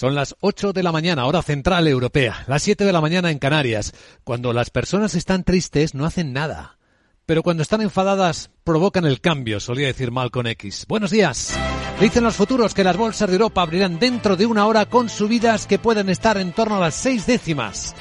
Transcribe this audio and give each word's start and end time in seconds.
Son 0.00 0.14
las 0.14 0.34
8 0.40 0.72
de 0.72 0.82
la 0.82 0.92
mañana, 0.92 1.26
hora 1.26 1.42
central 1.42 1.86
europea, 1.86 2.42
las 2.46 2.62
7 2.62 2.86
de 2.86 2.92
la 2.94 3.02
mañana 3.02 3.30
en 3.30 3.38
Canarias. 3.38 3.92
Cuando 4.24 4.54
las 4.54 4.70
personas 4.70 5.14
están 5.14 5.44
tristes 5.44 5.94
no 5.94 6.06
hacen 6.06 6.32
nada. 6.32 6.78
Pero 7.26 7.42
cuando 7.42 7.62
están 7.62 7.82
enfadadas 7.82 8.50
provocan 8.64 9.04
el 9.04 9.20
cambio, 9.20 9.60
solía 9.60 9.88
decir 9.88 10.10
Malcolm 10.10 10.46
X. 10.46 10.86
Buenos 10.88 11.10
días. 11.10 11.54
Dicen 12.00 12.24
los 12.24 12.34
futuros 12.34 12.72
que 12.72 12.82
las 12.82 12.96
bolsas 12.96 13.28
de 13.28 13.34
Europa 13.34 13.60
abrirán 13.60 13.98
dentro 13.98 14.36
de 14.36 14.46
una 14.46 14.66
hora 14.66 14.86
con 14.86 15.10
subidas 15.10 15.66
que 15.66 15.78
pueden 15.78 16.08
estar 16.08 16.38
en 16.38 16.52
torno 16.52 16.76
a 16.76 16.80
las 16.80 16.94
seis 16.94 17.26
décimas. 17.26 17.94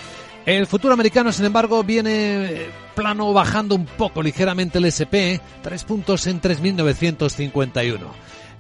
El 0.46 0.68
futuro 0.68 0.94
americano, 0.94 1.34
sin 1.34 1.48
embargo, 1.48 1.84
viene 1.84 2.68
plano 2.96 3.34
bajando 3.34 3.76
un 3.76 3.86
poco 3.86 4.24
ligeramente 4.24 4.78
el 4.78 4.86
SP, 4.88 5.42
tres 5.62 5.84
puntos 5.84 6.28
en 6.28 6.40
3.951. 6.40 8.00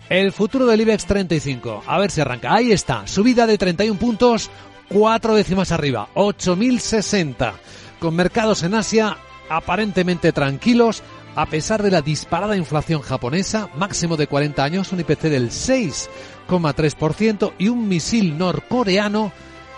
El 0.09 0.31
futuro 0.31 0.65
del 0.65 0.81
IBEX 0.81 1.05
35, 1.05 1.83
a 1.85 1.99
ver 1.99 2.09
si 2.09 2.19
arranca. 2.19 2.53
Ahí 2.53 2.71
está, 2.71 3.05
subida 3.05 3.45
de 3.45 3.59
31 3.59 3.99
puntos, 3.99 4.49
cuatro 4.87 5.35
décimas 5.35 5.71
arriba, 5.71 6.09
8.060. 6.15 7.53
Con 7.99 8.15
mercados 8.15 8.63
en 8.63 8.73
Asia 8.73 9.17
aparentemente 9.49 10.31
tranquilos, 10.31 11.03
a 11.35 11.45
pesar 11.45 11.83
de 11.83 11.91
la 11.91 12.01
disparada 12.01 12.57
inflación 12.57 13.01
japonesa, 13.01 13.69
máximo 13.75 14.17
de 14.17 14.25
40 14.25 14.63
años, 14.63 14.91
un 14.91 15.01
IPC 15.01 15.21
del 15.23 15.51
6,3% 15.51 17.53
y 17.59 17.67
un 17.67 17.87
misil 17.87 18.35
norcoreano 18.35 19.31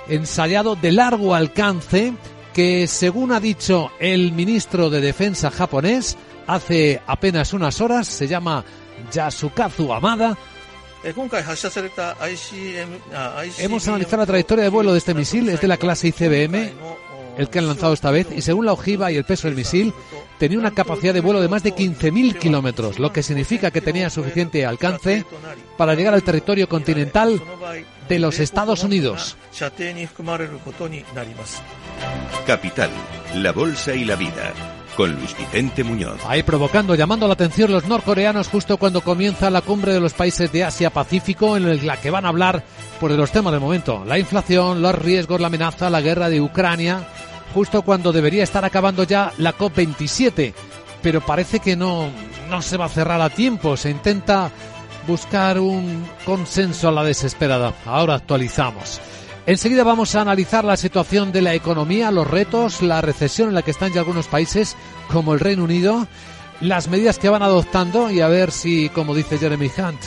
ensayado 0.07 0.77
de 0.77 0.93
largo 0.93 1.35
alcance 1.35 2.13
que, 2.53 2.87
según 2.87 3.33
ha 3.33 3.41
dicho 3.41 3.91
el 3.99 4.31
ministro 4.31 4.89
de 4.89 5.01
Defensa 5.01 5.51
japonés 5.51 6.17
hace 6.47 7.01
apenas 7.05 7.53
unas 7.53 7.81
horas, 7.81 8.07
se 8.07 8.27
llama 8.27 8.63
Yasukazu 9.11 9.93
Amada, 9.93 10.37
Hemos 13.57 13.87
analizado 13.87 14.17
la 14.17 14.25
trayectoria 14.25 14.63
de 14.63 14.69
vuelo 14.69 14.91
de 14.91 14.99
este 14.99 15.13
misil, 15.13 15.49
es 15.49 15.59
de 15.59 15.67
la 15.67 15.77
clase 15.77 16.09
ICBM, 16.09 16.71
el 17.37 17.49
que 17.49 17.59
han 17.59 17.67
lanzado 17.67 17.93
esta 17.93 18.11
vez, 18.11 18.27
y 18.35 18.41
según 18.41 18.65
la 18.65 18.73
ojiva 18.73 19.11
y 19.11 19.17
el 19.17 19.23
peso 19.23 19.47
del 19.47 19.55
misil, 19.55 19.93
tenía 20.37 20.59
una 20.59 20.71
capacidad 20.71 21.13
de 21.13 21.21
vuelo 21.21 21.41
de 21.41 21.47
más 21.47 21.63
de 21.63 21.73
15.000 21.73 22.37
kilómetros, 22.37 22.99
lo 22.99 23.11
que 23.11 23.23
significa 23.23 23.71
que 23.71 23.81
tenía 23.81 24.09
suficiente 24.09 24.65
alcance 24.65 25.25
para 25.77 25.95
llegar 25.95 26.13
al 26.13 26.23
territorio 26.23 26.69
continental 26.69 27.41
de 28.07 28.19
los 28.19 28.39
Estados 28.39 28.83
Unidos. 28.83 29.37
Capital, 32.45 32.89
la 33.35 33.51
bolsa 33.51 33.95
y 33.95 34.05
la 34.05 34.15
vida 34.15 34.80
con 34.95 35.13
Luis 35.13 35.35
Vicente 35.37 35.83
Muñoz. 35.83 36.19
Ahí 36.27 36.43
provocando, 36.43 36.95
llamando 36.95 37.27
la 37.27 37.33
atención 37.33 37.71
los 37.71 37.85
norcoreanos 37.85 38.47
justo 38.47 38.77
cuando 38.77 39.01
comienza 39.01 39.49
la 39.49 39.61
cumbre 39.61 39.93
de 39.93 39.99
los 39.99 40.13
países 40.13 40.51
de 40.51 40.63
Asia-Pacífico 40.63 41.57
en 41.57 41.85
la 41.85 41.97
que 41.97 42.09
van 42.09 42.25
a 42.25 42.29
hablar 42.29 42.63
por 42.99 43.11
los 43.11 43.31
temas 43.31 43.51
del 43.51 43.61
momento, 43.61 44.03
la 44.05 44.19
inflación, 44.19 44.81
los 44.81 44.95
riesgos, 44.95 45.41
la 45.41 45.47
amenaza, 45.47 45.89
la 45.89 46.01
guerra 46.01 46.29
de 46.29 46.41
Ucrania, 46.41 47.01
justo 47.53 47.81
cuando 47.81 48.11
debería 48.11 48.43
estar 48.43 48.63
acabando 48.63 49.03
ya 49.03 49.33
la 49.37 49.57
COP27, 49.57 50.53
pero 51.01 51.21
parece 51.21 51.59
que 51.59 51.75
no, 51.75 52.09
no 52.49 52.61
se 52.61 52.77
va 52.77 52.85
a 52.85 52.89
cerrar 52.89 53.21
a 53.21 53.29
tiempo, 53.29 53.75
se 53.77 53.89
intenta 53.89 54.51
buscar 55.07 55.59
un 55.59 56.05
consenso 56.25 56.89
a 56.89 56.91
la 56.91 57.03
desesperada. 57.03 57.73
Ahora 57.85 58.15
actualizamos. 58.15 59.01
Enseguida 59.47 59.83
vamos 59.83 60.13
a 60.15 60.21
analizar 60.21 60.63
la 60.63 60.77
situación 60.77 61.31
de 61.31 61.41
la 61.41 61.55
economía, 61.55 62.11
los 62.11 62.29
retos, 62.29 62.81
la 62.83 63.01
recesión 63.01 63.49
en 63.49 63.55
la 63.55 63.63
que 63.63 63.71
están 63.71 63.91
ya 63.91 64.01
algunos 64.01 64.27
países 64.27 64.77
como 65.11 65.33
el 65.33 65.39
Reino 65.39 65.63
Unido, 65.63 66.07
las 66.61 66.87
medidas 66.87 67.17
que 67.17 67.29
van 67.29 67.41
adoptando 67.41 68.11
y 68.11 68.21
a 68.21 68.27
ver 68.27 68.51
si, 68.51 68.89
como 68.89 69.15
dice 69.15 69.39
Jeremy 69.39 69.71
Hunt, 69.75 69.99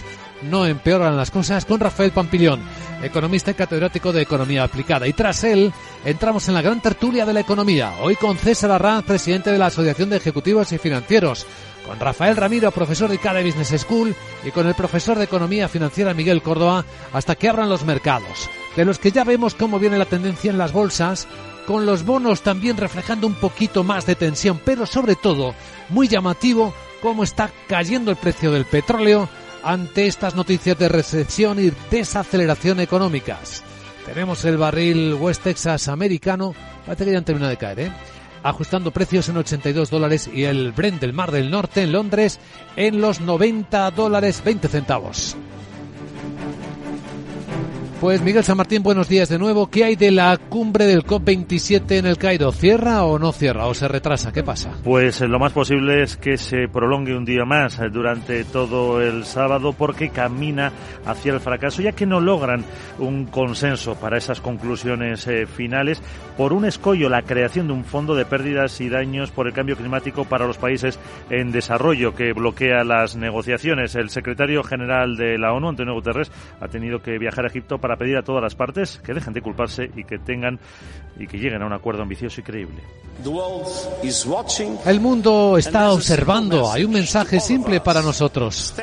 no 0.42 0.66
empeoran 0.66 1.16
las 1.16 1.32
cosas 1.32 1.64
con 1.64 1.80
Rafael 1.80 2.12
Pampillón, 2.12 2.60
economista 3.02 3.50
y 3.50 3.54
catedrático 3.54 4.12
de 4.12 4.22
Economía 4.22 4.62
Aplicada. 4.62 5.08
Y 5.08 5.12
tras 5.12 5.42
él, 5.42 5.72
entramos 6.04 6.46
en 6.46 6.54
la 6.54 6.62
gran 6.62 6.80
tertulia 6.80 7.26
de 7.26 7.32
la 7.32 7.40
economía, 7.40 7.94
hoy 8.02 8.14
con 8.14 8.38
César 8.38 8.70
Arranz, 8.70 9.04
presidente 9.04 9.50
de 9.50 9.58
la 9.58 9.66
Asociación 9.66 10.10
de 10.10 10.18
Ejecutivos 10.18 10.70
y 10.70 10.78
Financieros, 10.78 11.44
con 11.86 11.98
Rafael 11.98 12.36
Ramiro, 12.36 12.70
profesor 12.70 13.10
de 13.10 13.18
cada 13.18 13.42
Business 13.42 13.80
School, 13.80 14.14
y 14.44 14.52
con 14.52 14.68
el 14.68 14.74
profesor 14.74 15.18
de 15.18 15.24
Economía 15.24 15.68
Financiera 15.68 16.14
Miguel 16.14 16.40
Córdoba, 16.40 16.84
hasta 17.12 17.34
que 17.34 17.48
abran 17.48 17.68
los 17.68 17.84
mercados, 17.84 18.48
de 18.76 18.84
los 18.84 18.98
que 18.98 19.12
ya 19.12 19.24
vemos 19.24 19.54
cómo 19.54 19.78
viene 19.78 19.98
la 19.98 20.04
tendencia 20.04 20.50
en 20.50 20.58
las 20.58 20.72
bolsas, 20.72 21.26
con 21.66 21.86
los 21.86 22.04
bonos 22.04 22.42
también 22.42 22.76
reflejando 22.76 23.26
un 23.26 23.34
poquito 23.34 23.84
más 23.84 24.06
de 24.06 24.14
tensión, 24.14 24.60
pero 24.64 24.86
sobre 24.86 25.16
todo 25.16 25.54
muy 25.88 26.08
llamativo 26.08 26.74
cómo 27.00 27.24
está 27.24 27.50
cayendo 27.68 28.10
el 28.10 28.16
precio 28.16 28.50
del 28.52 28.64
petróleo 28.64 29.28
ante 29.62 30.06
estas 30.06 30.34
noticias 30.34 30.78
de 30.78 30.88
recesión 30.88 31.58
y 31.58 31.72
desaceleración 31.90 32.80
económicas. 32.80 33.62
Tenemos 34.04 34.44
el 34.44 34.58
barril 34.58 35.14
West 35.14 35.42
Texas 35.42 35.88
americano, 35.88 36.54
parece 36.84 37.06
que 37.06 37.12
ya 37.12 37.18
han 37.18 37.24
terminado 37.24 37.50
de 37.50 37.56
caer, 37.56 37.80
¿eh? 37.80 37.92
ajustando 38.42 38.90
precios 38.90 39.28
en 39.30 39.38
82 39.38 39.88
dólares 39.88 40.30
y 40.32 40.44
el 40.44 40.72
Brent 40.72 41.00
del 41.00 41.14
Mar 41.14 41.32
del 41.32 41.50
Norte 41.50 41.82
en 41.82 41.92
Londres 41.92 42.38
en 42.76 43.00
los 43.00 43.20
90 43.22 43.90
dólares 43.92 44.42
20 44.44 44.68
centavos. 44.68 45.34
Pues 48.00 48.20
Miguel 48.20 48.44
San 48.44 48.56
Martín, 48.56 48.82
buenos 48.82 49.08
días 49.08 49.28
de 49.28 49.38
nuevo. 49.38 49.70
¿Qué 49.70 49.84
hay 49.84 49.96
de 49.96 50.10
la 50.10 50.36
cumbre 50.36 50.84
del 50.84 51.04
COP27 51.04 51.92
en 51.92 52.06
el 52.06 52.18
Cairo? 52.18 52.52
¿Cierra 52.52 53.04
o 53.04 53.18
no 53.18 53.32
cierra 53.32 53.66
o 53.66 53.72
se 53.72 53.88
retrasa? 53.88 54.32
¿Qué 54.32 54.42
pasa? 54.42 54.72
Pues 54.82 55.20
eh, 55.20 55.28
lo 55.28 55.38
más 55.38 55.52
posible 55.52 56.02
es 56.02 56.16
que 56.16 56.36
se 56.36 56.68
prolongue 56.68 57.16
un 57.16 57.24
día 57.24 57.44
más 57.44 57.78
eh, 57.78 57.88
durante 57.90 58.44
todo 58.44 59.00
el 59.00 59.24
sábado 59.24 59.72
porque 59.72 60.10
camina 60.10 60.72
hacia 61.06 61.32
el 61.32 61.40
fracaso 61.40 61.82
ya 61.82 61.92
que 61.92 62.04
no 62.04 62.20
logran 62.20 62.64
un 62.98 63.26
consenso 63.26 63.94
para 63.94 64.18
esas 64.18 64.40
conclusiones 64.40 65.26
eh, 65.26 65.46
finales 65.46 66.02
por 66.36 66.52
un 66.52 66.64
escollo, 66.64 67.08
la 67.08 67.22
creación 67.22 67.68
de 67.68 67.74
un 67.74 67.84
fondo 67.84 68.14
de 68.14 68.24
pérdidas 68.24 68.80
y 68.80 68.88
daños 68.88 69.30
por 69.30 69.46
el 69.46 69.52
cambio 69.52 69.76
climático 69.76 70.24
para 70.24 70.46
los 70.46 70.58
países 70.58 70.98
en 71.30 71.52
desarrollo 71.52 72.14
que 72.14 72.32
bloquea 72.32 72.82
las 72.82 73.14
negociaciones. 73.16 73.94
El 73.94 74.10
secretario 74.10 74.64
general 74.64 75.16
de 75.16 75.38
la 75.38 75.52
ONU, 75.52 75.68
Antonio 75.68 75.94
Guterres, 75.94 76.32
ha 76.60 76.68
tenido 76.68 77.00
que 77.00 77.18
viajar 77.18 77.44
a 77.44 77.48
Egipto 77.48 77.78
para 77.84 77.98
pedir 77.98 78.16
a 78.16 78.22
todas 78.22 78.42
las 78.42 78.54
partes 78.54 78.98
que 79.04 79.12
dejen 79.12 79.34
de 79.34 79.42
culparse 79.42 79.90
y 79.94 80.04
que 80.04 80.16
tengan 80.16 80.58
y 81.18 81.26
que 81.26 81.36
lleguen 81.36 81.60
a 81.60 81.66
un 81.66 81.74
acuerdo 81.74 82.00
ambicioso 82.00 82.40
y 82.40 82.42
creíble. 82.42 82.80
El 84.86 85.00
mundo 85.00 85.58
está 85.58 85.92
observando. 85.92 86.72
Hay 86.72 86.84
un 86.84 86.92
mensaje 86.92 87.40
simple 87.40 87.82
para 87.82 88.00
nosotros. 88.00 88.74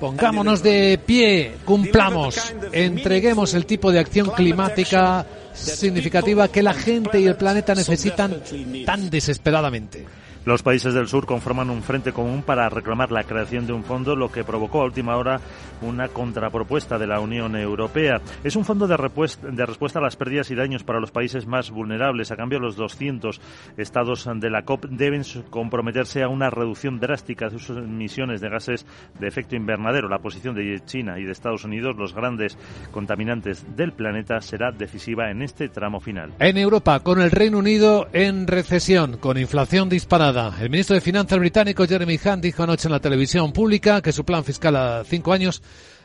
Pongámonos 0.00 0.62
de 0.62 0.98
pie, 1.04 1.56
cumplamos, 1.66 2.54
entreguemos 2.72 3.52
el 3.52 3.66
tipo 3.66 3.92
de 3.92 3.98
acción 3.98 4.30
climática 4.30 5.26
significativa 5.52 6.48
que 6.48 6.62
la 6.62 6.72
gente 6.72 7.20
y 7.20 7.26
el 7.26 7.36
planeta 7.36 7.74
necesitan 7.74 8.40
tan 8.86 9.10
desesperadamente. 9.10 10.06
Los 10.46 10.62
países 10.62 10.94
del 10.94 11.06
sur 11.06 11.26
conforman 11.26 11.68
un 11.68 11.82
frente 11.82 12.12
común 12.12 12.42
para 12.42 12.68
reclamar 12.70 13.12
la 13.12 13.24
creación 13.24 13.66
de 13.66 13.74
un 13.74 13.84
fondo, 13.84 14.16
lo 14.16 14.32
que 14.32 14.42
provocó 14.42 14.80
a 14.80 14.86
última 14.86 15.16
hora 15.18 15.38
una 15.82 16.08
contrapropuesta 16.08 16.98
de 16.98 17.06
la 17.06 17.20
Unión 17.20 17.56
Europea. 17.56 18.22
Es 18.42 18.56
un 18.56 18.64
fondo 18.64 18.86
de, 18.86 18.96
respuesta 18.96 19.98
a 19.98 20.02
las 20.02 20.16
pérdidas 20.16 20.50
y 20.50 20.54
daños 20.54 20.82
para 20.82 20.98
los 20.98 21.10
países 21.10 21.46
más 21.46 21.70
vulnerables. 21.70 22.30
A 22.30 22.36
cambio, 22.36 22.58
los 22.58 22.74
200 22.76 23.38
estados 23.76 24.26
de 24.36 24.50
la 24.50 24.62
COP 24.62 24.86
deben 24.86 25.22
comprometerse 25.50 26.22
a 26.22 26.28
una 26.28 26.48
reducción 26.48 26.98
drástica 26.98 27.50
de 27.50 27.58
sus 27.58 27.76
emisiones 27.76 28.40
de 28.40 28.48
gases 28.48 28.86
de 29.18 29.28
efecto 29.28 29.56
invernadero. 29.56 30.08
La 30.08 30.20
posición 30.20 30.54
de 30.54 30.80
China 30.86 31.18
y 31.18 31.24
de 31.24 31.32
Estados 31.32 31.64
Unidos, 31.64 31.96
los 31.98 32.14
grandes 32.14 32.56
contaminantes 32.92 33.76
del 33.76 33.92
planeta, 33.92 34.40
será 34.40 34.72
decisiva 34.72 35.30
en 35.30 35.42
este 35.42 35.68
tramo 35.68 36.00
final. 36.00 36.32
En 36.38 36.56
Europa, 36.56 37.00
con 37.00 37.20
el 37.20 37.30
Reino 37.30 37.58
Unido 37.58 38.08
en 38.14 38.46
recesión, 38.46 39.18
con 39.18 39.36
inflación 39.36 39.90
disparada 39.90 40.29
el 40.30 40.70
ministro 40.70 40.94
de 40.94 41.00
Finanzas 41.00 41.38
británico 41.38 41.86
Jeremy 41.86 42.18
Hunt 42.24 42.42
dijo 42.42 42.62
anoche 42.62 42.88
en 42.88 42.92
la 42.92 43.00
televisión 43.00 43.52
pública 43.52 44.00
que 44.00 44.12
su 44.12 44.24
plan 44.24 44.44
fiscal 44.44 44.76
a 44.76 45.02
cinco 45.04 45.32
años 45.32 45.62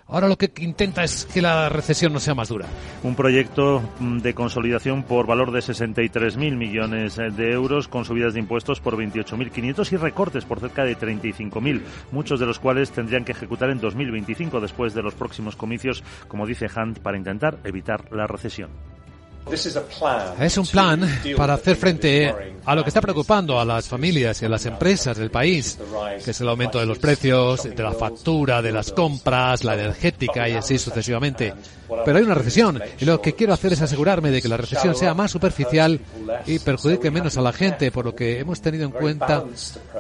Ahora 0.08 0.28
lo 0.28 0.38
que 0.38 0.52
intenta 0.62 1.04
es 1.04 1.26
que 1.26 1.42
la 1.42 1.68
recesión 1.68 2.14
no 2.14 2.20
sea 2.20 2.36
más 2.36 2.50
dura. 2.50 2.68
Un 3.02 3.16
proyecto 3.16 3.82
mm, 4.00 4.20
de 4.20 4.36
consolidación 4.36 5.02
por 5.02 5.26
valor 5.26 5.52
de 5.52 5.62
63.000 5.62 6.56
millones 6.56 7.16
de 7.16 7.52
euros, 7.52 7.88
con 7.88 8.06
subidas 8.06 8.36
de 8.36 8.40
impuestos 8.40 8.80
por 8.80 8.98
28.500 8.98 9.92
y 9.92 9.98
recortes 9.98 10.46
por 10.46 10.60
cerca 10.60 10.84
de 10.84 10.96
35.000, 10.96 11.82
muchos 12.12 12.40
de 12.40 12.46
los 12.46 12.60
cuales 12.60 12.92
tendrían 12.92 13.26
que 13.26 13.32
ejecutar 13.32 13.72
en 13.72 13.80
2025 13.80 14.62
después 14.62 14.94
de 14.94 15.02
los 15.02 15.16
próximos 15.16 15.56
comicios, 15.56 16.04
como 16.28 16.46
dice 16.46 16.68
Hunt, 16.68 17.00
para 17.00 17.18
intentar 17.18 17.58
evitar 17.64 18.12
la 18.12 18.28
recesión. 18.28 18.70
Es 19.52 20.58
un 20.58 20.66
plan 20.66 21.08
para 21.38 21.54
hacer 21.54 21.76
frente 21.76 22.34
a 22.66 22.76
lo 22.76 22.84
que 22.84 22.90
está 22.90 23.00
preocupando 23.00 23.60
a 23.60 23.66
las 23.66 23.88
familias 23.88 24.42
y 24.42 24.46
a 24.46 24.50
las 24.50 24.66
empresas 24.66 25.18
del 25.18 25.30
país, 25.30 25.78
que 26.24 26.32
es 26.32 26.42
el 26.42 26.50
aumento 26.50 26.80
de 26.80 26.88
los 26.88 26.98
precios, 26.98 27.64
de 27.64 27.84
la 27.84 27.92
factura, 27.92 28.62
de 28.62 28.72
las 28.72 28.92
compras, 28.92 29.64
la 29.64 29.76
energética 29.76 30.50
y 30.50 30.54
así 30.54 30.80
sucesivamente. 30.80 31.54
Pero 32.04 32.18
hay 32.18 32.24
una 32.24 32.34
recesión 32.34 32.82
y 33.00 33.06
lo 33.06 33.22
que 33.22 33.34
quiero 33.34 33.54
hacer 33.54 33.74
es 33.74 33.82
asegurarme 33.82 34.32
de 34.32 34.42
que 34.42 34.48
la 34.48 34.58
recesión 34.58 34.96
sea 34.96 35.14
más 35.14 35.30
superficial 35.30 36.00
y 36.48 36.58
perjudique 36.58 37.12
menos 37.12 37.38
a 37.38 37.42
la 37.42 37.54
gente, 37.54 37.92
por 37.92 38.06
lo 38.06 38.16
que 38.16 38.40
hemos 38.40 38.62
tenido 38.62 38.86
en 38.86 38.92
cuenta 38.92 39.44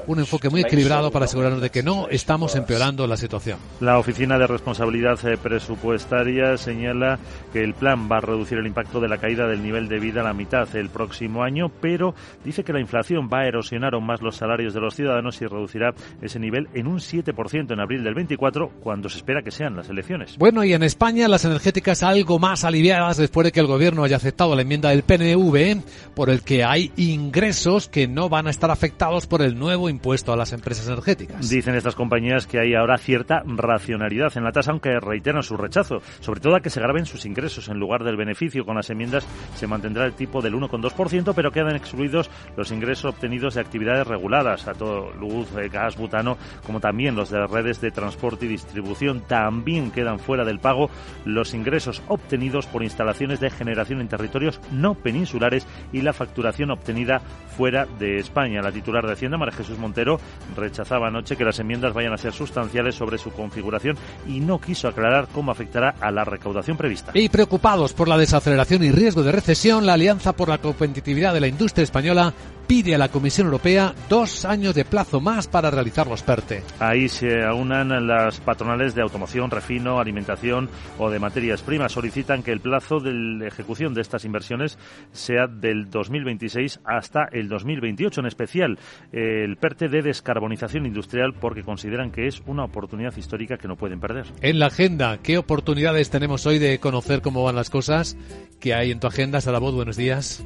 un 0.07 0.19
enfoque 0.19 0.49
muy 0.49 0.61
equilibrado 0.61 1.11
para 1.11 1.25
asegurarnos 1.25 1.61
de 1.61 1.69
que 1.69 1.83
no 1.83 2.07
estamos 2.09 2.55
empeorando 2.55 3.05
la 3.05 3.17
situación. 3.17 3.59
La 3.79 3.99
Oficina 3.99 4.39
de 4.39 4.47
Responsabilidad 4.47 5.19
Presupuestaria 5.41 6.57
señala 6.57 7.19
que 7.53 7.63
el 7.63 7.75
plan 7.75 8.09
va 8.11 8.17
a 8.17 8.21
reducir 8.21 8.57
el 8.57 8.65
impacto 8.65 8.99
de 8.99 9.07
la 9.07 9.19
caída 9.19 9.34
del 9.43 9.61
nivel 9.61 9.87
de 9.87 9.99
vida 9.99 10.21
a 10.21 10.23
la 10.23 10.33
mitad 10.33 10.73
el 10.75 10.89
próximo 10.89 11.43
año, 11.43 11.69
pero 11.81 12.15
dice 12.43 12.63
que 12.63 12.73
la 12.73 12.79
inflación 12.79 13.29
va 13.31 13.41
a 13.41 13.47
erosionar 13.47 13.93
aún 13.93 14.05
más 14.05 14.21
los 14.21 14.37
salarios 14.37 14.73
de 14.73 14.79
los 14.79 14.95
ciudadanos 14.95 15.41
y 15.41 15.45
reducirá 15.45 15.93
ese 16.21 16.39
nivel 16.39 16.69
en 16.73 16.87
un 16.87 16.99
7% 16.99 17.73
en 17.73 17.79
abril 17.79 18.03
del 18.03 18.15
24, 18.15 18.69
cuando 18.79 19.09
se 19.09 19.17
espera 19.17 19.41
que 19.41 19.51
sean 19.51 19.75
las 19.75 19.89
elecciones. 19.89 20.37
Bueno, 20.37 20.63
y 20.63 20.73
en 20.73 20.83
España 20.83 21.27
las 21.27 21.45
energéticas 21.45 22.03
algo 22.03 22.39
más 22.39 22.63
aliviadas 22.63 23.17
después 23.17 23.45
de 23.45 23.51
que 23.51 23.59
el 23.59 23.67
gobierno 23.67 24.03
haya 24.03 24.15
aceptado 24.15 24.55
la 24.55 24.61
enmienda 24.61 24.89
del 24.89 25.03
PNV 25.03 25.81
por 26.15 26.29
el 26.29 26.41
que 26.41 26.63
hay 26.63 26.91
ingresos 26.95 27.89
que 27.89 28.07
no 28.07 28.29
van 28.29 28.47
a 28.47 28.49
estar 28.49 28.71
afectados 28.71 29.27
por 29.27 29.41
el 29.41 29.57
nuevo 29.59 29.89
impuesto 29.89 30.31
a 30.31 30.37
las 30.37 30.53
empresas 30.53 30.87
energéticas. 30.87 31.49
Dicen 31.49 31.75
estas 31.75 31.95
compañías 31.95 32.47
que 32.47 32.59
hay 32.59 32.73
ahora 32.73 32.97
cierta 32.97 33.43
racionalidad 33.45 34.35
en 34.37 34.43
la 34.43 34.51
tasa, 34.51 34.71
aunque 34.71 34.99
reiteran 34.99 35.43
su 35.43 35.57
rechazo, 35.57 36.01
sobre 36.19 36.39
todo 36.39 36.55
a 36.55 36.61
que 36.61 36.69
se 36.69 36.79
graben 36.79 37.05
sus 37.05 37.25
ingresos 37.25 37.69
en 37.69 37.79
lugar 37.79 38.03
del 38.03 38.17
beneficio. 38.17 38.65
Con 38.65 38.75
las 38.75 38.89
enmiendas 38.89 39.24
se 39.55 39.67
mantendrá 39.67 40.05
el 40.05 40.13
tipo 40.13 40.41
del 40.41 40.53
1,2%, 40.53 41.33
pero 41.35 41.51
quedan 41.51 41.75
excluidos 41.75 42.29
los 42.57 42.71
ingresos 42.71 43.13
obtenidos 43.13 43.55
de 43.55 43.61
actividades 43.61 44.07
reguladas, 44.07 44.67
a 44.67 44.73
todo 44.73 45.11
luz, 45.13 45.47
eh, 45.57 45.69
gas, 45.69 45.97
butano, 45.97 46.37
como 46.65 46.79
también 46.79 47.15
los 47.15 47.29
de 47.29 47.39
las 47.39 47.49
redes 47.49 47.81
de 47.81 47.91
transporte 47.91 48.45
y 48.45 48.49
distribución. 48.49 49.21
También 49.21 49.91
quedan 49.91 50.19
fuera 50.19 50.45
del 50.45 50.59
pago 50.59 50.89
los 51.25 51.53
ingresos 51.53 52.01
obtenidos 52.07 52.67
por 52.67 52.83
instalaciones 52.83 53.39
de 53.39 53.49
generación 53.49 54.01
en 54.01 54.07
territorios 54.07 54.59
no 54.71 54.95
peninsulares 54.95 55.65
y 55.91 56.01
la 56.01 56.13
facturación 56.13 56.71
obtenida 56.71 57.21
fuera 57.57 57.85
de 57.99 58.17
España. 58.17 58.61
La 58.61 58.71
titular 58.71 59.05
de 59.05 59.13
Hacienda, 59.13 59.37
María 59.37 59.55
Jesús 59.55 59.77
Montero, 59.77 60.19
rechazaba 60.55 61.07
anoche 61.07 61.35
que 61.37 61.45
las 61.45 61.59
enmiendas 61.59 61.93
vayan 61.93 62.13
a 62.13 62.17
ser 62.17 62.33
sustanciales 62.33 62.95
sobre 62.95 63.17
su 63.17 63.31
configuración 63.31 63.97
y 64.27 64.39
no 64.39 64.59
quiso 64.59 64.87
aclarar 64.87 65.27
cómo 65.33 65.51
afectará 65.51 65.95
a 65.99 66.11
la 66.11 66.23
recaudación 66.23 66.77
prevista. 66.77 67.11
Y 67.13 67.29
preocupados 67.29 67.93
por 67.93 68.07
la 68.07 68.17
desaceleración 68.17 68.83
y 68.83 68.91
riesgo 68.91 69.14
de 69.23 69.31
recesión, 69.31 69.85
la 69.85 69.93
Alianza 69.93 70.33
por 70.33 70.49
la 70.49 70.57
Competitividad 70.57 71.33
de 71.33 71.41
la 71.41 71.47
Industria 71.47 71.83
Española 71.83 72.33
pide 72.67 72.95
a 72.95 72.97
la 72.97 73.09
Comisión 73.09 73.45
Europea 73.47 73.93
dos 74.09 74.45
años 74.45 74.73
de 74.75 74.85
plazo 74.85 75.21
más 75.21 75.47
para 75.47 75.69
realizar 75.69 76.07
los 76.07 76.23
PERTE. 76.23 76.63
Ahí 76.79 77.07
se 77.07 77.43
aunan 77.43 78.07
las 78.07 78.39
patronales 78.39 78.95
de 78.95 79.01
automoción, 79.01 79.51
refino, 79.51 79.99
alimentación 79.99 80.69
o 80.97 81.09
de 81.09 81.19
materias 81.19 81.61
primas. 81.61 81.91
Solicitan 81.91 82.43
que 82.43 82.51
el 82.51 82.59
plazo 82.59 82.99
de 82.99 83.13
la 83.13 83.47
ejecución 83.47 83.93
de 83.93 84.01
estas 84.01 84.25
inversiones 84.25 84.77
sea 85.11 85.47
del 85.47 85.89
2026 85.89 86.79
hasta 86.85 87.27
el 87.31 87.47
2028, 87.49 88.21
en 88.21 88.25
especial 88.25 88.79
el 89.11 89.57
PERTE 89.57 89.87
de 89.89 90.01
descarbonización 90.01 90.85
industrial, 90.85 91.33
porque 91.39 91.63
consideran 91.63 92.11
que 92.11 92.27
es 92.27 92.41
una 92.47 92.63
oportunidad 92.63 93.15
histórica 93.15 93.57
que 93.57 93.67
no 93.67 93.75
pueden 93.75 93.99
perder. 93.99 94.25
En 94.41 94.59
la 94.59 94.67
agenda, 94.67 95.19
¿qué 95.21 95.37
oportunidades 95.37 96.09
tenemos 96.09 96.45
hoy 96.45 96.59
de 96.59 96.79
conocer 96.79 97.21
cómo 97.21 97.43
van 97.43 97.55
las 97.55 97.69
cosas? 97.69 98.17
¿Qué 98.59 98.73
hay 98.73 98.91
en 98.91 98.99
tu 99.05 99.09
agenda? 99.09 99.39
Voz, 99.59 99.75
buenos 99.75 99.97
días. 99.97 100.41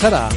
Sara. 0.00 0.28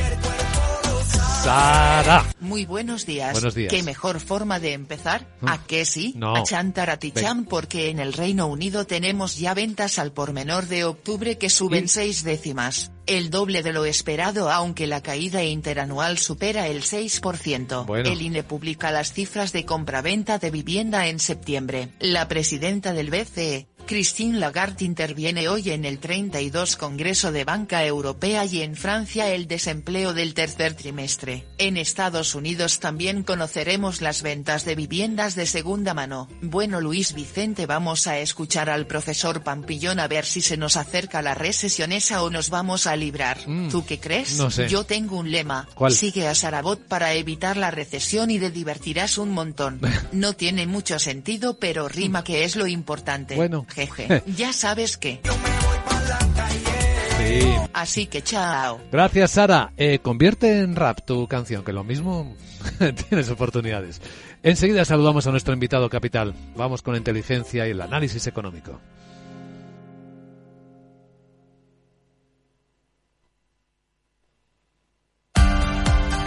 Sara. 1.43 2.25
Muy 2.39 2.65
buenos 2.65 3.05
días. 3.05 3.33
Buenos 3.33 3.55
días. 3.55 3.73
¿Qué 3.73 3.83
mejor 3.83 4.19
forma 4.19 4.59
de 4.59 4.73
empezar? 4.73 5.27
Mm. 5.41 5.47
¿A 5.49 5.63
qué 5.65 5.85
sí? 5.85 6.13
No. 6.15 6.35
A 6.35 6.43
chantaraticham 6.43 7.45
porque 7.45 7.89
en 7.89 7.99
el 7.99 8.13
Reino 8.13 8.47
Unido 8.47 8.85
tenemos 8.85 9.37
ya 9.37 9.53
ventas 9.53 9.99
al 9.99 10.11
por 10.11 10.33
menor 10.33 10.67
de 10.67 10.85
octubre 10.85 11.37
que 11.37 11.49
suben 11.49 11.85
¿Y? 11.85 11.87
seis 11.87 12.23
décimas. 12.23 12.91
El 13.05 13.29
doble 13.29 13.63
de 13.63 13.73
lo 13.73 13.83
esperado 13.83 14.49
aunque 14.49 14.87
la 14.87 15.01
caída 15.01 15.43
interanual 15.43 16.17
supera 16.17 16.67
el 16.67 16.83
6%. 16.83 17.85
Bueno. 17.85 18.09
El 18.09 18.21
INE 18.21 18.43
publica 18.43 18.91
las 18.91 19.11
cifras 19.11 19.51
de 19.51 19.65
compraventa 19.65 20.37
de 20.37 20.51
vivienda 20.51 21.07
en 21.07 21.19
septiembre. 21.19 21.89
La 21.99 22.29
presidenta 22.29 22.93
del 22.93 23.09
BCE, 23.09 23.67
Christine 23.85 24.39
Lagarde 24.39 24.85
interviene 24.85 25.49
hoy 25.49 25.69
en 25.71 25.83
el 25.83 25.99
32 25.99 26.77
Congreso 26.77 27.31
de 27.31 27.43
Banca 27.43 27.85
Europea 27.85 28.45
y 28.45 28.61
en 28.61 28.75
Francia 28.75 29.29
el 29.29 29.47
desempleo 29.47 30.13
del 30.13 30.33
tercer 30.33 30.73
trimestre. 30.73 31.45
En 31.57 31.75
Estados 31.75 32.33
Unidos 32.33 32.79
también 32.79 33.23
conoceremos 33.23 34.01
las 34.01 34.21
ventas 34.21 34.63
de 34.63 34.75
viviendas 34.75 35.35
de 35.35 35.45
segunda 35.45 35.93
mano. 35.93 36.29
Bueno 36.41 36.79
Luis 36.79 37.13
Vicente 37.13 37.65
vamos 37.65 38.07
a 38.07 38.19
escuchar 38.19 38.69
al 38.69 38.87
profesor 38.87 39.43
Pampillón 39.43 39.99
a 39.99 40.07
ver 40.07 40.25
si 40.25 40.41
se 40.41 40.55
nos 40.55 40.77
acerca 40.77 41.21
la 41.21 41.35
recesión 41.35 41.91
esa 41.91 42.23
o 42.23 42.29
nos 42.29 42.49
vamos 42.49 42.87
a 42.87 42.95
librar. 42.95 43.39
Mm, 43.45 43.69
¿Tú 43.69 43.85
qué 43.85 43.99
crees? 43.99 44.37
no 44.37 44.49
sé. 44.49 44.69
Yo 44.69 44.85
tengo 44.85 45.17
un 45.17 45.29
lema. 45.29 45.67
¿Cuál? 45.75 45.91
Sigue 45.91 46.27
a 46.27 46.35
Sarabot 46.35 46.79
para 46.87 47.13
evitar 47.13 47.57
la 47.57 47.69
recesión 47.69 48.31
y 48.31 48.39
te 48.39 48.49
divertirás 48.49 49.17
un 49.17 49.31
montón. 49.31 49.81
No 50.13 50.33
tiene 50.33 50.67
mucho 50.67 50.99
sentido 50.99 51.57
pero 51.57 51.89
rima 51.89 52.23
que 52.23 52.43
es 52.43 52.55
lo 52.55 52.67
importante. 52.67 53.35
Bueno. 53.35 53.65
Jeje. 53.73 54.23
Ya 54.35 54.53
sabes 54.53 54.97
que. 54.97 55.19
Sí. 57.17 57.47
Así 57.73 58.05
que 58.07 58.21
chao. 58.21 58.79
Gracias, 58.91 59.31
Sara. 59.31 59.71
Eh, 59.77 59.99
convierte 59.99 60.59
en 60.59 60.75
rap 60.75 61.05
tu 61.05 61.27
canción, 61.27 61.63
que 61.63 61.73
lo 61.73 61.83
mismo 61.83 62.35
tienes 63.09 63.29
oportunidades. 63.29 64.01
Enseguida 64.41 64.83
saludamos 64.85 65.25
a 65.27 65.31
nuestro 65.31 65.53
invitado 65.53 65.89
capital. 65.89 66.33
Vamos 66.55 66.81
con 66.81 66.93
la 66.93 66.97
inteligencia 66.97 67.67
y 67.67 67.71
el 67.71 67.81
análisis 67.81 68.27
económico. 68.27 68.79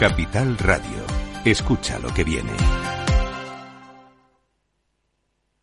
Capital 0.01 0.59
Radio. 0.59 1.07
Escucha 1.45 1.99
lo 1.99 2.13
que 2.13 2.23
viene. 2.23 2.53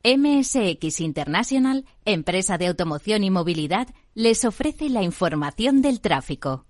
MSX 0.04 1.00
International, 1.00 1.86
empresa 2.04 2.58
de 2.58 2.68
automoción 2.68 3.24
y 3.24 3.30
movilidad, 3.30 3.88
les 4.16 4.44
ofrece 4.44 4.90
la 4.90 5.02
información 5.02 5.82
del 5.82 6.02
tráfico. 6.02 6.66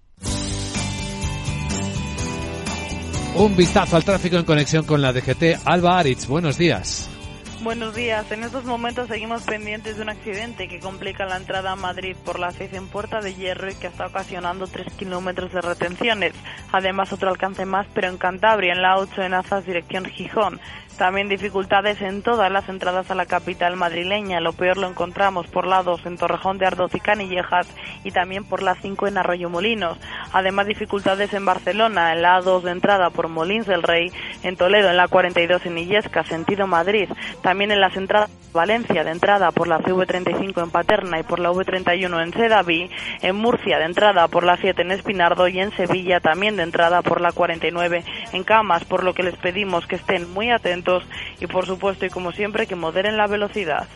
Un 3.36 3.56
vistazo 3.56 3.96
al 3.96 4.04
tráfico 4.04 4.38
en 4.38 4.46
conexión 4.46 4.86
con 4.86 5.02
la 5.02 5.12
DGT. 5.12 5.66
Alba 5.66 5.98
Aritz, 5.98 6.28
buenos 6.28 6.60
días. 6.60 7.10
Buenos 7.64 7.96
días. 7.96 8.30
En 8.30 8.44
estos 8.44 8.66
momentos 8.66 9.08
seguimos 9.08 9.44
pendientes 9.44 9.96
de 9.96 10.02
un 10.02 10.10
accidente 10.10 10.68
que 10.68 10.82
complica 10.82 11.26
la 11.26 11.38
entrada 11.38 11.72
a 11.72 11.76
Madrid 11.78 12.16
por 12.26 12.38
la 12.38 12.52
6 12.52 12.74
en 12.74 12.88
Puerta 12.88 13.22
de 13.22 13.34
Hierro 13.34 13.72
y 13.72 13.76
que 13.76 13.88
está 13.88 14.08
ocasionando 14.08 14.68
3 14.68 14.94
kilómetros 14.94 15.54
de 15.54 15.62
retenciones. 15.62 16.34
Además, 16.74 17.14
otro 17.14 17.30
alcance 17.30 17.66
más, 17.66 17.88
pero 17.94 18.10
en 18.10 18.18
Cantabria, 18.18 18.74
en 18.74 18.82
la 18.82 18.98
8 18.98 19.24
en 19.24 19.34
Azas, 19.34 19.66
dirección 19.66 20.04
Gijón. 20.04 20.60
También 20.98 21.28
dificultades 21.28 22.02
en 22.02 22.22
todas 22.22 22.52
las 22.52 22.70
entradas 22.70 23.10
a 23.10 23.16
la 23.16 23.26
capital 23.26 23.76
madrileña. 23.76 24.40
Lo 24.40 24.54
peor 24.54 24.78
lo 24.78 24.88
encontramos 24.88 25.48
por 25.48 25.66
la 25.66 25.82
2 25.82 26.06
en 26.06 26.18
Torrejón 26.18 26.60
de 26.60 26.68
Ardoz 26.68 26.94
y 26.94 27.00
Canillejas 27.00 27.68
y 28.04 28.12
también 28.12 28.44
por 28.44 28.62
la 28.62 28.76
5 28.76 29.08
en 29.08 29.18
Arroyo 29.18 29.50
Molinos. 29.50 29.98
Además, 30.32 30.68
dificultades 30.68 31.34
en 31.34 31.46
Barcelona, 31.46 32.14
en 32.14 32.22
la 32.22 32.40
A2 32.40 32.62
de 32.62 32.72
entrada 32.72 33.10
por 33.10 33.28
Molins 33.28 33.66
del 33.66 33.84
Rey, 33.84 34.12
en 34.44 34.56
Toledo, 34.56 34.90
en 34.90 34.98
la 34.98 35.08
42 35.08 35.66
en 35.66 35.78
Illesca, 35.78 36.24
sentido 36.24 36.68
Madrid. 36.68 37.10
También 37.42 37.72
en 37.72 37.82
las 37.82 37.98
entradas 37.98 38.30
Valencia 38.54 39.04
de 39.04 39.10
entrada 39.10 39.52
por 39.52 39.68
la 39.68 39.80
CV35 39.80 40.64
en 40.64 40.70
Paterna 40.70 41.20
y 41.20 41.24
por 41.24 41.40
la 41.40 41.52
V31 41.52 42.24
en 42.24 42.34
Sedaví. 42.34 42.90
En 43.24 43.36
Murcia 43.36 43.80
de 43.80 43.86
entrada 43.86 44.28
por 44.28 44.44
la 44.44 44.58
7 44.58 44.80
en 44.84 44.92
Espinardo 44.92 45.48
y 45.48 45.60
en 45.60 45.72
Sevilla 45.72 46.20
también 46.20 46.56
de 46.56 46.64
entrada 46.64 47.02
por 47.02 47.20
la 47.20 47.32
49 47.32 48.04
en 48.32 48.44
Camas, 48.44 48.86
por 48.86 49.04
lo 49.04 49.16
que 49.16 49.24
les 49.24 49.36
pedimos 49.38 49.88
que 49.88 49.96
estén 49.96 50.32
muy 50.32 50.52
atentos 50.52 50.83
y 51.40 51.48
por 51.48 51.66
supuesto 51.66 52.06
y 52.06 52.10
como 52.10 52.32
siempre 52.32 52.68
que 52.68 52.76
moderen 52.76 53.18
la 53.18 53.28
velocidad. 53.28 53.88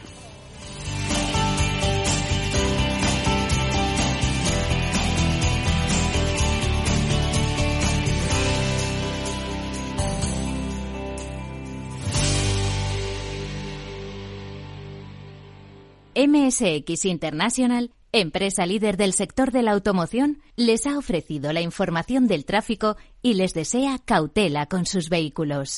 MSX 16.17 17.05
International, 17.05 17.91
empresa 18.11 18.65
líder 18.65 18.97
del 18.97 19.13
sector 19.13 19.51
de 19.51 19.61
la 19.61 19.73
automoción, 19.73 20.41
les 20.55 20.87
ha 20.87 20.97
ofrecido 20.97 21.53
la 21.53 21.61
información 21.61 22.25
del 22.25 22.43
tráfico 22.43 22.97
y 23.21 23.35
les 23.35 23.53
desea 23.53 23.99
cautela 24.03 24.65
con 24.65 24.87
sus 24.87 25.09
vehículos. 25.09 25.77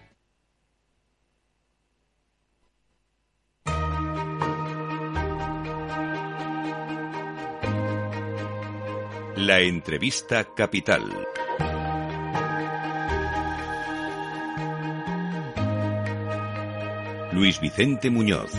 La 9.41 9.59
entrevista 9.59 10.43
capital. 10.53 11.01
Luis 17.31 17.59
Vicente 17.59 18.11
Muñoz. 18.11 18.51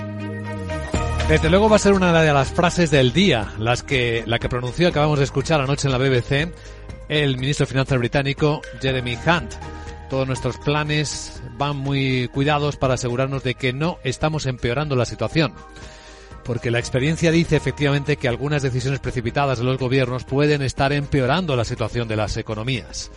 Desde 1.29 1.51
luego 1.51 1.69
va 1.69 1.77
a 1.77 1.79
ser 1.79 1.93
una 1.93 2.21
de 2.21 2.33
las 2.33 2.51
frases 2.51 2.91
del 2.91 3.12
día, 3.12 3.53
las 3.61 3.85
que, 3.85 4.25
la 4.27 4.41
que 4.41 4.49
pronunció, 4.49 4.89
acabamos 4.89 5.19
de 5.19 5.25
escuchar 5.25 5.61
anoche 5.61 5.87
en 5.87 5.93
la 5.93 5.99
BBC, 5.99 6.53
el 7.09 7.39
ministro 7.39 7.65
de 7.65 7.71
Finanzas 7.71 7.99
británico 8.01 8.61
Jeremy 8.81 9.17
Hunt. 9.25 9.53
Todos 10.11 10.27
nuestros 10.27 10.59
planes 10.59 11.41
van 11.59 11.77
muy 11.77 12.27
cuidados 12.35 12.77
para 12.77 12.95
asegurarnos 12.95 13.45
de 13.45 13.55
que 13.55 13.73
no 13.73 13.99
estamos 14.03 14.47
empeorando 14.47 14.97
la 14.97 15.05
situación 15.05 15.55
porque 16.45 16.71
la 16.71 16.79
experiencia 16.79 17.31
dice 17.31 17.57
efectivamente 17.57 18.17
que 18.17 18.29
algunas 18.29 18.63
decisiones 18.63 19.01
precipitadas 19.01 19.59
de 19.59 19.65
los 19.65 19.79
gobiernos 19.79 20.25
pueden 20.25 20.63
estar 20.63 20.93
empeorando 20.93 21.57
la 21.57 21.65
situación 21.65 22.09
de 22.09 22.17
las 22.17 22.37
economías, 22.37 23.11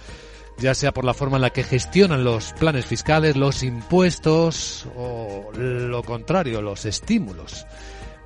ya 0.57 0.73
sea 0.73 0.93
por 0.93 1.05
la 1.05 1.13
forma 1.13 1.37
en 1.37 1.41
la 1.41 1.49
que 1.49 1.63
gestionan 1.63 2.23
los 2.23 2.53
planes 2.53 2.85
fiscales, 2.85 3.35
los 3.35 3.63
impuestos 3.63 4.87
o 4.95 5.51
lo 5.53 6.03
contrario, 6.03 6.61
los 6.61 6.85
estímulos. 6.85 7.65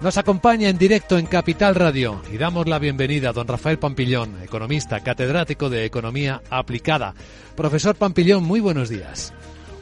Nos 0.01 0.17
acompaña 0.17 0.69
en 0.69 0.77
directo 0.77 1.17
en 1.17 1.25
Capital 1.25 1.75
Radio 1.75 2.21
y 2.31 2.37
damos 2.37 2.69
la 2.69 2.79
bienvenida 2.79 3.29
a 3.29 3.33
don 3.33 3.47
Rafael 3.47 3.79
Pampillón, 3.79 4.41
economista, 4.41 5.01
catedrático 5.01 5.69
de 5.69 5.83
Economía 5.83 6.41
Aplicada. 6.49 7.13
Profesor 7.57 7.95
Pampillón, 7.95 8.45
muy 8.45 8.61
buenos 8.61 8.87
días. 8.87 9.33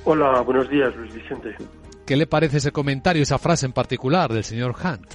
Hola, 0.06 0.42
buenos 0.42 0.70
días, 0.70 0.96
Luis 0.96 1.14
Vicente. 1.14 1.56
¿Qué 2.08 2.16
le 2.16 2.26
parece 2.26 2.58
ese 2.58 2.72
comentario, 2.72 3.22
esa 3.22 3.38
frase 3.38 3.66
en 3.66 3.74
particular 3.74 4.32
del 4.32 4.46
señor 4.46 4.76
Hunt? 4.82 5.14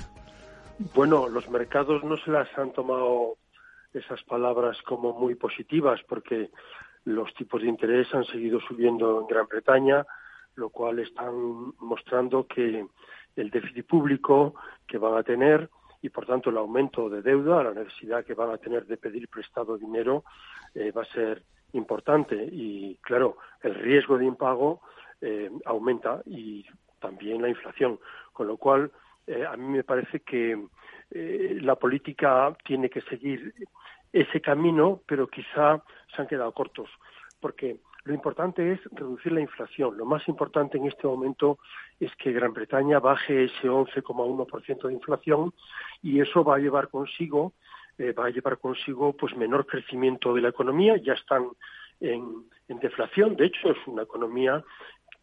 Bueno, 0.95 1.27
los 1.27 1.49
mercados 1.49 2.05
no 2.05 2.19
se 2.19 2.31
las 2.31 2.47
han 2.59 2.71
tomado 2.75 3.39
esas 3.95 4.23
palabras 4.25 4.77
como 4.83 5.19
muy 5.19 5.35
positivas 5.35 6.01
porque 6.07 6.51
los 7.07 7.33
tipos 7.33 7.63
de 7.63 7.69
interés 7.69 8.13
han 8.13 8.27
seguido 8.27 8.61
subiendo 8.61 9.23
en 9.23 9.27
Gran 9.27 9.47
Bretaña, 9.47 10.05
lo 10.57 10.69
cual 10.69 10.99
están 10.99 11.33
mostrando 11.79 12.47
que 12.47 12.87
el 13.37 13.51
déficit 13.51 13.87
público 13.87 14.55
que 14.87 14.99
van 14.99 15.17
a 15.17 15.23
tener 15.23 15.71
y 16.03 16.11
por 16.11 16.27
tanto 16.27 16.51
el 16.51 16.59
aumento 16.59 17.09
de 17.09 17.23
deuda, 17.23 17.63
la 17.65 17.73
necesidad 17.73 18.23
que 18.23 18.35
van 18.35 18.51
a 18.51 18.59
tener 18.59 18.85
de 18.85 18.99
pedir 18.99 19.31
prestado 19.31 19.79
dinero 19.79 20.25
eh, 20.75 20.91
va 20.91 21.03
a 21.03 21.15
ser 21.15 21.43
importante 21.73 22.37
y 22.53 22.97
claro, 22.97 23.39
el 23.63 23.77
riesgo 23.77 24.19
de 24.19 24.27
impago 24.27 24.83
eh, 25.23 25.51
aumenta 25.65 26.21
y 26.27 26.67
también 27.03 27.43
la 27.43 27.51
inflación. 27.51 27.99
Con 28.33 28.47
lo 28.47 28.57
cual, 28.57 28.91
eh, 29.27 29.45
a 29.45 29.57
mí 29.57 29.67
me 29.67 29.85
parece 29.85 30.21
que 30.21 30.59
eh, 31.11 31.59
la 31.61 31.77
política 31.77 32.57
tiene 32.65 32.89
que 32.89 33.03
seguir 33.03 33.53
ese 34.13 34.41
camino, 34.41 35.03
pero 35.07 35.27
quizá 35.27 35.83
se 36.15 36.23
han 36.23 36.29
quedado 36.29 36.53
cortos, 36.53 36.89
porque 37.41 37.77
lo 38.05 38.15
importante 38.15 38.73
es 38.73 38.81
reducir 38.93 39.33
la 39.33 39.41
inflación. 39.41 39.97
Lo 39.99 40.07
más 40.07 40.27
importante 40.29 40.79
en 40.79 40.87
este 40.87 41.07
momento 41.07 41.59
es 42.01 42.15
que 42.17 42.33
Gran 42.33 42.53
Bretaña 42.53 42.99
baje 42.99 43.45
ese 43.45 43.69
11,1% 43.69 44.89
de 44.89 44.93
inflación 44.95 45.53
y 46.03 46.21
eso 46.21 46.43
va 46.43 46.57
a 46.57 46.59
llevar 46.59 46.89
consigo 46.89 47.53
eh, 47.99 48.13
va 48.13 48.27
a 48.27 48.31
llevar 48.31 48.59
consigo 48.59 49.13
pues 49.13 49.37
menor 49.37 49.67
crecimiento 49.67 50.35
de 50.35 50.41
la 50.41 50.49
economía. 50.49 50.97
Ya 50.97 51.13
están 51.13 51.49
en, 52.01 52.47
en 52.69 52.79
deflación. 52.81 53.37
De 53.37 53.47
hecho, 53.47 53.71
es 53.71 53.79
una 53.87 54.03
economía 54.03 54.65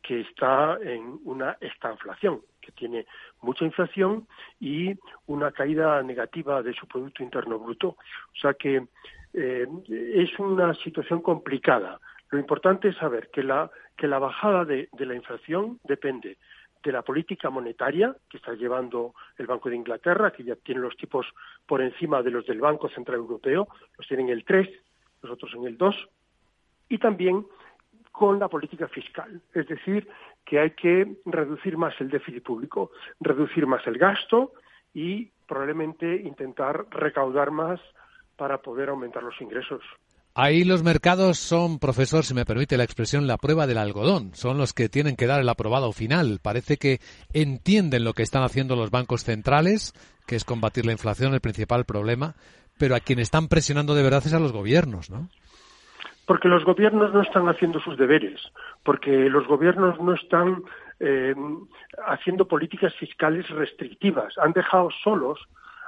que 0.01 0.21
está 0.21 0.77
en 0.81 1.19
una 1.25 1.57
estanflación, 1.59 2.41
que 2.61 2.71
tiene 2.71 3.05
mucha 3.41 3.65
inflación 3.65 4.27
y 4.59 4.93
una 5.27 5.51
caída 5.51 6.01
negativa 6.03 6.61
de 6.61 6.73
su 6.73 6.87
Producto 6.87 7.23
Interno 7.23 7.59
Bruto. 7.59 7.89
O 7.89 8.39
sea 8.41 8.53
que 8.53 8.87
eh, 9.33 9.67
es 9.87 10.39
una 10.39 10.73
situación 10.75 11.21
complicada. 11.21 11.99
Lo 12.29 12.39
importante 12.39 12.89
es 12.89 12.97
saber 12.97 13.29
que 13.31 13.43
la, 13.43 13.69
que 13.97 14.07
la 14.07 14.19
bajada 14.19 14.65
de, 14.65 14.89
de 14.93 15.05
la 15.05 15.15
inflación 15.15 15.79
depende 15.83 16.37
de 16.83 16.91
la 16.91 17.01
política 17.01 17.49
monetaria 17.49 18.15
que 18.29 18.37
está 18.37 18.53
llevando 18.53 19.13
el 19.37 19.47
Banco 19.47 19.69
de 19.69 19.75
Inglaterra, 19.75 20.31
que 20.31 20.43
ya 20.43 20.55
tiene 20.55 20.81
los 20.81 20.95
tipos 20.95 21.25
por 21.65 21.81
encima 21.81 22.21
de 22.21 22.31
los 22.31 22.45
del 22.45 22.61
Banco 22.61 22.89
Central 22.89 23.17
Europeo, 23.17 23.67
los 23.97 24.07
tienen 24.07 24.29
el 24.29 24.45
3, 24.45 24.69
nosotros 25.23 25.51
en 25.55 25.65
el 25.65 25.77
2, 25.77 26.09
y 26.89 26.97
también 26.97 27.45
con 28.19 28.37
la 28.37 28.49
política 28.49 28.89
fiscal, 28.89 29.41
es 29.53 29.65
decir, 29.65 30.05
que 30.45 30.59
hay 30.59 30.71
que 30.71 31.15
reducir 31.25 31.77
más 31.77 31.93
el 32.01 32.09
déficit 32.09 32.43
público, 32.43 32.91
reducir 33.21 33.65
más 33.65 33.87
el 33.87 33.97
gasto 33.97 34.51
y 34.93 35.31
probablemente 35.47 36.17
intentar 36.17 36.85
recaudar 36.89 37.49
más 37.49 37.79
para 38.35 38.57
poder 38.57 38.89
aumentar 38.89 39.23
los 39.23 39.39
ingresos. 39.39 39.81
Ahí 40.33 40.65
los 40.65 40.83
mercados 40.83 41.39
son, 41.39 41.79
profesor, 41.79 42.25
si 42.25 42.33
me 42.33 42.43
permite 42.43 42.75
la 42.75 42.83
expresión, 42.83 43.25
la 43.25 43.37
prueba 43.37 43.67
del 43.67 43.77
algodón. 43.77 44.31
Son 44.35 44.57
los 44.57 44.73
que 44.73 44.89
tienen 44.89 45.15
que 45.15 45.25
dar 45.25 45.39
el 45.39 45.47
aprobado 45.47 45.93
final. 45.93 46.39
Parece 46.41 46.75
que 46.75 46.99
entienden 47.31 48.03
lo 48.03 48.11
que 48.11 48.23
están 48.23 48.43
haciendo 48.43 48.75
los 48.75 48.91
bancos 48.91 49.23
centrales, 49.23 49.93
que 50.27 50.35
es 50.35 50.43
combatir 50.43 50.85
la 50.85 50.91
inflación, 50.91 51.33
el 51.33 51.39
principal 51.39 51.85
problema, 51.85 52.35
pero 52.77 52.97
a 52.97 52.99
quien 52.99 53.19
están 53.19 53.47
presionando 53.47 53.95
de 53.95 54.03
verdad 54.03 54.23
es 54.25 54.33
a 54.33 54.39
los 54.39 54.51
gobiernos, 54.51 55.09
¿no? 55.09 55.29
Porque 56.29 56.47
los 56.47 56.63
gobiernos 56.63 57.11
no 57.11 57.23
están 57.23 57.49
haciendo 57.49 57.79
sus 57.79 57.97
deberes, 57.97 58.39
porque 58.83 59.31
los 59.31 59.47
gobiernos 59.47 59.99
no 59.99 60.13
están 60.13 60.61
eh, 60.99 61.33
haciendo 62.05 62.47
políticas 62.47 62.93
fiscales 62.97 63.49
restrictivas. 63.49 64.37
Han 64.37 64.53
dejado 64.53 64.91
solos 65.03 65.39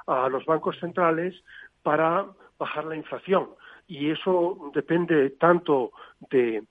a 0.07 0.29
los 0.29 0.43
bancos 0.45 0.79
centrales 0.79 1.35
para 1.83 2.25
bajar 2.57 2.85
la 2.85 2.95
inflación. 2.95 3.49
Y 3.87 4.09
eso 4.09 4.71
depende 4.73 5.29
tanto 5.29 5.91
de, 6.31 6.63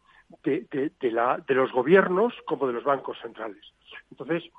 de 0.43 1.55
los 1.55 1.71
gobiernos 1.71 2.35
como 2.47 2.67
de 2.67 2.73
los 2.73 2.83
bancos 2.83 3.19
centrales. 3.23 3.63
Entonces, 4.11 4.51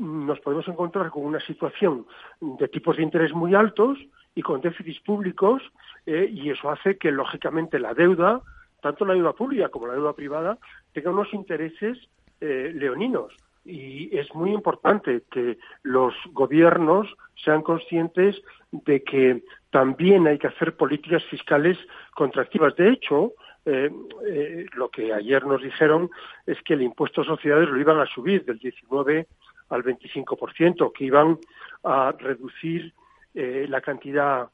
nos 0.00 0.40
podemos 0.40 0.66
encontrar 0.66 1.10
con 1.10 1.24
una 1.24 1.40
situación 1.40 2.06
de 2.40 2.68
tipos 2.68 2.96
de 2.96 3.02
interés 3.02 3.32
muy 3.32 3.54
altos 3.54 3.98
y 4.34 4.42
con 4.42 4.60
déficits 4.60 5.00
públicos 5.00 5.62
eh, 6.06 6.28
y 6.32 6.50
eso 6.50 6.70
hace 6.70 6.96
que 6.96 7.12
lógicamente 7.12 7.78
la 7.78 7.94
deuda, 7.94 8.40
tanto 8.80 9.04
la 9.04 9.14
deuda 9.14 9.34
pública 9.34 9.68
como 9.68 9.86
la 9.86 9.94
deuda 9.94 10.14
privada, 10.14 10.58
tenga 10.92 11.10
unos 11.10 11.32
intereses 11.34 11.98
eh, 12.40 12.72
leoninos. 12.74 13.32
Y 13.64 14.16
es 14.16 14.34
muy 14.34 14.52
importante 14.52 15.22
que 15.30 15.58
los 15.82 16.14
gobiernos 16.32 17.14
sean 17.44 17.60
conscientes 17.62 18.40
de 18.72 19.02
que 19.02 19.42
también 19.70 20.26
hay 20.26 20.38
que 20.38 20.46
hacer 20.46 20.76
políticas 20.76 21.22
fiscales 21.24 21.76
contractivas. 22.14 22.74
De 22.76 22.90
hecho, 22.90 23.34
eh, 23.66 23.90
eh, 24.26 24.66
lo 24.74 24.88
que 24.88 25.12
ayer 25.12 25.44
nos 25.44 25.62
dijeron 25.62 26.10
es 26.46 26.60
que 26.62 26.74
el 26.74 26.82
impuesto 26.82 27.20
a 27.20 27.26
sociedades 27.26 27.68
lo 27.68 27.78
iban 27.78 28.00
a 28.00 28.06
subir 28.06 28.44
del 28.44 28.58
19 28.58 29.26
al 29.70 29.82
25%, 29.82 30.92
que 30.92 31.04
iban 31.04 31.38
a 31.84 32.12
reducir 32.12 32.92
eh, 33.34 33.66
la 33.68 33.80
cantidad 33.80 34.48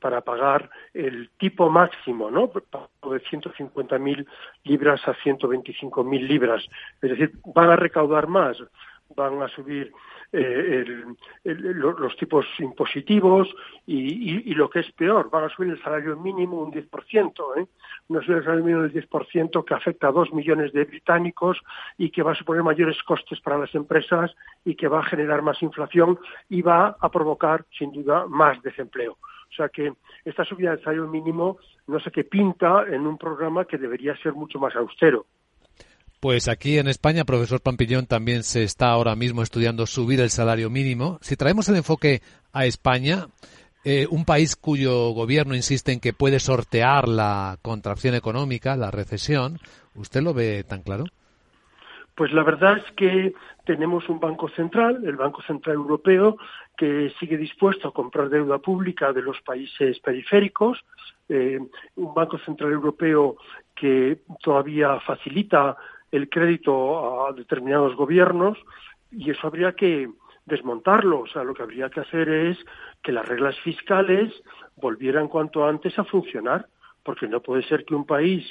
para 0.00 0.22
pagar 0.22 0.68
el 0.92 1.30
tipo 1.38 1.70
máximo, 1.70 2.32
¿no? 2.32 2.48
De 2.48 3.22
150.000 3.22 4.26
libras 4.64 5.06
a 5.06 5.14
125.000 5.14 6.26
libras. 6.26 6.68
Es 7.00 7.10
decir, 7.10 7.32
van 7.54 7.70
a 7.70 7.76
recaudar 7.76 8.26
más, 8.26 8.58
van 9.16 9.42
a 9.42 9.48
subir 9.48 9.92
eh, 10.32 10.84
los 11.44 12.16
tipos 12.16 12.46
impositivos 12.58 13.48
y, 13.86 14.54
lo 14.54 14.68
que 14.68 14.80
es 14.80 14.90
peor, 14.92 15.30
van 15.30 15.44
a 15.44 15.48
subir 15.48 15.70
el 15.70 15.82
salario 15.82 16.16
mínimo 16.16 16.60
un 16.60 16.72
10%, 16.72 17.32
¿eh? 17.56 17.66
una 18.08 18.20
subida 18.20 18.36
del 18.36 18.44
salario 18.44 18.64
mínimo 18.64 18.82
del 18.82 19.08
10% 19.08 19.64
que 19.64 19.74
afecta 19.74 20.08
a 20.08 20.12
dos 20.12 20.32
millones 20.32 20.72
de 20.72 20.84
británicos 20.84 21.60
y 21.98 22.10
que 22.10 22.22
va 22.22 22.32
a 22.32 22.34
suponer 22.34 22.62
mayores 22.62 23.00
costes 23.04 23.40
para 23.40 23.58
las 23.58 23.74
empresas 23.74 24.34
y 24.64 24.74
que 24.74 24.88
va 24.88 25.00
a 25.00 25.04
generar 25.04 25.42
más 25.42 25.62
inflación 25.62 26.18
y 26.48 26.62
va 26.62 26.96
a 26.98 27.10
provocar, 27.10 27.64
sin 27.78 27.92
duda, 27.92 28.26
más 28.26 28.60
desempleo. 28.62 29.12
O 29.12 29.56
sea 29.56 29.68
que 29.68 29.92
esta 30.24 30.44
subida 30.44 30.70
del 30.70 30.82
salario 30.82 31.06
mínimo 31.06 31.58
no 31.86 32.00
sé 32.00 32.10
qué 32.10 32.24
pinta 32.24 32.84
en 32.88 33.06
un 33.06 33.18
programa 33.18 33.66
que 33.66 33.78
debería 33.78 34.16
ser 34.16 34.32
mucho 34.32 34.58
más 34.58 34.74
austero. 34.74 35.26
Pues 36.24 36.48
aquí 36.48 36.78
en 36.78 36.88
España, 36.88 37.26
profesor 37.26 37.60
Pampillón, 37.60 38.06
también 38.06 38.44
se 38.44 38.62
está 38.62 38.88
ahora 38.88 39.14
mismo 39.14 39.42
estudiando 39.42 39.84
subir 39.84 40.22
el 40.22 40.30
salario 40.30 40.70
mínimo. 40.70 41.18
Si 41.20 41.36
traemos 41.36 41.68
el 41.68 41.76
enfoque 41.76 42.22
a 42.54 42.64
España, 42.64 43.26
eh, 43.84 44.06
un 44.08 44.24
país 44.24 44.56
cuyo 44.56 45.10
gobierno 45.10 45.54
insiste 45.54 45.92
en 45.92 46.00
que 46.00 46.14
puede 46.14 46.40
sortear 46.40 47.08
la 47.08 47.58
contracción 47.60 48.14
económica, 48.14 48.74
la 48.74 48.90
recesión, 48.90 49.58
¿usted 49.96 50.22
lo 50.22 50.32
ve 50.32 50.64
tan 50.64 50.80
claro? 50.80 51.04
Pues 52.14 52.32
la 52.32 52.42
verdad 52.42 52.78
es 52.78 52.90
que 52.92 53.34
tenemos 53.66 54.08
un 54.08 54.18
Banco 54.18 54.48
Central, 54.48 55.02
el 55.04 55.16
Banco 55.16 55.42
Central 55.42 55.74
Europeo, 55.74 56.38
que 56.74 57.12
sigue 57.20 57.36
dispuesto 57.36 57.88
a 57.88 57.92
comprar 57.92 58.30
deuda 58.30 58.56
pública 58.56 59.12
de 59.12 59.20
los 59.20 59.42
países 59.42 60.00
periféricos, 60.00 60.86
eh, 61.28 61.60
un 61.96 62.14
Banco 62.14 62.38
Central 62.38 62.72
Europeo 62.72 63.36
que 63.74 64.20
todavía 64.42 65.00
facilita 65.00 65.76
el 66.14 66.28
crédito 66.28 67.26
a 67.26 67.32
determinados 67.32 67.96
gobiernos 67.96 68.58
y 69.10 69.30
eso 69.30 69.46
habría 69.46 69.72
que 69.72 70.08
desmontarlo. 70.46 71.20
O 71.20 71.26
sea, 71.26 71.44
lo 71.44 71.54
que 71.54 71.62
habría 71.62 71.90
que 71.90 72.00
hacer 72.00 72.28
es 72.28 72.58
que 73.02 73.12
las 73.12 73.26
reglas 73.26 73.58
fiscales 73.60 74.32
volvieran 74.76 75.28
cuanto 75.28 75.66
antes 75.66 75.98
a 75.98 76.04
funcionar, 76.04 76.66
porque 77.02 77.26
no 77.26 77.40
puede 77.40 77.62
ser 77.64 77.84
que 77.84 77.94
un 77.94 78.06
país 78.06 78.44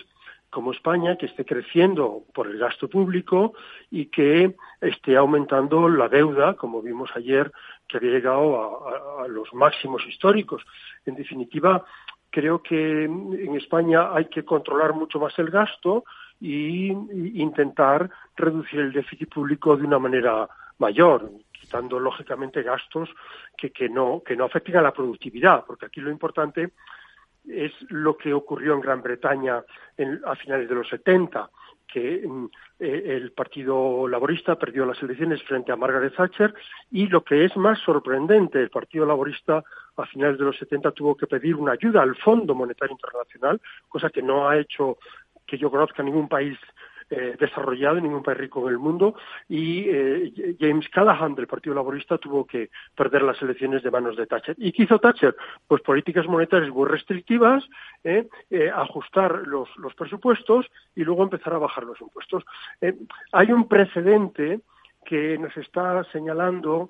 como 0.50 0.72
España, 0.72 1.17
que 1.17 1.25
esté 1.25 1.46
creciendo 1.46 2.25
por 2.32 2.46
el 2.46 2.60
gasto 2.60 2.88
público 2.88 3.53
y 3.89 4.05
que 4.05 4.55
esté 4.82 5.17
aumentando 5.17 5.89
la 5.89 6.08
deuda, 6.08 6.53
como 6.53 6.82
vimos 6.82 7.10
ayer, 7.15 7.51
que 7.88 7.98
había 7.98 8.12
llegado 8.12 8.88
a, 9.20 9.27
los 9.27 9.51
máximos 9.53 10.05
históricos. 10.05 10.62
En 11.08 11.15
definitiva, 11.15 11.84
creo 12.29 12.62
que 12.62 13.05
en 13.05 13.55
España 13.55 14.13
hay 14.13 14.25
que 14.25 14.46
controlar 14.46 14.93
mucho 14.93 15.20
más 15.20 15.38
el 15.39 15.50
gasto, 15.50 16.03
y, 16.44 16.92
intentar 17.42 18.10
reducir 18.36 18.82
el 18.82 18.92
déficit 18.92 19.30
público 19.30 19.78
de 19.78 19.86
una 19.86 19.98
manera 19.98 20.48
mayor, 20.78 21.32
quitando 21.54 21.98
lógicamente 22.00 22.62
gastos 22.62 23.10
que, 23.58 23.72
que, 23.72 23.88
no, 23.88 24.22
que 24.26 24.36
no 24.36 24.44
afecten 24.44 24.76
a 24.76 24.82
la 24.82 24.92
productividad, 24.92 25.64
porque 25.66 25.86
aquí 25.86 26.02
lo 26.02 26.12
importante 26.12 26.72
es 27.48 27.72
lo 27.90 28.18
que 28.18 28.34
ocurrió 28.34 28.74
en 28.74 28.82
Gran 28.82 29.02
Bretaña 29.02 29.64
a 30.26 30.36
finales 30.36 30.68
de 30.68 30.76
los 30.76 30.90
70, 30.90 31.50
que 31.88 32.28
mm, 32.28 32.46
eh, 32.80 33.04
el 33.06 33.32
Partido 33.32 34.08
Laborista 34.08 34.56
perdió 34.56 34.86
las 34.86 35.02
elecciones 35.02 35.42
frente 35.44 35.72
a 35.72 35.78
Margaret 35.78 36.16
Thatcher 36.16 36.54
y 36.92 37.08
lo 37.08 37.24
que 37.24 37.46
es 37.46 37.56
más 37.56 37.80
sorprendente, 37.80 38.60
el 38.60 38.70
Partido 38.70 39.06
Laborista 39.06 39.64
a 39.96 40.06
finales 40.08 40.40
de 40.40 40.46
los 40.46 40.58
70 40.58 40.92
tuvo 40.92 41.16
que 41.16 41.28
pedir 41.28 41.56
una 41.56 41.74
ayuda 41.74 42.02
al 42.02 42.16
Fondo 42.16 42.56
Monetario 42.56 42.94
Internacional, 42.94 43.62
cosa 43.88 44.10
que 44.10 44.24
no 44.24 44.50
ha 44.50 44.58
hecho 44.58 44.98
que 45.46 45.58
yo 45.58 45.70
conozca 45.70 46.04
ningún 46.04 46.28
país 46.28 46.58
eh, 47.10 47.36
desarrollado, 47.40 48.00
ningún 48.00 48.24
país 48.24 48.38
rico 48.38 48.62
en 48.68 48.74
el 48.74 48.79
mundo, 48.79 49.16
y 49.48 49.88
eh, 49.88 50.56
James 50.60 50.88
Callaghan 50.90 51.36
del 51.36 51.48
Partido 51.48 51.75
Laborista 51.75 52.18
tuvo 52.18 52.48
que 52.48 52.70
perder 52.96 53.22
las 53.22 53.40
elecciones 53.42 53.84
de 53.84 53.92
manos 53.92 54.16
de 54.16 54.25
Thatcher. 54.25 54.56
¿Y 54.58 54.72
qué 54.72 54.84
hizo 54.84 54.98
Thatcher? 54.98 55.36
Pues 55.68 55.82
políticas 55.82 56.25
monetarias 56.27 56.72
muy 56.72 56.88
restrictivas, 56.88 57.64
eh, 58.03 58.27
ajustar 58.74 59.46
los, 59.46 59.70
los, 59.77 59.94
presupuestos 59.94 60.66
y 60.96 61.03
luego 61.03 61.24
empezar 61.24 61.53
a 61.53 61.60
bajar 61.60 61.84
los 61.84 62.00
impuestos. 62.01 62.44
hay 63.32 63.51
un 63.51 63.68
precedente 63.68 64.62
que 65.06 65.38
nos 65.38 65.56
está 65.58 66.03
señalando 66.06 66.90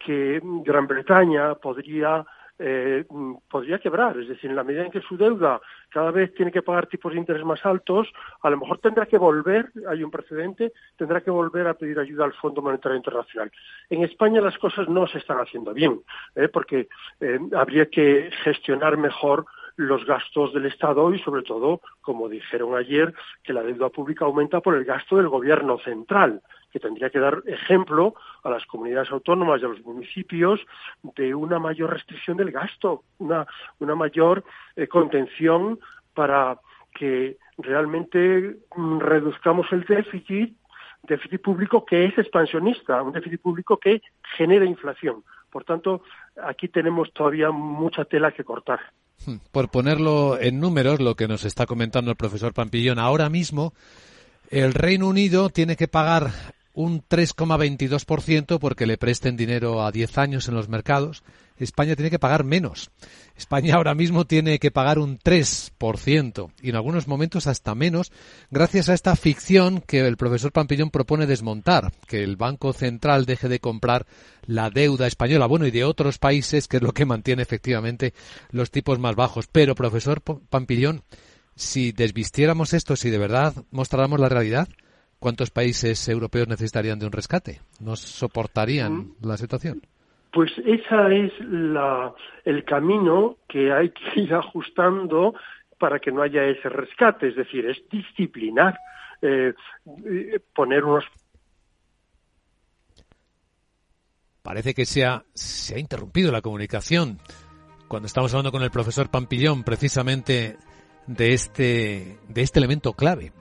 que 0.00 0.40
Gran 0.42 0.86
Bretaña 0.86 1.56
podría 1.56 2.24
eh, 2.58 3.04
podría 3.50 3.78
quebrar. 3.78 4.18
Es 4.18 4.28
decir, 4.28 4.50
en 4.50 4.56
la 4.56 4.64
medida 4.64 4.84
en 4.84 4.90
que 4.90 5.00
su 5.00 5.16
deuda 5.16 5.60
cada 5.90 6.10
vez 6.10 6.34
tiene 6.34 6.52
que 6.52 6.62
pagar 6.62 6.86
tipos 6.86 7.12
de 7.12 7.18
interés 7.18 7.44
más 7.44 7.64
altos, 7.64 8.08
a 8.42 8.50
lo 8.50 8.58
mejor 8.58 8.78
tendrá 8.78 9.06
que 9.06 9.18
volver, 9.18 9.70
hay 9.88 10.02
un 10.02 10.10
precedente, 10.10 10.72
tendrá 10.96 11.20
que 11.20 11.30
volver 11.30 11.66
a 11.66 11.74
pedir 11.74 11.98
ayuda 11.98 12.24
al 12.24 12.32
Fondo 12.34 12.62
Monetario 12.62 12.96
Internacional. 12.96 13.50
En 13.88 14.02
España 14.02 14.40
las 14.40 14.58
cosas 14.58 14.88
no 14.88 15.06
se 15.06 15.18
están 15.18 15.38
haciendo 15.38 15.72
bien, 15.72 16.00
¿eh? 16.34 16.48
porque 16.48 16.88
eh, 17.20 17.38
habría 17.56 17.86
que 17.86 18.30
gestionar 18.42 18.96
mejor 18.96 19.46
los 19.78 20.04
gastos 20.04 20.52
del 20.52 20.66
Estado 20.66 21.14
y, 21.14 21.20
sobre 21.20 21.42
todo, 21.42 21.80
como 22.00 22.28
dijeron 22.28 22.74
ayer, 22.74 23.14
que 23.44 23.52
la 23.52 23.62
deuda 23.62 23.88
pública 23.90 24.24
aumenta 24.24 24.60
por 24.60 24.74
el 24.74 24.84
gasto 24.84 25.16
del 25.16 25.28
Gobierno 25.28 25.78
central 25.78 26.42
que 26.70 26.80
tendría 26.80 27.10
que 27.10 27.18
dar 27.18 27.42
ejemplo 27.46 28.14
a 28.42 28.50
las 28.50 28.66
comunidades 28.66 29.10
autónomas 29.10 29.62
y 29.62 29.64
a 29.64 29.68
los 29.68 29.80
municipios 29.82 30.60
de 31.16 31.34
una 31.34 31.58
mayor 31.58 31.90
restricción 31.90 32.36
del 32.36 32.50
gasto, 32.50 33.04
una, 33.18 33.46
una 33.78 33.94
mayor 33.94 34.44
eh, 34.76 34.86
contención 34.86 35.78
para 36.12 36.58
que 36.92 37.38
realmente 37.56 38.56
mm, 38.76 38.98
reduzcamos 38.98 39.66
el 39.72 39.84
déficit, 39.84 40.56
déficit 41.04 41.40
público 41.40 41.84
que 41.84 42.04
es 42.04 42.18
expansionista, 42.18 43.02
un 43.02 43.12
déficit 43.12 43.40
público 43.40 43.78
que 43.78 44.02
genera 44.36 44.64
inflación. 44.64 45.22
Por 45.50 45.64
tanto, 45.64 46.02
aquí 46.42 46.68
tenemos 46.68 47.12
todavía 47.12 47.50
mucha 47.50 48.04
tela 48.04 48.32
que 48.32 48.44
cortar. 48.44 48.80
Por 49.52 49.70
ponerlo 49.70 50.40
en 50.40 50.60
números, 50.60 51.00
lo 51.00 51.14
que 51.14 51.28
nos 51.28 51.44
está 51.44 51.66
comentando 51.66 52.10
el 52.10 52.16
profesor 52.16 52.52
Pampillón, 52.52 52.98
ahora 52.98 53.28
mismo 53.28 53.74
el 54.50 54.74
Reino 54.74 55.08
Unido 55.08 55.50
tiene 55.50 55.76
que 55.76 55.88
pagar 55.88 56.32
un 56.78 57.02
3,22% 57.02 58.60
porque 58.60 58.86
le 58.86 58.98
presten 58.98 59.36
dinero 59.36 59.84
a 59.84 59.90
10 59.90 60.16
años 60.16 60.46
en 60.46 60.54
los 60.54 60.68
mercados. 60.68 61.24
España 61.56 61.96
tiene 61.96 62.08
que 62.08 62.20
pagar 62.20 62.44
menos. 62.44 62.92
España 63.36 63.74
ahora 63.74 63.96
mismo 63.96 64.26
tiene 64.26 64.60
que 64.60 64.70
pagar 64.70 65.00
un 65.00 65.18
3% 65.18 66.52
y 66.62 66.70
en 66.70 66.76
algunos 66.76 67.08
momentos 67.08 67.48
hasta 67.48 67.74
menos 67.74 68.12
gracias 68.52 68.88
a 68.88 68.94
esta 68.94 69.16
ficción 69.16 69.80
que 69.80 70.06
el 70.06 70.16
profesor 70.16 70.52
Pampillón 70.52 70.90
propone 70.90 71.26
desmontar, 71.26 71.92
que 72.06 72.22
el 72.22 72.36
Banco 72.36 72.72
Central 72.72 73.26
deje 73.26 73.48
de 73.48 73.58
comprar 73.58 74.06
la 74.46 74.70
deuda 74.70 75.08
española, 75.08 75.46
bueno, 75.46 75.66
y 75.66 75.72
de 75.72 75.82
otros 75.82 76.18
países, 76.18 76.68
que 76.68 76.76
es 76.76 76.82
lo 76.84 76.92
que 76.94 77.06
mantiene 77.06 77.42
efectivamente 77.42 78.14
los 78.52 78.70
tipos 78.70 79.00
más 79.00 79.16
bajos. 79.16 79.48
Pero, 79.50 79.74
profesor 79.74 80.22
Pampillón, 80.22 81.02
si 81.56 81.90
desvistiéramos 81.90 82.72
esto, 82.72 82.94
si 82.94 83.10
de 83.10 83.18
verdad 83.18 83.52
mostráramos 83.72 84.20
la 84.20 84.28
realidad, 84.28 84.68
¿cuántos 85.18 85.50
países 85.50 86.08
europeos 86.08 86.48
necesitarían 86.48 86.98
de 86.98 87.06
un 87.06 87.12
rescate? 87.12 87.60
¿No 87.80 87.96
soportarían 87.96 89.12
la 89.22 89.36
situación? 89.36 89.82
Pues 90.32 90.50
ese 90.58 91.26
es 91.26 91.32
el 92.44 92.64
camino 92.64 93.36
que 93.48 93.72
hay 93.72 93.90
que 93.90 94.20
ir 94.20 94.34
ajustando 94.34 95.34
para 95.78 95.98
que 96.00 96.10
no 96.10 96.22
haya 96.22 96.44
ese 96.44 96.68
rescate, 96.68 97.28
es 97.28 97.36
decir, 97.36 97.66
es 97.66 97.78
disciplinar, 97.88 98.76
eh, 99.22 99.54
poner 100.54 100.84
unos 100.84 101.04
Parece 104.42 104.72
que 104.72 104.86
se 104.86 105.04
ha, 105.04 105.24
se 105.34 105.74
ha 105.74 105.78
interrumpido 105.78 106.32
la 106.32 106.40
comunicación 106.40 107.18
cuando 107.86 108.06
estamos 108.06 108.32
hablando 108.32 108.50
con 108.50 108.62
el 108.62 108.70
profesor 108.70 109.10
Pampillón 109.10 109.62
precisamente 109.62 110.56
de 111.06 111.34
este, 111.34 112.18
de 112.28 112.42
este 112.42 112.58
elemento 112.58 112.94
clave 112.94 113.32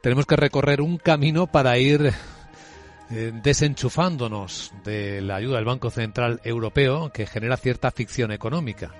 tenemos 0.00 0.26
que 0.26 0.36
recorrer 0.36 0.80
un 0.80 0.98
camino 0.98 1.46
para 1.46 1.78
ir 1.78 2.12
eh, 3.10 3.32
desenchufándonos 3.42 4.72
de 4.84 5.20
la 5.20 5.36
ayuda 5.36 5.56
del 5.56 5.64
Banco 5.64 5.90
Central 5.90 6.40
Europeo 6.44 7.10
que 7.12 7.26
genera 7.26 7.56
cierta 7.56 7.90
ficción 7.90 8.32
económica. 8.32 8.92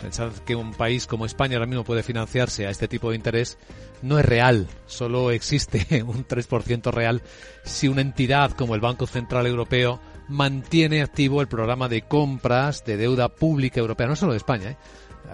Pensar 0.00 0.30
que 0.44 0.54
un 0.54 0.74
país 0.74 1.06
como 1.06 1.24
España 1.24 1.56
ahora 1.56 1.66
mismo 1.66 1.84
puede 1.84 2.02
financiarse 2.02 2.66
a 2.66 2.70
este 2.70 2.86
tipo 2.86 3.10
de 3.10 3.16
interés 3.16 3.58
no 4.02 4.18
es 4.18 4.26
real, 4.26 4.68
solo 4.86 5.30
existe 5.30 6.02
un 6.06 6.26
3% 6.26 6.92
real 6.92 7.22
si 7.64 7.88
una 7.88 8.02
entidad 8.02 8.52
como 8.52 8.74
el 8.74 8.80
Banco 8.80 9.06
Central 9.06 9.46
Europeo 9.46 10.00
mantiene 10.28 11.02
activo 11.02 11.40
el 11.40 11.48
programa 11.48 11.88
de 11.88 12.02
compras 12.02 12.84
de 12.84 12.96
deuda 12.96 13.28
pública 13.28 13.80
europea, 13.80 14.06
no 14.06 14.16
solo 14.16 14.32
de 14.32 14.38
España, 14.38 14.70
¿eh? 14.70 14.76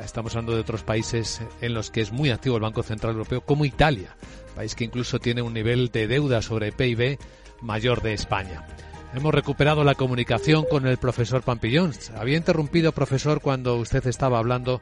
Estamos 0.04 0.34
hablando 0.34 0.54
de 0.54 0.60
otros 0.60 0.82
países 0.82 1.42
en 1.60 1.74
los 1.74 1.90
que 1.90 2.00
es 2.00 2.12
muy 2.12 2.30
activo 2.30 2.56
el 2.56 2.62
Banco 2.62 2.82
Central 2.82 3.12
Europeo, 3.12 3.42
como 3.42 3.64
Italia, 3.64 4.16
país 4.54 4.74
que 4.74 4.84
incluso 4.84 5.18
tiene 5.18 5.42
un 5.42 5.54
nivel 5.54 5.90
de 5.90 6.06
deuda 6.06 6.42
sobre 6.42 6.72
PIB 6.72 7.18
mayor 7.60 8.02
de 8.02 8.14
España. 8.14 8.66
Hemos 9.14 9.34
recuperado 9.34 9.84
la 9.84 9.94
comunicación 9.94 10.64
con 10.68 10.86
el 10.86 10.96
profesor 10.96 11.42
Pampillón. 11.42 11.92
Había 12.16 12.38
interrumpido, 12.38 12.92
profesor, 12.92 13.42
cuando 13.42 13.76
usted 13.76 14.06
estaba 14.06 14.38
hablando 14.38 14.80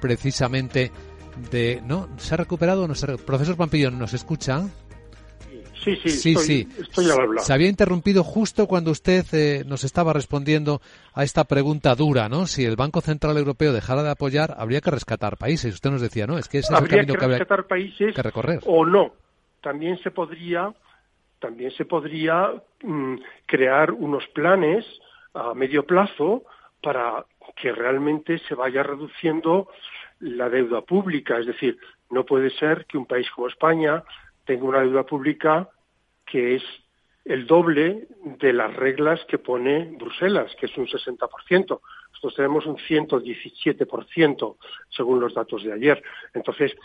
precisamente 0.00 0.90
de... 1.50 1.82
¿No? 1.84 2.08
¿Se 2.16 2.34
ha 2.34 2.36
recuperado 2.38 2.88
no 2.88 2.94
se 2.94 3.18
Profesor 3.18 3.56
Pampillón, 3.56 3.98
¿nos 3.98 4.14
escucha? 4.14 4.66
Sí, 5.84 5.96
sí, 5.96 6.08
sí, 6.08 6.32
estoy, 6.32 6.82
Estoy 6.82 7.10
al 7.10 7.20
hablar. 7.20 7.44
Se 7.44 7.52
había 7.52 7.68
interrumpido 7.68 8.24
justo 8.24 8.66
cuando 8.66 8.90
usted 8.90 9.24
eh, 9.32 9.64
nos 9.66 9.84
estaba 9.84 10.12
respondiendo 10.12 10.80
a 11.12 11.24
esta 11.24 11.44
pregunta 11.44 11.94
dura, 11.94 12.28
¿no? 12.28 12.46
Si 12.46 12.64
el 12.64 12.76
Banco 12.76 13.00
Central 13.00 13.36
Europeo 13.36 13.72
dejara 13.72 14.02
de 14.02 14.10
apoyar, 14.10 14.54
habría 14.56 14.80
que 14.80 14.90
rescatar 14.90 15.36
países. 15.36 15.74
Usted 15.74 15.90
nos 15.90 16.00
decía, 16.00 16.26
¿no? 16.26 16.38
Es 16.38 16.48
que 16.48 16.58
ese 16.58 16.72
es 16.72 16.80
el 16.80 16.88
camino 16.88 17.14
que, 17.14 17.24
habría 17.24 17.38
rescatar 17.38 17.66
países 17.66 18.14
que 18.14 18.22
recorrer. 18.22 18.60
O 18.66 18.86
no. 18.86 19.12
También 19.60 19.98
se 20.02 20.10
podría 20.10 20.72
también 21.38 21.70
se 21.72 21.84
podría 21.84 22.52
mm, 22.82 23.16
crear 23.44 23.90
unos 23.90 24.26
planes 24.28 24.86
a 25.34 25.52
medio 25.52 25.84
plazo 25.84 26.44
para 26.82 27.26
que 27.60 27.70
realmente 27.72 28.38
se 28.48 28.54
vaya 28.54 28.82
reduciendo 28.82 29.68
la 30.20 30.48
deuda 30.48 30.80
pública. 30.80 31.38
Es 31.38 31.46
decir, 31.46 31.76
no 32.10 32.24
puede 32.24 32.50
ser 32.50 32.86
que 32.86 32.96
un 32.96 33.04
país 33.04 33.28
como 33.30 33.48
España 33.48 34.02
tenga 34.46 34.64
una 34.64 34.80
deuda 34.80 35.04
pública 35.04 35.68
que 36.26 36.56
es 36.56 36.62
el 37.24 37.46
doble 37.46 38.06
de 38.38 38.52
las 38.52 38.74
reglas 38.74 39.24
que 39.26 39.38
pone 39.38 39.96
Bruselas, 39.98 40.54
que 40.60 40.66
es 40.66 40.76
un 40.76 40.86
60%. 40.86 41.80
Nosotros 42.12 42.34
tenemos 42.36 42.66
un 42.66 42.76
117% 42.76 44.56
según 44.90 45.20
los 45.20 45.34
datos 45.34 45.64
de 45.64 45.72
ayer. 45.72 46.02
Entonces, 46.34 46.76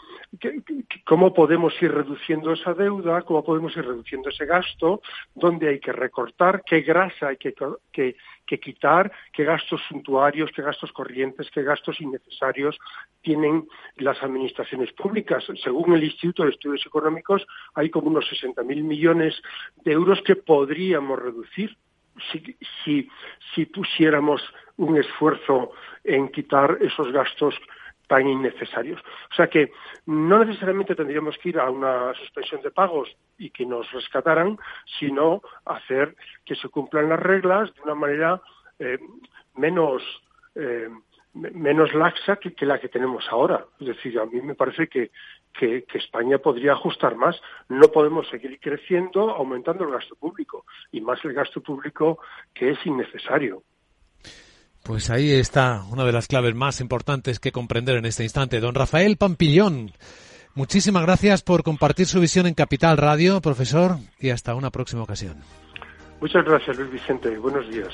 ¿cómo 1.06 1.34
podemos 1.34 1.74
ir 1.82 1.92
reduciendo 1.92 2.54
esa 2.54 2.74
deuda? 2.74 3.22
¿Cómo 3.24 3.44
podemos 3.44 3.76
ir 3.76 3.86
reduciendo 3.86 4.30
ese 4.30 4.46
gasto? 4.46 5.02
¿Dónde 5.36 5.70
hay 5.70 5.80
que 5.80 5.92
recortar? 5.92 6.64
¿Qué 6.66 6.82
grasa 6.82 7.28
hay 7.28 7.38
que, 7.38 7.54
que 7.92 8.16
quitar? 8.58 9.12
¿Qué 9.34 9.44
gastos 9.44 9.82
suntuarios, 9.90 10.50
qué 10.56 10.62
gastos 10.62 10.94
corrientes, 10.94 11.52
qué 11.52 11.64
gastos 11.64 12.00
innecesarios 12.00 12.80
tienen 13.22 13.68
las 13.98 14.24
administraciones 14.24 14.94
públicas? 14.94 15.44
Según 15.62 15.94
el 15.94 16.04
Instituto 16.06 16.44
de 16.44 16.52
Estudios 16.52 16.86
Económicos, 16.86 17.46
hay 17.76 17.90
como 17.90 18.08
unos 18.08 18.26
60.000 18.32 18.64
millones 18.82 19.42
de 19.84 19.92
euros 19.92 20.22
que 20.22 20.36
podríamos 20.38 21.20
reducir 21.20 21.78
si, 22.32 22.56
si, 22.84 23.10
si 23.54 23.66
pusiéramos 23.66 24.42
un 24.78 24.98
esfuerzo 24.98 25.72
en 26.04 26.30
quitar 26.30 26.78
esos 26.82 27.12
gastos 27.12 27.56
tan 28.10 28.28
innecesarios. 28.28 29.00
O 29.32 29.36
sea 29.36 29.48
que 29.48 29.72
no 30.08 30.44
necesariamente 30.44 30.96
tendríamos 30.96 31.38
que 31.38 31.50
ir 31.50 31.60
a 31.60 31.70
una 31.70 32.14
suspensión 32.16 32.62
de 32.62 32.72
pagos 32.72 33.16
y 33.38 33.52
que 33.52 33.66
nos 33.66 33.90
rescataran, 33.94 34.58
sino 35.00 35.42
hacer 35.66 36.16
que 36.44 36.56
se 36.56 36.68
cumplan 36.68 37.08
las 37.08 37.20
reglas 37.20 37.74
de 37.76 37.82
una 37.84 37.96
manera 37.96 38.42
eh, 38.80 38.98
menos 39.56 40.02
eh, 40.56 40.90
menos 41.34 41.94
laxa 41.94 42.38
que, 42.38 42.66
la 42.66 42.80
que 42.80 42.90
tenemos 42.90 43.26
ahora. 43.30 43.66
Es 43.80 43.88
decir, 43.88 44.20
a 44.20 44.26
mí 44.26 44.42
me 44.42 44.56
parece 44.56 44.88
que, 44.88 45.12
que, 45.54 45.86
España 45.94 46.40
podría 46.40 46.74
ajustar 46.74 47.16
más. 47.16 47.40
No 47.68 47.90
podemos 47.90 48.28
seguir 48.30 48.60
creciendo 48.60 49.30
aumentando 49.30 49.84
el 49.84 49.92
gasto 49.92 50.16
público 50.16 50.66
y 50.92 51.02
más 51.02 51.24
el 51.24 51.34
gasto 51.34 51.62
público 51.62 52.20
que 52.54 52.72
es 52.72 52.86
innecesario. 52.86 53.62
Pues 54.90 55.12
ahí 55.12 55.30
está 55.34 55.84
una 55.92 56.04
de 56.04 56.12
las 56.12 56.26
claves 56.26 56.56
más 56.56 56.82
importantes 56.82 57.40
que 57.40 57.52
comprender 57.52 57.98
en 57.98 58.08
este 58.08 58.24
instante. 58.24 58.60
Don 58.60 58.74
Rafael 58.74 59.18
Pampillón, 59.18 59.92
muchísimas 60.56 61.04
gracias 61.04 61.44
por 61.44 61.62
compartir 61.62 62.08
su 62.08 62.20
visión 62.20 62.48
en 62.48 62.56
Capital 62.56 62.98
Radio, 62.98 63.40
profesor, 63.40 63.98
y 64.20 64.32
hasta 64.32 64.56
una 64.56 64.72
próxima 64.72 65.04
ocasión. 65.04 65.44
Muchas 66.20 66.44
gracias, 66.44 66.76
Luis 66.76 66.92
Vicente. 66.92 67.38
Buenos 67.38 67.70
días. 67.70 67.94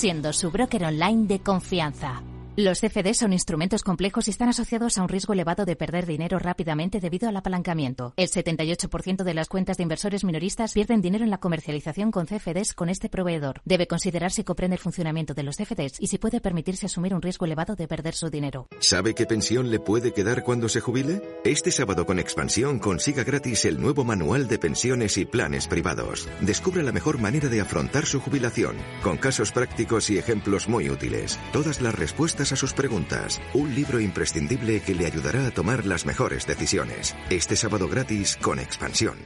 siendo 0.00 0.32
su 0.32 0.50
broker 0.50 0.84
online 0.84 1.26
de 1.26 1.40
confianza. 1.40 2.22
Los 2.62 2.80
CFD 2.80 3.14
son 3.14 3.32
instrumentos 3.32 3.82
complejos 3.82 4.28
y 4.28 4.32
están 4.32 4.50
asociados 4.50 4.98
a 4.98 5.02
un 5.02 5.08
riesgo 5.08 5.32
elevado 5.32 5.64
de 5.64 5.76
perder 5.76 6.04
dinero 6.04 6.38
rápidamente 6.38 7.00
debido 7.00 7.26
al 7.26 7.36
apalancamiento. 7.38 8.12
El 8.18 8.28
78% 8.28 9.24
de 9.24 9.32
las 9.32 9.48
cuentas 9.48 9.78
de 9.78 9.84
inversores 9.84 10.24
minoristas 10.24 10.74
pierden 10.74 11.00
dinero 11.00 11.24
en 11.24 11.30
la 11.30 11.38
comercialización 11.38 12.10
con 12.10 12.26
CFDs 12.26 12.74
con 12.74 12.90
este 12.90 13.08
proveedor. 13.08 13.62
Debe 13.64 13.86
considerar 13.86 14.30
si 14.30 14.44
comprende 14.44 14.76
el 14.76 14.82
funcionamiento 14.82 15.32
de 15.32 15.42
los 15.42 15.56
CFDs 15.56 16.00
y 16.00 16.08
si 16.08 16.18
puede 16.18 16.42
permitirse 16.42 16.84
asumir 16.84 17.14
un 17.14 17.22
riesgo 17.22 17.46
elevado 17.46 17.76
de 17.76 17.88
perder 17.88 18.14
su 18.14 18.28
dinero. 18.28 18.68
¿Sabe 18.80 19.14
qué 19.14 19.24
pensión 19.24 19.70
le 19.70 19.80
puede 19.80 20.12
quedar 20.12 20.42
cuando 20.42 20.68
se 20.68 20.80
jubile? 20.82 21.22
Este 21.44 21.70
sábado 21.70 22.04
con 22.04 22.18
Expansión 22.18 22.78
consiga 22.78 23.24
gratis 23.24 23.64
el 23.64 23.80
nuevo 23.80 24.04
manual 24.04 24.48
de 24.48 24.58
pensiones 24.58 25.16
y 25.16 25.24
planes 25.24 25.66
privados. 25.66 26.28
Descubre 26.42 26.82
la 26.82 26.92
mejor 26.92 27.18
manera 27.18 27.48
de 27.48 27.62
afrontar 27.62 28.04
su 28.04 28.20
jubilación, 28.20 28.76
con 29.02 29.16
casos 29.16 29.50
prácticos 29.50 30.10
y 30.10 30.18
ejemplos 30.18 30.68
muy 30.68 30.90
útiles. 30.90 31.38
Todas 31.54 31.80
las 31.80 31.94
respuestas 31.94 32.49
a 32.52 32.56
sus 32.56 32.72
preguntas. 32.72 33.40
Un 33.54 33.74
libro 33.74 34.00
imprescindible 34.00 34.80
que 34.80 34.94
le 34.94 35.06
ayudará 35.06 35.46
a 35.46 35.50
tomar 35.50 35.86
las 35.86 36.06
mejores 36.06 36.46
decisiones. 36.46 37.16
Este 37.30 37.56
sábado 37.56 37.88
gratis 37.88 38.36
con 38.40 38.58
expansión. 38.58 39.16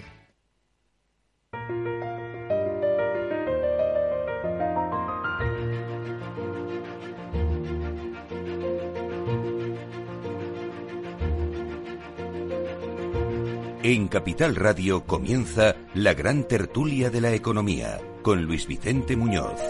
En 13.85 14.09
Capital 14.09 14.57
Radio 14.57 15.05
comienza 15.05 15.77
la 15.93 16.15
gran 16.15 16.49
tertulia 16.49 17.11
de 17.11 17.21
la 17.21 17.35
economía 17.35 18.01
con 18.23 18.43
Luis 18.43 18.67
Vicente 18.67 19.15
Muñoz. 19.15 19.61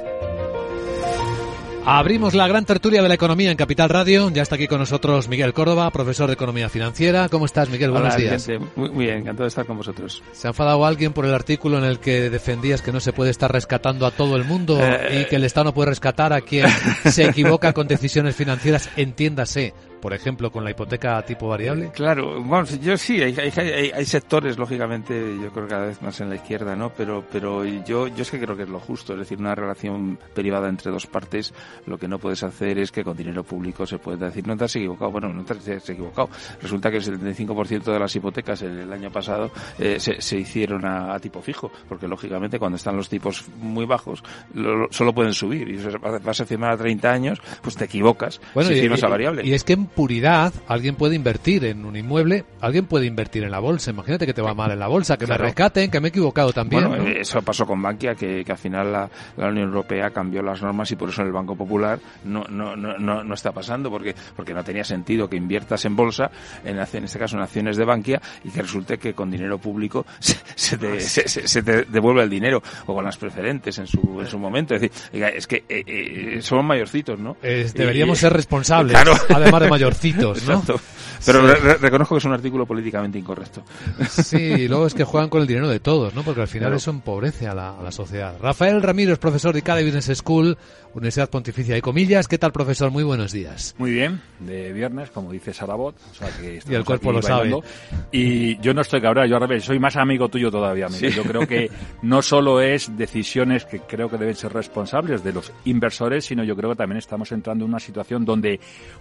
Abrimos 1.87 2.33
la 2.33 2.49
gran 2.49 2.65
tertulia 2.65 3.03
de 3.03 3.09
la 3.09 3.15
economía 3.15 3.51
en 3.51 3.59
Capital 3.59 3.91
Radio. 3.91 4.31
Ya 4.31 4.41
está 4.41 4.55
aquí 4.55 4.67
con 4.67 4.79
nosotros 4.79 5.29
Miguel 5.29 5.53
Córdoba, 5.53 5.91
profesor 5.91 6.29
de 6.29 6.33
Economía 6.33 6.71
Financiera. 6.71 7.29
¿Cómo 7.29 7.45
estás, 7.45 7.69
Miguel? 7.69 7.91
Buenos 7.91 8.17
días. 8.17 8.49
Muy, 8.75 8.89
muy, 8.91 9.05
bien, 9.05 9.19
encantado 9.19 9.45
de 9.45 9.49
estar 9.49 9.67
con 9.67 9.77
vosotros. 9.77 10.23
¿Se 10.33 10.49
ha 10.49 10.51
enfadado 10.51 10.87
alguien 10.87 11.13
por 11.13 11.27
el 11.27 11.35
artículo 11.35 11.77
en 11.77 11.85
el 11.85 11.99
que 11.99 12.31
defendías 12.31 12.81
que 12.81 12.91
no 12.91 13.01
se 13.01 13.13
puede 13.13 13.31
estar 13.31 13.53
rescatando 13.53 14.07
a 14.07 14.13
todo 14.13 14.37
el 14.37 14.45
mundo 14.45 14.79
Eh, 14.81 15.21
y 15.21 15.29
que 15.29 15.37
el 15.37 15.45
Estado 15.45 15.65
no 15.65 15.75
puede 15.75 15.91
rescatar 15.91 16.33
a 16.33 16.41
quien 16.41 16.67
se 17.05 17.25
equivoca 17.29 17.75
con 17.75 17.87
decisiones 17.87 18.35
financieras? 18.35 18.89
Entiéndase, 18.97 19.75
por 20.05 20.13
ejemplo, 20.13 20.53
con 20.53 20.65
la 20.65 20.71
hipoteca 20.71 21.23
tipo 21.23 21.49
variable. 21.49 21.91
Claro, 21.91 22.43
bueno, 22.43 22.67
yo 22.83 22.95
sí, 22.99 23.23
hay, 23.23 23.35
hay, 23.39 23.51
hay, 23.57 23.91
hay 23.91 24.05
sectores, 24.05 24.59
lógicamente, 24.59 25.15
yo 25.43 25.51
creo 25.51 25.65
que 25.65 25.71
cada 25.71 25.87
vez 25.87 26.03
más 26.03 26.21
en 26.21 26.29
la 26.29 26.35
izquierda, 26.35 26.77
¿no? 26.77 26.91
Pero, 26.91 27.25
pero 27.33 27.65
yo, 27.65 28.09
yo 28.09 28.21
es 28.21 28.31
que 28.31 28.39
creo 28.39 28.55
que 28.55 28.65
es 28.65 28.69
lo 28.69 28.81
justo, 28.81 29.15
es 29.15 29.21
decir, 29.21 29.39
una 29.39 29.55
relación 29.55 30.19
privada 30.35 30.69
entre 30.69 30.93
dos 30.93 31.07
partes, 31.07 31.55
lo 31.87 31.97
que 31.97 32.07
no 32.07 32.19
puedes 32.19 32.43
hacer 32.43 32.77
es 32.77 32.93
que 32.93 33.03
con 33.03 33.17
dinero 33.17 33.45
público 33.45 33.87
se 33.87 33.97
puede 33.97 34.19
decir, 34.19 34.47
no 34.47 34.55
te 34.59 34.65
has 34.65 34.77
equivocado, 34.77 35.11
bueno, 35.11 35.33
no 35.33 35.43
te 35.43 35.55
has 35.55 35.89
equivocado. 35.89 36.29
Resulta 36.61 36.91
que 36.91 36.99
el 36.99 37.05
75% 37.05 37.85
de 37.85 37.99
las 37.99 38.15
hipotecas 38.15 38.61
el, 38.61 38.81
el 38.81 38.93
año 38.93 39.11
pasado 39.11 39.53
eh, 39.79 39.99
se, 39.99 40.21
se, 40.21 40.37
hicieron 40.37 40.85
a, 40.85 41.15
a, 41.15 41.19
tipo 41.19 41.41
fijo, 41.41 41.73
porque 41.89 42.07
lógicamente 42.07 42.59
cuando 42.59 42.77
están 42.77 42.95
los 42.95 43.09
tipos 43.09 43.47
muy 43.57 43.87
bajos, 43.87 44.23
lo, 44.53 44.77
lo, 44.77 44.93
solo 44.93 45.15
pueden 45.15 45.33
subir, 45.33 45.67
y 45.67 45.79
vas 46.23 46.43
a 46.43 46.45
firmar 46.45 46.73
a 46.73 46.77
30 46.77 47.11
años, 47.11 47.41
pues 47.63 47.75
te 47.75 47.87
equivocas 47.87 48.39
bueno, 48.53 48.69
si 48.69 48.77
y, 48.77 48.81
firmas 48.83 49.01
y, 49.01 49.07
a 49.07 49.09
variable. 49.09 49.47
Y 49.47 49.55
es 49.55 49.65
que 49.65 49.73
en 49.73 49.94
puridad 49.95 50.53
alguien 50.69 50.97
puede 50.97 51.15
invertir 51.15 51.65
en 51.65 51.85
un 51.85 51.97
inmueble, 51.97 52.45
alguien 52.61 52.87
puede 52.87 53.07
invertir 53.07 53.45
en 53.45 53.51
la 53.51 53.61
bolsa. 53.61 53.91
Imagínate 53.91 54.27
que 54.27 54.35
te 54.35 54.43
va 54.43 54.55
mal 54.55 54.71
en 54.71 54.79
la 54.79 54.89
bolsa, 54.89 55.17
que 55.17 55.27
claro. 55.27 55.43
me 55.43 55.49
rescaten, 55.49 55.91
que 55.91 56.01
me 56.01 56.09
he 56.09 56.11
equivocado 56.11 56.53
también. 56.53 56.89
Bueno, 56.89 57.05
¿no? 57.05 57.11
eso 57.11 57.41
pasó 57.43 57.67
con 57.67 57.81
Bankia, 57.81 58.15
que, 58.15 58.45
que 58.45 58.53
al 58.53 58.59
final 58.59 58.93
la, 58.93 59.11
la, 59.37 59.49
Unión 59.49 59.69
Europea 59.69 60.11
cambió 60.11 60.43
las 60.43 60.63
normas 60.63 60.91
y 60.91 60.97
por 60.97 61.09
eso 61.09 61.23
en 61.23 61.29
el 61.29 61.33
Banco 61.33 61.57
Popular 61.57 61.99
no, 62.25 62.45
no, 62.49 62.77
no, 62.77 62.99
no, 62.99 63.25
no 63.25 63.35
está 63.35 63.53
pasando, 63.53 63.91
porque, 63.91 64.15
porque 64.37 64.55
no 64.55 64.65
tenía 64.65 64.85
sentido 64.85 65.29
que 65.29 65.37
inviertas 65.37 65.85
en 65.85 65.97
bolsa, 65.97 66.31
en, 66.65 66.79
en 66.79 67.05
este 67.05 67.19
caso 67.19 67.37
en 67.37 67.43
acciones 67.43 67.77
de 67.77 67.85
Bankia, 67.85 68.21
y 68.45 68.51
que 68.51 68.63
resulte 68.63 68.99
que 68.99 69.15
con 69.15 69.31
dinero 69.31 69.59
público 69.59 70.05
se, 70.19 70.37
se, 70.55 70.79
te, 70.79 71.01
se, 71.01 71.29
se 71.29 71.63
te 71.63 71.85
devuelve 71.85 72.23
el 72.23 72.31
dinero, 72.31 72.63
o 72.87 72.95
con 72.95 73.05
las 73.05 73.17
preferentes 73.17 73.79
en 73.79 73.87
su, 73.87 74.21
en 74.21 74.27
su 74.27 74.39
momento. 74.39 74.75
Es 74.75 74.81
decir, 74.81 75.13
es 75.13 75.47
que 75.47 75.65
eh, 75.69 75.85
eh, 75.87 76.43
somos 76.43 76.65
mayorcitos, 76.65 77.19
¿no? 77.19 77.37
Es, 77.43 77.75
deberíamos 77.75 78.19
ser 78.25 78.33
responsables, 78.33 78.93
claro. 78.93 79.13
además 79.29 79.63
de 79.63 79.69
mayorcitos. 79.85 80.43
¿no? 80.47 80.55
Exacto. 80.55 80.81
Pero 81.25 81.41
sí. 81.41 81.55
re 81.63 81.75
reconozco 81.75 82.15
que 82.15 82.19
es 82.19 82.25
un 82.25 82.33
artículo 82.33 82.67
políticamente 82.67 83.19
incorrecto. 83.19 83.63
Sí, 84.09 84.37
y 84.39 84.69
luego 84.69 84.87
es 84.87 84.95
que 84.95 85.05
juegan 85.05 85.31
con 85.31 85.41
el 85.41 85.47
dinero 85.47 85.69
de 85.69 85.81
todos, 85.81 86.15
¿no? 86.15 86.23
Porque 86.23 86.43
al 86.43 86.49
final 86.49 86.67
claro. 86.67 86.77
eso 86.77 86.91
empobrece 86.91 87.47
a 87.47 87.55
la, 87.55 87.79
a 87.79 87.83
la, 87.83 87.91
sociedad. 87.91 88.37
Rafael 88.41 88.83
Ramírez, 88.83 89.19
profesor 89.19 89.53
de 89.53 89.61
ICADE 89.61 89.85
Business 89.85 90.19
School, 90.19 90.59
Universidad 90.95 91.29
Pontificia 91.29 91.75
de 91.75 91.83
Comillas. 91.83 92.29
¿Qué 92.29 92.39
tal, 92.39 92.53
profesor? 92.53 92.91
Muy 92.93 93.03
buenos 93.03 93.33
días. 93.33 93.75
Muy 93.79 93.91
bien, 93.91 94.21
de 94.39 94.73
viernes, 94.73 95.11
como 95.11 95.33
dice 95.33 95.53
Sarabot. 95.53 95.97
O 96.13 96.15
sea 96.15 96.29
que 96.41 96.61
y 96.69 96.75
el 96.75 96.85
cuerpo 96.85 97.11
lo 97.11 97.21
bailando. 97.21 97.63
sabe. 97.63 98.05
Y 98.13 98.59
yo 98.59 98.73
no 98.75 98.83
estoy 98.83 99.01
cabreado, 99.01 99.29
yo 99.29 99.37
al 99.37 99.43
revés, 99.43 99.65
soy 99.65 99.81
más 99.81 99.97
amigo 99.97 100.29
tuyo 100.29 100.53
todavía. 100.53 100.89
Sí. 100.91 101.11
Yo 101.11 101.25
creo 101.25 101.49
que 101.49 101.69
no 102.03 102.23
solo 102.23 102.61
es 102.61 102.97
decisiones 102.97 103.65
que 103.65 103.81
creo 103.81 104.09
que 104.09 104.19
deben 104.19 104.37
ser 104.37 104.53
responsables 104.53 105.25
de 105.25 105.33
los 105.33 105.53
inversores, 105.65 106.27
sino 106.27 106.45
yo 106.45 106.55
creo 106.55 106.71
que 106.71 106.77
también 106.77 106.99
estamos 106.99 107.33
entrando 107.33 107.65
en 107.65 107.71
una 107.71 107.81
situación 107.81 108.25
donde 108.25 108.61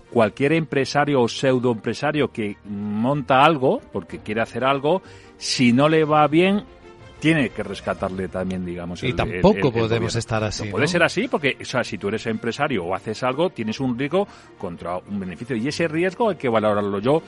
cualquier 0.09 0.53
empresario 0.53 1.21
o 1.21 1.27
pseudoempresario 1.27 2.31
que 2.31 2.57
monta 2.65 3.43
algo, 3.43 3.79
porque 3.91 4.19
quiere 4.19 4.41
hacer 4.41 4.63
algo, 4.63 5.03
si 5.37 5.73
no 5.73 5.89
le 5.89 6.05
va 6.05 6.27
bien, 6.27 6.63
tiene 7.23 7.51
que 7.51 7.63
rescatarle 7.63 8.27
también, 8.27 8.65
digamos. 8.65 9.01
Y 9.01 9.07
el, 9.07 9.15
tampoco 9.15 9.69
el, 9.69 9.75
el, 9.75 9.81
podemos 9.83 10.13
estar 10.13 10.43
así. 10.43 10.65
No 10.65 10.71
puede 10.71 10.87
ser 10.89 11.03
así 11.03 11.29
porque, 11.29 11.55
o 11.61 11.63
sea, 11.63 11.81
si 11.81 11.97
tú 11.97 12.09
eres 12.09 12.27
empresario 12.27 12.83
o 12.83 12.93
haces 12.93 13.23
algo, 13.23 13.49
tienes 13.49 13.79
un 13.79 13.97
riesgo 13.97 14.27
contra 14.57 14.97
un 14.97 15.21
beneficio. 15.21 15.55
Y 15.55 15.69
ese 15.69 15.87
riesgo 15.87 16.31
hay 16.31 16.35
que 16.35 16.49
valorarlo. 16.49 16.99
Yo 16.99 17.23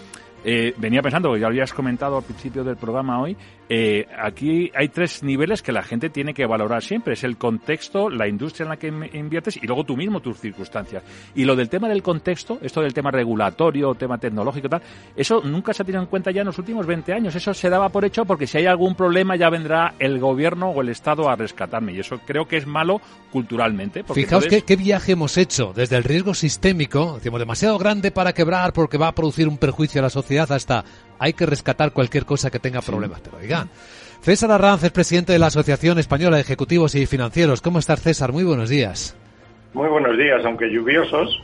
eh, 0.47 0.75
venía 0.77 1.01
pensando, 1.01 1.33
que 1.33 1.39
ya 1.39 1.47
lo 1.47 1.53
habías 1.53 1.73
comentado 1.73 2.17
al 2.17 2.23
principio 2.23 2.63
del 2.63 2.77
programa 2.77 3.19
hoy, 3.19 3.35
eh, 3.67 4.05
aquí 4.15 4.71
hay 4.75 4.89
tres 4.89 5.23
niveles 5.23 5.63
que 5.63 5.71
la 5.71 5.81
gente 5.81 6.11
tiene 6.11 6.35
que 6.35 6.45
valorar 6.45 6.83
siempre. 6.83 7.13
Es 7.15 7.23
el 7.23 7.35
contexto, 7.35 8.11
la 8.11 8.27
industria 8.27 8.65
en 8.65 8.69
la 8.69 8.77
que 8.77 8.87
inviertes 9.17 9.57
y 9.57 9.65
luego 9.65 9.83
tú 9.83 9.97
mismo 9.97 10.19
tus 10.19 10.39
circunstancias. 10.39 11.01
Y 11.33 11.45
lo 11.45 11.55
del 11.55 11.67
tema 11.67 11.89
del 11.89 12.03
contexto, 12.03 12.59
esto 12.61 12.81
del 12.81 12.93
tema 12.93 13.09
regulatorio, 13.09 13.95
tema 13.95 14.19
tecnológico, 14.19 14.69
tal, 14.69 14.83
eso 15.15 15.41
nunca 15.43 15.73
se 15.73 15.81
ha 15.81 15.85
tenido 15.85 16.03
en 16.03 16.09
cuenta 16.09 16.29
ya 16.29 16.41
en 16.41 16.47
los 16.47 16.59
últimos 16.59 16.85
20 16.85 17.11
años. 17.11 17.33
Eso 17.33 17.51
se 17.55 17.67
daba 17.67 17.89
por 17.89 18.05
hecho 18.05 18.23
porque 18.25 18.45
si 18.45 18.59
hay 18.59 18.67
algún 18.67 18.93
problema 18.93 19.35
ya 19.35 19.49
vendrá 19.49 19.95
el 19.97 20.19
gobierno 20.19 20.69
o 20.69 20.81
el 20.81 20.89
Estado 20.89 21.27
a 21.27 21.35
rescatarme. 21.35 21.93
Y 21.93 22.01
eso 22.01 22.19
creo 22.23 22.47
que 22.47 22.57
es 22.57 22.67
malo 22.67 23.01
culturalmente. 23.31 24.03
Fijaos 24.03 24.17
entonces... 24.45 24.49
qué, 24.49 24.61
qué 24.61 24.75
viaje 24.75 25.13
hemos 25.13 25.39
hecho 25.39 25.73
desde 25.75 25.97
el 25.97 26.03
riesgo 26.03 26.35
sistémico, 26.35 27.15
decimos 27.15 27.39
demasiado 27.39 27.79
grande 27.79 28.11
para 28.11 28.33
quebrar 28.33 28.73
porque 28.73 28.99
va 28.99 29.07
a 29.07 29.15
producir 29.15 29.47
un 29.47 29.57
perjuicio 29.57 30.01
a 30.01 30.03
la 30.03 30.09
sociedad 30.11 30.34
hasta 30.39 30.83
hay 31.19 31.33
que 31.33 31.45
rescatar 31.45 31.91
cualquier 31.91 32.25
cosa 32.25 32.51
que 32.51 32.59
tenga 32.59 32.81
problemas. 32.81 33.19
Sí. 33.19 33.23
Pero 33.25 33.43
oigan, 33.43 33.69
César 34.21 34.51
Arranz 34.51 34.83
es 34.83 34.91
presidente 34.91 35.33
de 35.33 35.39
la 35.39 35.47
Asociación 35.47 35.99
Española 35.99 36.37
de 36.37 36.41
Ejecutivos 36.41 36.95
y 36.95 37.05
Financieros. 37.05 37.61
¿Cómo 37.61 37.79
estás, 37.79 38.01
César? 38.01 38.31
Muy 38.31 38.43
buenos 38.43 38.69
días. 38.69 39.15
Muy 39.73 39.89
buenos 39.89 40.17
días, 40.17 40.43
aunque 40.45 40.71
lluviosos. 40.71 41.43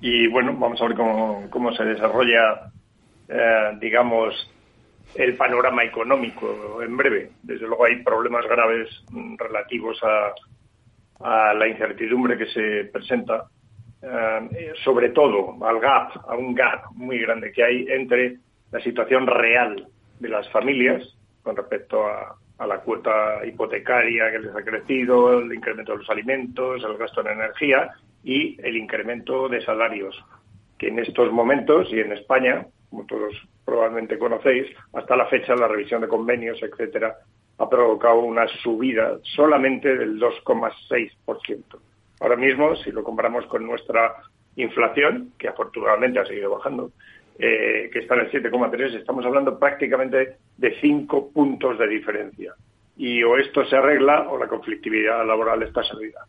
Y 0.00 0.28
bueno, 0.28 0.54
vamos 0.58 0.80
a 0.80 0.86
ver 0.86 0.96
cómo, 0.96 1.46
cómo 1.50 1.72
se 1.74 1.84
desarrolla, 1.84 2.70
eh, 3.28 3.76
digamos, 3.80 4.34
el 5.14 5.36
panorama 5.36 5.84
económico 5.84 6.80
en 6.82 6.96
breve. 6.96 7.32
Desde 7.42 7.66
luego 7.66 7.84
hay 7.84 8.02
problemas 8.02 8.44
graves 8.46 8.88
relativos 9.38 9.98
a, 10.02 11.48
a 11.50 11.54
la 11.54 11.68
incertidumbre 11.68 12.36
que 12.38 12.46
se 12.46 12.90
presenta 12.92 13.44
eh, 14.06 14.72
sobre 14.84 15.08
todo 15.08 15.56
al 15.66 15.80
gap, 15.80 16.12
a 16.28 16.36
un 16.36 16.54
gap 16.54 16.92
muy 16.94 17.18
grande 17.18 17.50
que 17.50 17.64
hay 17.64 17.86
entre 17.88 18.36
la 18.70 18.80
situación 18.80 19.26
real 19.26 19.88
de 20.20 20.28
las 20.28 20.48
familias 20.50 21.02
con 21.42 21.56
respecto 21.56 22.06
a, 22.06 22.36
a, 22.58 22.66
la 22.66 22.78
cuota 22.78 23.44
hipotecaria 23.44 24.30
que 24.30 24.38
les 24.38 24.54
ha 24.54 24.62
crecido, 24.62 25.40
el 25.40 25.52
incremento 25.52 25.92
de 25.92 25.98
los 25.98 26.10
alimentos, 26.10 26.84
el 26.84 26.96
gasto 26.96 27.20
en 27.22 27.28
energía 27.28 27.90
y 28.22 28.56
el 28.62 28.76
incremento 28.76 29.48
de 29.48 29.60
salarios, 29.62 30.16
que 30.78 30.88
en 30.88 30.98
estos 31.00 31.32
momentos 31.32 31.88
y 31.90 32.00
en 32.00 32.12
España, 32.12 32.66
como 32.90 33.06
todos 33.06 33.34
probablemente 33.64 34.18
conocéis, 34.18 34.68
hasta 34.92 35.16
la 35.16 35.26
fecha 35.26 35.56
la 35.56 35.68
revisión 35.68 36.00
de 36.00 36.08
convenios, 36.08 36.62
etcétera, 36.62 37.16
ha 37.58 37.68
provocado 37.68 38.20
una 38.20 38.46
subida 38.62 39.18
solamente 39.22 39.96
del 39.96 40.20
2,6%. 40.20 41.78
Ahora 42.20 42.36
mismo, 42.36 42.74
si 42.76 42.90
lo 42.90 43.02
comparamos 43.02 43.46
con 43.46 43.66
nuestra 43.66 44.14
inflación, 44.56 45.32
que 45.38 45.48
afortunadamente 45.48 46.18
ha 46.20 46.26
seguido 46.26 46.50
bajando, 46.50 46.90
eh, 47.38 47.90
que 47.92 47.98
está 47.98 48.14
en 48.14 48.20
el 48.22 48.30
7,3, 48.30 48.94
estamos 48.94 49.24
hablando 49.24 49.58
prácticamente 49.58 50.36
de 50.56 50.80
5 50.80 51.30
puntos 51.32 51.78
de 51.78 51.88
diferencia. 51.88 52.54
Y 52.96 53.22
o 53.22 53.36
esto 53.36 53.64
se 53.66 53.76
arregla 53.76 54.28
o 54.30 54.38
la 54.38 54.48
conflictividad 54.48 55.26
laboral 55.26 55.62
está 55.62 55.82
servida. 55.82 56.20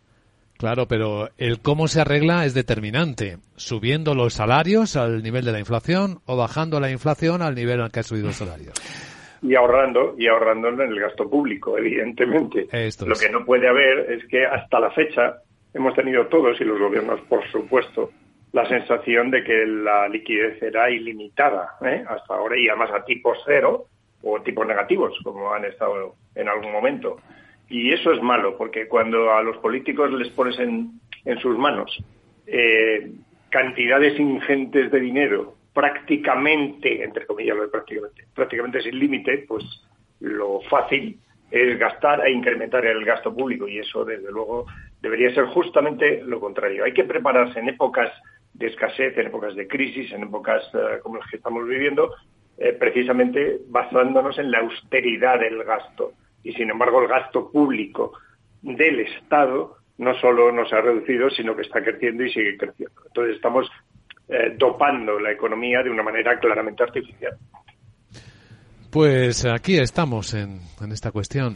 Claro, 0.58 0.88
pero 0.88 1.30
el 1.38 1.62
cómo 1.62 1.88
se 1.88 2.02
arregla 2.02 2.46
es 2.46 2.54
determinante. 2.54 3.38
Subiendo 3.56 4.16
los 4.16 4.34
salarios 4.34 4.98
al 4.98 5.24
nivel 5.24 5.46
de 5.46 5.52
la 5.54 5.60
inflación 5.60 6.20
o 6.26 6.36
bajando 6.36 6.80
la 6.80 6.92
inflación 6.92 7.42
al 7.42 7.56
nivel 7.56 7.80
al 7.80 7.92
que 7.92 8.02
ha 8.02 8.04
subido 8.04 8.28
el 8.28 8.34
salario 8.34 8.72
y 9.42 9.56
ahorrando 9.56 10.16
y 10.18 10.28
ahorrando 10.28 10.70
en 10.70 10.82
el 10.82 11.00
gasto 11.00 11.30
público, 11.30 11.78
evidentemente. 11.78 12.68
Esto 12.72 13.06
Lo 13.06 13.14
es. 13.14 13.22
que 13.22 13.30
no 13.30 13.46
puede 13.46 13.68
haber 13.68 14.12
es 14.12 14.26
que 14.28 14.46
hasta 14.46 14.80
la 14.80 14.92
fecha 14.92 15.38
hemos 15.78 15.94
tenido 15.96 16.28
todos 16.28 16.60
y 16.60 16.64
los 16.64 16.80
gobiernos, 16.80 17.22
por 17.22 17.46
supuesto, 17.52 18.12
la 18.52 18.68
sensación 18.68 19.30
de 19.32 19.44
que 19.44 19.66
la 19.66 20.08
liquidez 20.08 20.62
era 20.62 20.90
ilimitada 20.90 21.76
¿eh? 21.86 22.04
hasta 22.08 22.36
ahora 22.36 22.58
y 22.58 22.68
además 22.68 22.92
a 22.92 23.06
tipos 23.06 23.38
cero 23.46 23.86
o 24.24 24.42
tipos 24.42 24.66
negativos, 24.66 25.14
como 25.24 25.54
han 25.54 25.66
estado 25.66 26.16
en 26.36 26.50
algún 26.50 26.72
momento. 26.72 27.18
Y 27.70 27.94
eso 27.94 28.12
es 28.12 28.22
malo, 28.22 28.58
porque 28.58 28.88
cuando 28.88 29.32
a 29.34 29.44
los 29.44 29.58
políticos 29.58 30.12
les 30.12 30.30
pones 30.30 30.58
en, 30.60 31.00
en 31.26 31.40
sus 31.40 31.58
manos 31.58 32.04
eh, 32.48 33.12
cantidades 33.50 34.20
ingentes 34.20 34.92
de 34.92 35.00
dinero 35.00 35.54
prácticamente, 35.74 37.04
entre 37.04 37.28
comillas, 37.28 37.56
prácticamente, 37.72 38.26
prácticamente 38.34 38.82
sin 38.82 38.98
límite, 38.98 39.46
pues 39.48 39.64
lo 40.20 40.62
fácil 40.62 41.20
es 41.52 41.80
gastar 41.80 42.26
e 42.26 42.32
incrementar 42.32 42.86
el 42.86 43.04
gasto 43.06 43.34
público 43.34 43.68
y 43.68 43.80
eso, 43.80 44.04
desde 44.04 44.32
luego, 44.32 44.66
debería 45.02 45.34
ser 45.34 45.46
justamente 45.46 46.22
lo 46.24 46.40
contrario. 46.40 46.84
Hay 46.84 46.94
que 46.94 47.04
prepararse 47.04 47.60
en 47.60 47.70
épocas 47.70 48.12
de 48.54 48.68
escasez, 48.68 49.18
en 49.18 49.28
épocas 49.28 49.56
de 49.56 49.68
crisis, 49.68 50.12
en 50.12 50.24
épocas 50.24 50.64
uh, 50.74 51.02
como 51.02 51.18
las 51.18 51.30
que 51.30 51.38
estamos 51.38 51.68
viviendo, 51.68 52.14
eh, 52.58 52.74
precisamente 52.74 53.60
basándonos 53.68 54.38
en 54.40 54.52
la 54.52 54.60
austeridad 54.60 55.40
del 55.40 55.64
gasto. 55.64 56.14
Y 56.44 56.54
sin 56.54 56.70
embargo, 56.70 57.02
el 57.02 57.08
gasto 57.08 57.52
público 57.52 58.14
del 58.62 59.02
Estado 59.02 59.78
no 60.00 60.14
solo 60.16 60.52
no 60.52 60.66
se 60.68 60.76
ha 60.76 60.82
reducido, 60.82 61.30
sino 61.30 61.56
que 61.56 61.64
está 61.64 61.84
creciendo 61.84 62.24
y 62.24 62.32
sigue 62.32 62.58
creciendo. 62.58 63.02
Entonces 63.06 63.36
estamos 63.36 63.70
eh, 64.30 64.54
dopando 64.58 65.20
la 65.20 65.32
economía 65.32 65.84
de 65.84 65.90
una 65.90 66.04
manera 66.04 66.40
claramente 66.40 66.84
artificial. 66.84 67.38
Pues 68.90 69.46
aquí 69.46 69.78
estamos 69.78 70.34
en, 70.34 70.62
en 70.82 70.92
esta 70.92 71.12
cuestión. 71.12 71.56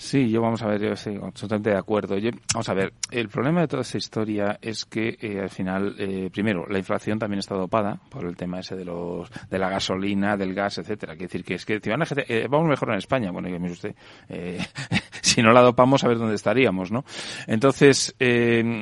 Sí, 0.00 0.30
yo 0.30 0.40
vamos 0.40 0.62
a 0.62 0.66
ver, 0.66 0.80
yo 0.80 0.92
estoy 0.92 1.20
absolutamente 1.22 1.68
de 1.68 1.76
acuerdo. 1.76 2.16
vamos 2.54 2.68
a 2.70 2.72
ver, 2.72 2.94
el 3.10 3.28
problema 3.28 3.60
de 3.60 3.68
toda 3.68 3.82
esta 3.82 3.98
historia 3.98 4.58
es 4.62 4.86
que 4.86 5.18
eh, 5.20 5.40
al 5.42 5.50
final, 5.50 5.94
eh, 5.98 6.30
primero, 6.32 6.66
la 6.66 6.78
inflación 6.78 7.18
también 7.18 7.40
está 7.40 7.54
dopada 7.54 8.00
por 8.08 8.24
el 8.24 8.34
tema 8.34 8.60
ese 8.60 8.76
de 8.76 8.86
los 8.86 9.30
de 9.50 9.58
la 9.58 9.68
gasolina, 9.68 10.38
del 10.38 10.54
gas, 10.54 10.78
etcétera. 10.78 11.12
Quiere 11.12 11.26
decir 11.26 11.44
que 11.44 11.52
es 11.52 11.66
que 11.66 11.78
eh, 11.84 12.46
vamos 12.48 12.66
mejor 12.66 12.92
en 12.92 12.96
España. 12.96 13.30
Bueno, 13.30 13.50
mire 13.50 13.72
usted, 13.74 13.94
eh, 14.30 14.58
si 15.20 15.42
no 15.42 15.52
la 15.52 15.60
dopamos, 15.60 16.02
a 16.02 16.08
ver 16.08 16.16
dónde 16.16 16.36
estaríamos, 16.36 16.90
¿no? 16.90 17.04
Entonces, 17.46 18.14
eh, 18.18 18.80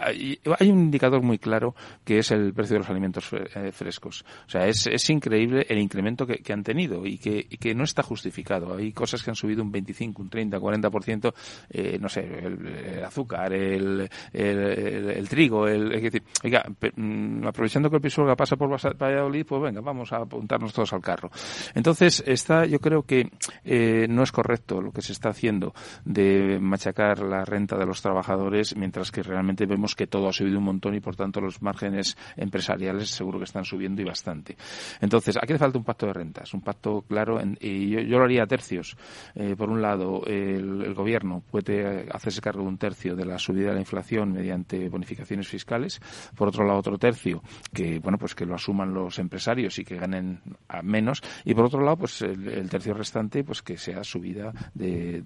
hay, 0.00 0.40
hay, 0.58 0.70
un 0.72 0.80
indicador 0.80 1.22
muy 1.22 1.38
claro 1.38 1.76
que 2.04 2.18
es 2.18 2.32
el 2.32 2.52
precio 2.52 2.74
de 2.74 2.80
los 2.80 2.90
alimentos 2.90 3.30
frescos. 3.70 4.24
O 4.48 4.50
sea, 4.50 4.66
es, 4.66 4.88
es 4.88 5.08
increíble 5.08 5.66
el 5.68 5.78
incremento 5.78 6.26
que, 6.26 6.38
que 6.38 6.52
han 6.52 6.64
tenido 6.64 7.06
y 7.06 7.18
que, 7.18 7.46
y 7.48 7.58
que 7.58 7.76
no 7.76 7.84
está 7.84 8.02
justificado. 8.02 8.76
Hay 8.76 8.92
cosas 8.92 9.22
que 9.22 9.30
han 9.30 9.36
subido 9.36 9.62
un 9.62 9.70
25, 9.70 10.20
un 10.20 10.28
30 10.28 10.47
40%, 10.56 11.34
eh, 11.70 11.98
no 12.00 12.08
sé, 12.08 12.20
el, 12.20 13.04
azúcar, 13.04 13.52
el, 13.52 14.08
el, 14.32 15.28
trigo, 15.28 15.66
el, 15.66 15.92
es 15.92 16.02
decir, 16.02 16.22
oiga, 16.42 16.64
mm, 16.96 17.46
aprovechando 17.46 17.90
que 17.90 17.96
el 17.96 18.02
Pisuerga 18.02 18.36
pasa 18.36 18.56
por 18.56 18.70
Valladolid, 18.70 19.46
pues 19.46 19.62
venga, 19.62 19.80
vamos 19.80 20.12
a 20.12 20.18
apuntarnos 20.18 20.72
todos 20.72 20.92
al 20.92 21.00
carro. 21.00 21.30
Entonces, 21.74 22.22
está, 22.26 22.64
yo 22.64 22.80
creo 22.80 23.02
que 23.02 23.30
eh, 23.64 24.06
no 24.08 24.22
es 24.22 24.32
correcto 24.32 24.80
lo 24.80 24.92
que 24.92 25.02
se 25.02 25.12
está 25.12 25.30
haciendo 25.30 25.74
de 26.04 26.58
machacar 26.60 27.20
la 27.20 27.44
renta 27.44 27.76
de 27.76 27.86
los 27.86 28.00
trabajadores, 28.00 28.76
mientras 28.76 29.10
que 29.10 29.22
realmente 29.22 29.66
vemos 29.66 29.94
que 29.94 30.06
todo 30.06 30.28
ha 30.28 30.32
subido 30.32 30.58
un 30.58 30.64
montón 30.64 30.94
y 30.94 31.00
por 31.00 31.16
tanto 31.16 31.40
los 31.40 31.62
márgenes 31.62 32.16
empresariales 32.36 33.10
seguro 33.10 33.38
que 33.38 33.44
están 33.44 33.64
subiendo 33.64 34.02
y 34.02 34.04
bastante. 34.04 34.56
Entonces, 35.00 35.36
aquí 35.36 35.52
le 35.52 35.58
falta 35.58 35.78
un 35.78 35.84
pacto 35.84 36.06
de 36.06 36.12
rentas, 36.12 36.54
un 36.54 36.60
pacto 36.60 37.02
claro, 37.02 37.40
y 37.60 37.88
yo, 37.90 38.18
lo 38.18 38.24
haría 38.24 38.44
a 38.44 38.46
tercios. 38.46 38.96
Eh, 39.34 39.54
por 39.56 39.70
un 39.70 39.82
lado, 39.82 40.22
el, 40.38 40.94
gobierno 40.94 41.42
puede 41.50 42.08
hacerse 42.10 42.40
cargo 42.40 42.62
de 42.62 42.68
un 42.68 42.78
tercio 42.78 43.14
de 43.14 43.24
la 43.24 43.38
subida 43.38 43.68
de 43.68 43.74
la 43.74 43.80
inflación 43.80 44.32
mediante 44.32 44.88
bonificaciones 44.88 45.48
fiscales, 45.48 46.00
por 46.34 46.48
otro 46.48 46.64
lado 46.64 46.78
otro 46.78 46.98
tercio 46.98 47.42
que 47.72 47.98
bueno 47.98 48.18
pues 48.18 48.34
que 48.34 48.46
lo 48.46 48.54
asuman 48.54 48.94
los 48.94 49.18
empresarios 49.18 49.78
y 49.78 49.84
que 49.84 49.96
ganen 49.96 50.40
a 50.68 50.82
menos 50.82 51.22
y 51.44 51.54
por 51.54 51.66
otro 51.66 51.80
lado 51.80 51.98
pues 51.98 52.22
el, 52.22 52.68
tercio 52.68 52.94
restante 52.94 53.44
pues 53.44 53.62
que 53.62 53.76
sea 53.78 54.04
subida 54.04 54.52
de, 54.74 55.22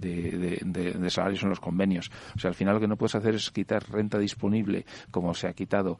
salarios 1.08 1.42
en 1.42 1.50
los 1.50 1.60
convenios. 1.60 2.10
O 2.36 2.38
sea 2.38 2.48
al 2.48 2.54
final 2.54 2.74
lo 2.74 2.80
que 2.80 2.88
no 2.88 2.96
puedes 2.96 3.14
hacer 3.14 3.34
es 3.34 3.50
quitar 3.50 3.82
renta 3.90 4.18
disponible 4.18 4.84
como 5.10 5.34
se 5.34 5.48
ha 5.48 5.52
quitado 5.52 5.98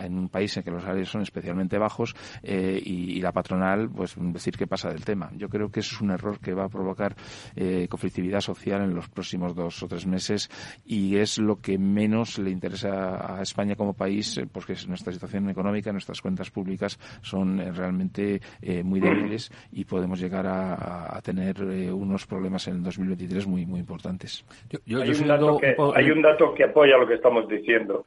en 0.00 0.18
un 0.18 0.28
país 0.28 0.56
en 0.56 0.62
que 0.62 0.70
los 0.70 0.82
salarios 0.82 1.10
son 1.10 1.22
especialmente 1.22 1.78
bajos 1.78 2.14
eh, 2.42 2.80
y, 2.84 3.20
la 3.20 3.32
patronal 3.32 3.90
pues 3.90 4.14
decir 4.16 4.56
que 4.56 4.66
pasa 4.66 4.88
del 4.88 5.04
tema. 5.04 5.30
Yo 5.36 5.48
creo 5.48 5.70
que 5.70 5.80
eso 5.80 5.94
es 5.94 6.00
un 6.00 6.10
error 6.10 6.38
que 6.38 6.54
va 6.54 6.64
a 6.64 6.68
provocar 6.68 7.14
eh, 7.54 7.86
conflictividad 7.88 8.39
social 8.40 8.82
en 8.82 8.94
los 8.94 9.08
próximos 9.08 9.54
dos 9.54 9.82
o 9.82 9.88
tres 9.88 10.06
meses 10.06 10.50
y 10.84 11.16
es 11.16 11.38
lo 11.38 11.60
que 11.60 11.78
menos 11.78 12.38
le 12.38 12.50
interesa 12.50 13.38
a 13.38 13.42
España 13.42 13.76
como 13.76 13.94
país, 13.94 14.38
eh, 14.38 14.46
porque 14.50 14.74
nuestra 14.88 15.12
situación 15.12 15.48
económica, 15.50 15.92
nuestras 15.92 16.20
cuentas 16.20 16.50
públicas 16.50 16.98
son 17.22 17.60
eh, 17.60 17.72
realmente 17.72 18.40
eh, 18.62 18.82
muy 18.82 19.00
débiles 19.00 19.50
y 19.72 19.84
podemos 19.84 20.20
llegar 20.20 20.46
a, 20.46 21.20
tener 21.22 21.62
unos 21.92 22.26
problemas 22.26 22.66
en 22.68 22.76
el 22.76 22.82
2023 22.82 23.46
muy 23.46 23.66
muy 23.66 23.80
importantes. 23.80 24.44
hay, 24.86 25.10
un 25.10 25.28
dato 25.28 25.58
que, 25.58 25.76
hay 25.94 26.10
un 26.10 26.22
dato 26.22 26.54
que 26.54 26.64
apoya 26.64 26.96
lo 26.96 27.06
que 27.06 27.14
estamos 27.14 27.46
diciendo. 27.46 28.06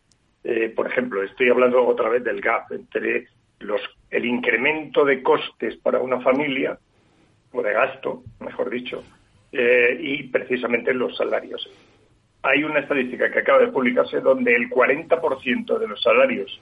por 0.75 0.87
ejemplo, 0.87 1.21
estoy 1.23 1.49
hablando 1.49 1.85
otra 1.85 2.09
vez 2.09 2.23
del 2.23 2.41
gap 2.41 2.71
entre 2.71 3.27
los, 3.59 3.81
el 4.09 4.25
incremento 4.25 5.05
de 5.05 5.21
costes 5.21 5.77
para 5.77 5.99
una 5.99 6.19
familia, 6.21 6.77
o 7.53 7.61
de 7.61 7.71
gasto, 7.71 8.23
mejor 8.39 8.69
dicho, 8.69 9.03
eh, 9.55 9.99
y 10.01 10.23
precisamente 10.23 10.95
los 10.95 11.15
salarios. 11.15 11.69
Hay 12.41 12.63
una 12.63 12.79
estadística 12.79 13.29
que 13.29 13.39
acaba 13.39 13.59
de 13.59 13.67
publicarse 13.67 14.19
donde 14.19 14.55
el 14.55 14.67
40% 14.67 15.77
de 15.77 15.87
los 15.87 16.01
salarios 16.01 16.59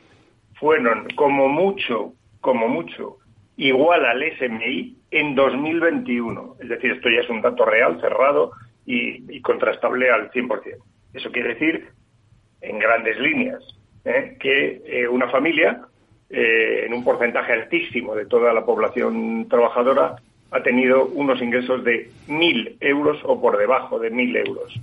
fueron 0.55 1.07
como 1.15 1.47
mucho, 1.47 2.13
como 2.41 2.67
mucho, 2.67 3.19
igual 3.55 4.05
al 4.05 4.21
SMI 4.37 4.97
en 5.09 5.35
2021. 5.35 6.57
Es 6.59 6.67
decir, 6.67 6.91
esto 6.91 7.09
ya 7.09 7.21
es 7.21 7.29
un 7.29 7.41
dato 7.41 7.63
real, 7.63 8.01
cerrado 8.01 8.51
y, 8.85 9.39
contrastable 9.39 10.11
al 10.11 10.29
100%. 10.29 10.75
Eso 11.13 11.31
quiere 11.31 11.53
decir, 11.53 11.87
en 12.59 12.77
grandes 12.77 13.17
líneas, 13.19 13.63
¿eh? 14.03 14.35
que 14.37 14.81
eh, 14.85 15.07
una 15.07 15.29
familia, 15.29 15.81
en 16.29 16.93
un 16.93 17.03
porcentaje 17.03 17.53
altísimo 17.53 18.15
de 18.15 18.25
toda 18.25 18.53
la 18.53 18.65
población 18.65 19.47
trabajadora, 19.49 20.17
ha 20.51 20.61
tenido 20.61 21.05
unos 21.05 21.41
ingresos 21.41 21.83
de 21.83 22.11
mil 22.27 22.75
euros 22.81 23.19
o 23.23 23.39
por 23.39 23.57
debajo 23.57 23.99
de 23.99 24.09
mil 24.09 24.35
euros. 24.35 24.73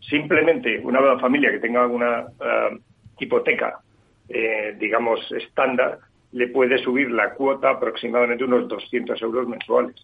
Simplemente 0.00 0.78
una 0.80 1.18
familia 1.18 1.50
que 1.50 1.58
tenga 1.58 1.86
una 1.86 2.20
eh, 2.20 2.78
hipoteca, 3.18 3.80
eh, 4.28 4.76
digamos, 4.78 5.20
estándar, 5.32 5.98
le 6.32 6.48
puede 6.48 6.78
subir 6.78 7.10
la 7.10 7.32
cuota 7.34 7.70
aproximadamente 7.70 8.44
unos 8.44 8.68
200 8.68 9.20
euros 9.22 9.48
mensuales. 9.48 9.94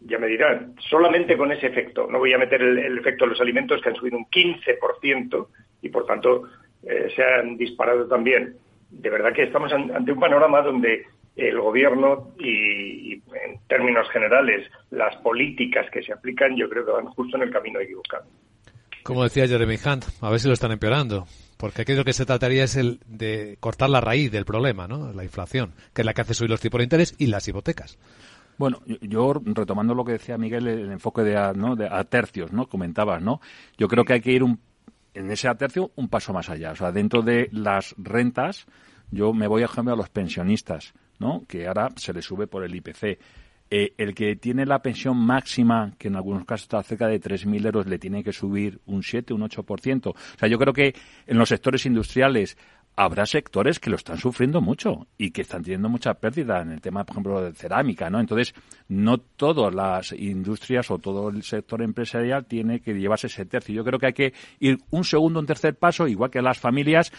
Ya 0.00 0.18
me 0.18 0.28
dirán, 0.28 0.74
solamente 0.90 1.36
con 1.36 1.50
ese 1.50 1.66
efecto, 1.66 2.06
no 2.08 2.18
voy 2.18 2.32
a 2.32 2.38
meter 2.38 2.62
el, 2.62 2.98
efecto 2.98 3.24
de 3.24 3.30
los 3.30 3.40
alimentos 3.40 3.80
que 3.80 3.88
han 3.88 3.96
subido 3.96 4.18
un 4.18 4.26
15% 4.26 5.46
y 5.82 5.88
por 5.88 6.06
tanto 6.06 6.44
eh, 6.84 7.10
se 7.16 7.24
han 7.24 7.56
disparado 7.56 8.06
también. 8.06 8.54
De 8.90 9.10
verdad 9.10 9.32
que 9.32 9.42
estamos 9.42 9.72
ante 9.72 10.12
un 10.12 10.20
panorama 10.20 10.60
donde 10.62 11.06
el 11.36 11.60
gobierno 11.60 12.32
y, 12.38 13.12
en 13.14 13.60
términos 13.68 14.08
generales 14.10 14.68
las 14.90 15.14
políticas 15.16 15.86
que 15.92 16.02
se 16.02 16.12
aplican 16.12 16.56
yo 16.56 16.68
creo 16.68 16.84
que 16.84 16.92
van 16.92 17.06
justo 17.06 17.36
en 17.36 17.44
el 17.44 17.50
camino 17.50 17.78
equivocado. 17.80 18.24
Como 19.02 19.22
decía 19.22 19.46
Jeremy 19.46 19.76
Hunt, 19.76 20.04
a 20.20 20.30
ver 20.30 20.40
si 20.40 20.48
lo 20.48 20.54
están 20.54 20.72
empeorando. 20.72 21.26
Porque 21.56 21.82
aquí 21.82 21.94
lo 21.94 22.04
que 22.04 22.12
se 22.12 22.26
trataría 22.26 22.64
es 22.64 22.76
el 22.76 23.00
de 23.06 23.56
cortar 23.60 23.88
la 23.88 24.00
raíz 24.00 24.30
del 24.30 24.44
problema, 24.44 24.86
¿no? 24.88 25.12
La 25.12 25.24
inflación, 25.24 25.72
que 25.94 26.02
es 26.02 26.06
la 26.06 26.12
que 26.12 26.20
hace 26.20 26.34
subir 26.34 26.50
los 26.50 26.60
tipos 26.60 26.78
de 26.78 26.84
interés 26.84 27.14
y 27.18 27.28
las 27.28 27.46
hipotecas. 27.48 27.98
Bueno, 28.58 28.80
yo 29.00 29.34
retomando 29.44 29.94
lo 29.94 30.04
que 30.04 30.12
decía 30.12 30.38
Miguel, 30.38 30.66
el 30.66 30.90
enfoque 30.90 31.22
de 31.22 31.36
a, 31.36 31.52
¿no? 31.52 31.76
de 31.76 31.88
a 31.90 32.04
tercios, 32.04 32.52
¿no? 32.52 32.66
Comentabas, 32.66 33.22
¿no? 33.22 33.40
Yo 33.78 33.86
creo 33.88 34.04
que 34.04 34.14
hay 34.14 34.20
que 34.20 34.32
ir 34.32 34.42
un, 34.42 34.60
en 35.14 35.30
ese 35.30 35.54
tercio 35.54 35.90
un 35.96 36.08
paso 36.08 36.32
más 36.32 36.48
allá. 36.48 36.72
O 36.72 36.76
sea, 36.76 36.92
dentro 36.92 37.22
de 37.22 37.48
las 37.52 37.94
rentas, 37.98 38.66
yo 39.10 39.32
me 39.32 39.46
voy, 39.46 39.62
a 39.62 39.66
ejemplo, 39.66 39.92
a 39.92 39.96
los 39.96 40.08
pensionistas. 40.08 40.94
¿No? 41.18 41.44
que 41.46 41.66
ahora 41.66 41.90
se 41.96 42.12
le 42.12 42.22
sube 42.22 42.46
por 42.46 42.64
el 42.64 42.74
IPC. 42.74 43.18
Eh, 43.68 43.94
el 43.98 44.14
que 44.14 44.36
tiene 44.36 44.64
la 44.64 44.80
pensión 44.80 45.16
máxima, 45.16 45.92
que 45.98 46.06
en 46.06 46.14
algunos 46.14 46.44
casos 46.44 46.64
está 46.64 46.82
cerca 46.84 47.08
de 47.08 47.20
3.000 47.20 47.66
euros, 47.66 47.86
le 47.86 47.98
tiene 47.98 48.22
que 48.22 48.32
subir 48.32 48.80
un 48.86 49.02
7, 49.02 49.34
un 49.34 49.42
8%. 49.42 50.06
O 50.10 50.14
sea, 50.38 50.48
yo 50.48 50.56
creo 50.56 50.72
que 50.72 50.94
en 51.26 51.36
los 51.36 51.48
sectores 51.48 51.84
industriales 51.84 52.56
habrá 52.96 53.26
sectores 53.26 53.78
que 53.78 53.90
lo 53.90 53.96
están 53.96 54.18
sufriendo 54.18 54.60
mucho 54.60 55.06
y 55.18 55.30
que 55.30 55.42
están 55.42 55.62
teniendo 55.62 55.88
mucha 55.88 56.14
pérdida 56.14 56.62
en 56.62 56.72
el 56.72 56.80
tema, 56.80 57.04
por 57.04 57.14
ejemplo, 57.14 57.42
de 57.42 57.52
cerámica, 57.52 58.08
¿no? 58.08 58.18
Entonces, 58.18 58.54
no 58.88 59.18
todas 59.18 59.74
las 59.74 60.12
industrias 60.12 60.90
o 60.90 60.98
todo 60.98 61.28
el 61.28 61.42
sector 61.42 61.82
empresarial 61.82 62.46
tiene 62.46 62.80
que 62.80 62.94
llevarse 62.94 63.26
ese 63.26 63.44
tercio. 63.44 63.74
Yo 63.74 63.84
creo 63.84 63.98
que 63.98 64.06
hay 64.06 64.12
que 64.14 64.32
ir 64.60 64.78
un 64.90 65.04
segundo, 65.04 65.40
un 65.40 65.46
tercer 65.46 65.76
paso, 65.76 66.08
igual 66.08 66.30
que 66.30 66.40
las 66.40 66.58
familias, 66.58 67.12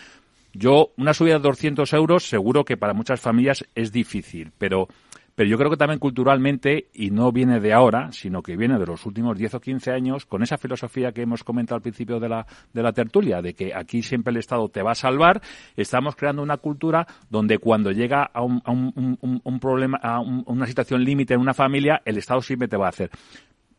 yo, 0.57 0.91
una 0.97 1.13
subida 1.13 1.35
de 1.35 1.41
200 1.41 1.93
euros, 1.93 2.27
seguro 2.27 2.65
que 2.65 2.77
para 2.77 2.93
muchas 2.93 3.21
familias 3.21 3.63
es 3.75 3.91
difícil, 3.91 4.51
pero, 4.57 4.87
pero 5.35 5.47
yo 5.47 5.57
creo 5.57 5.69
que 5.69 5.77
también 5.77 5.99
culturalmente, 5.99 6.87
y 6.93 7.11
no 7.11 7.31
viene 7.31 7.59
de 7.59 7.73
ahora, 7.73 8.11
sino 8.11 8.41
que 8.41 8.57
viene 8.57 8.79
de 8.79 8.85
los 8.87 9.05
últimos 9.05 9.37
10 9.37 9.53
o 9.53 9.59
15 9.59 9.91
años, 9.91 10.25
con 10.25 10.41
esa 10.41 10.57
filosofía 10.57 11.11
que 11.11 11.21
hemos 11.21 11.43
comentado 11.43 11.75
al 11.75 11.83
principio 11.83 12.19
de 12.19 12.29
la, 12.29 12.47
de 12.73 12.81
la 12.81 12.91
tertulia, 12.91 13.41
de 13.43 13.53
que 13.53 13.71
aquí 13.75 14.01
siempre 14.01 14.31
el 14.31 14.37
Estado 14.37 14.67
te 14.69 14.81
va 14.81 14.91
a 14.91 14.95
salvar, 14.95 15.41
estamos 15.75 16.15
creando 16.15 16.41
una 16.41 16.57
cultura 16.57 17.05
donde 17.29 17.59
cuando 17.59 17.91
llega 17.91 18.23
a 18.23 18.41
un, 18.41 18.61
a 18.65 18.71
un, 18.71 19.41
un 19.43 19.59
problema, 19.59 19.99
a 20.01 20.19
una 20.21 20.65
situación 20.65 21.03
límite 21.03 21.35
en 21.35 21.39
una 21.39 21.53
familia, 21.53 22.01
el 22.03 22.17
Estado 22.17 22.41
siempre 22.41 22.67
te 22.67 22.77
va 22.77 22.87
a 22.87 22.89
hacer 22.89 23.11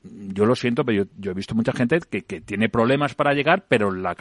yo 0.03 0.47
lo 0.47 0.55
siento, 0.55 0.85
pero 0.85 1.07
yo, 1.19 1.31
he 1.31 1.35
visto 1.35 1.55
mucha 1.55 1.73
gente 1.73 2.01
que, 2.01 2.23
tiene 2.23 2.69
problemas 2.69 3.15
para 3.15 3.35
llegar, 3.35 3.67
pero 3.69 3.91
la, 3.91 4.17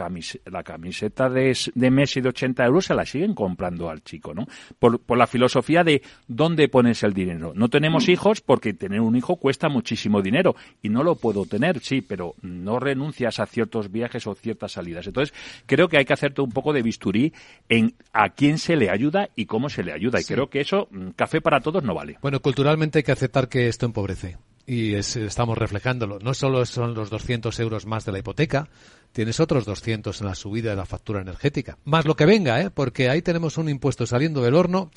la 0.45 0.63
camiseta 0.63 1.29
de, 1.29 1.55
de, 1.75 1.91
Messi 1.91 2.19
de 2.19 2.29
80 2.29 2.65
euros 2.65 2.85
se 2.85 2.95
la 2.95 3.05
siguen 3.05 3.35
comprando 3.35 3.89
al 3.89 4.03
chico, 4.03 4.33
¿no? 4.33 4.47
Por, 4.79 4.99
la 5.17 5.27
filosofía 5.27 5.83
de 5.83 6.01
dónde 6.27 6.67
pones 6.67 7.03
el 7.03 7.13
dinero. 7.13 7.53
No 7.55 7.69
tenemos 7.69 8.09
hijos 8.09 8.41
porque 8.41 8.73
tener 8.73 9.01
un 9.01 9.15
hijo 9.15 9.37
cuesta 9.37 9.69
muchísimo 9.69 10.21
dinero 10.21 10.55
y 10.81 10.89
no 10.89 11.03
lo 11.03 11.15
puedo 11.15 11.45
tener, 11.45 11.79
sí, 11.79 12.01
pero 12.01 12.33
no 12.41 12.79
renuncias 12.79 13.39
a 13.39 13.45
ciertos 13.45 13.91
viajes 13.91 14.25
o 14.27 14.35
ciertas 14.35 14.73
salidas. 14.73 15.07
Entonces, 15.07 15.35
creo 15.65 15.87
que 15.89 15.97
hay 15.97 16.05
que 16.05 16.13
hacerte 16.13 16.41
un 16.41 16.51
poco 16.51 16.73
de 16.73 16.81
bisturí 16.81 17.33
en 17.69 17.93
a 18.13 18.29
quién 18.29 18.57
se 18.57 18.75
le 18.75 18.89
ayuda 18.89 19.29
y 19.35 19.45
cómo 19.45 19.69
se 19.69 19.83
le 19.83 19.91
ayuda. 19.91 20.19
Y 20.19 20.23
creo 20.23 20.49
que 20.49 20.61
eso, 20.61 20.87
mm, 20.91 21.09
café 21.09 21.41
para 21.41 21.61
todos, 21.61 21.83
no 21.83 21.93
vale. 21.93 22.17
Bueno, 22.21 22.39
culturalmente 22.39 22.99
hay 22.99 23.03
que 23.03 23.11
aceptar 23.11 23.47
que 23.47 23.67
esto 23.67 23.85
empobrece 23.85 24.37
y 24.67 24.95
estamos 24.95 25.57
reflejándolo. 25.57 26.19
No 26.19 26.33
solo 26.33 26.63
son 26.65 26.93
los 26.93 27.09
200 27.09 27.57
euros 27.61 27.85
más 27.85 28.03
de 28.03 28.11
la 28.11 28.19
hipoteca, 28.19 28.67
tienes 29.13 29.39
otros 29.39 29.63
200 29.65 30.19
en 30.19 30.27
la 30.27 30.35
subida 30.35 30.71
de 30.71 30.75
la 30.75 30.85
factura 30.85 31.21
energética. 31.21 31.77
Más 31.85 32.05
lo 32.05 32.17
que 32.17 32.25
venga, 32.25 32.61
¿eh? 32.61 32.69
porque 32.69 33.09
ahí 33.09 33.21
tenemos 33.21 33.57
un 33.57 33.69
impuesto 33.69 34.05
saliendo 34.05 34.41
del 34.41 34.55
horno, 34.55 34.91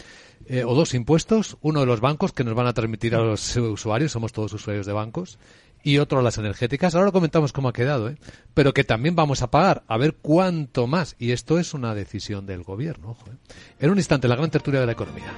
eh, 0.47 0.65
o 0.65 0.75
dos 0.75 0.93
impuestos, 0.93 1.57
uno 1.61 1.81
de 1.81 1.87
los 1.87 2.01
bancos 2.01 2.33
que 2.33 2.43
nos 2.43 2.55
van 2.55 2.67
a 2.67 2.73
transmitir 2.73 3.15
a 3.15 3.21
los 3.21 3.57
usuarios, 3.57 4.11
somos 4.11 4.33
todos 4.33 4.53
usuarios 4.53 4.87
de 4.87 4.93
bancos, 4.93 5.39
y 5.85 5.99
otro 5.99 6.19
a 6.19 6.23
las 6.23 6.37
energéticas. 6.37 6.97
Ahora 6.97 7.13
comentamos 7.13 7.53
cómo 7.53 7.69
ha 7.69 7.73
quedado, 7.73 8.09
¿eh? 8.09 8.19
pero 8.55 8.75
que 8.75 8.83
también 8.83 9.15
vamos 9.15 9.41
a 9.43 9.53
pagar, 9.53 9.85
a 9.87 9.97
ver 9.99 10.17
cuánto 10.21 10.89
más. 10.89 11.15
Y 11.17 11.31
esto 11.31 11.61
es 11.61 11.75
una 11.75 11.95
decisión 11.95 12.45
del 12.45 12.65
gobierno. 12.65 13.11
Ojo, 13.11 13.31
¿eh? 13.31 13.37
En 13.79 13.91
un 13.91 13.99
instante, 13.99 14.27
la 14.27 14.35
gran 14.35 14.51
tertulia 14.51 14.81
de 14.81 14.87
la 14.87 14.93
economía. 14.93 15.33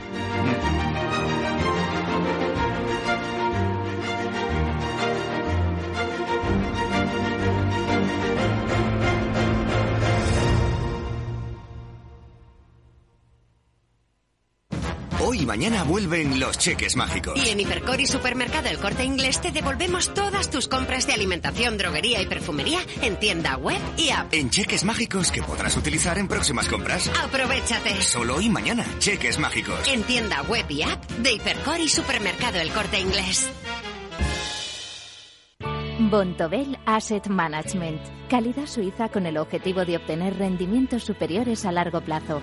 Hoy 15.33 15.41
y 15.41 15.47
mañana 15.47 15.83
vuelven 15.83 16.39
los 16.39 16.59
cheques 16.59 16.95
mágicos. 16.95 17.43
Y 17.43 17.49
en 17.49 17.59
Hipercor 17.59 17.99
y 17.99 18.07
Supermercado 18.07 18.69
El 18.69 18.77
Corte 18.77 19.03
Inglés 19.03 19.41
te 19.41 19.51
devolvemos 19.51 20.13
todas 20.13 20.51
tus 20.51 20.69
compras 20.69 21.07
de 21.07 21.15
alimentación, 21.15 21.79
droguería 21.79 22.21
y 22.21 22.27
perfumería 22.27 22.81
en 23.01 23.19
tienda 23.19 23.57
web 23.57 23.81
y 23.97 24.11
app. 24.11 24.31
En 24.35 24.51
cheques 24.51 24.85
mágicos 24.85 25.33
que 25.33 25.43
podrás 25.43 25.75
utilizar 25.75 26.19
en 26.19 26.29
próximas 26.29 26.69
compras. 26.69 27.11
Aprovechate. 27.25 28.03
Solo 28.03 28.37
hoy 28.37 28.45
y 28.45 28.51
mañana, 28.51 28.85
cheques 28.99 29.39
mágicos. 29.39 29.89
En 29.89 30.03
tienda 30.03 30.43
web 30.43 30.67
y 30.69 30.83
app 30.83 31.03
de 31.11 31.33
Hipercor 31.33 31.81
y 31.81 31.89
Supermercado 31.89 32.61
El 32.61 32.71
Corte 32.71 33.01
Inglés. 33.01 33.49
Bontobel 36.11 36.79
Asset 36.85 37.29
Management. 37.29 38.03
Calidad 38.29 38.67
suiza 38.67 39.09
con 39.09 39.25
el 39.25 39.39
objetivo 39.39 39.87
de 39.87 39.97
obtener 39.97 40.37
rendimientos 40.37 41.05
superiores 41.05 41.65
a 41.65 41.73
largo 41.73 42.03
plazo. 42.03 42.43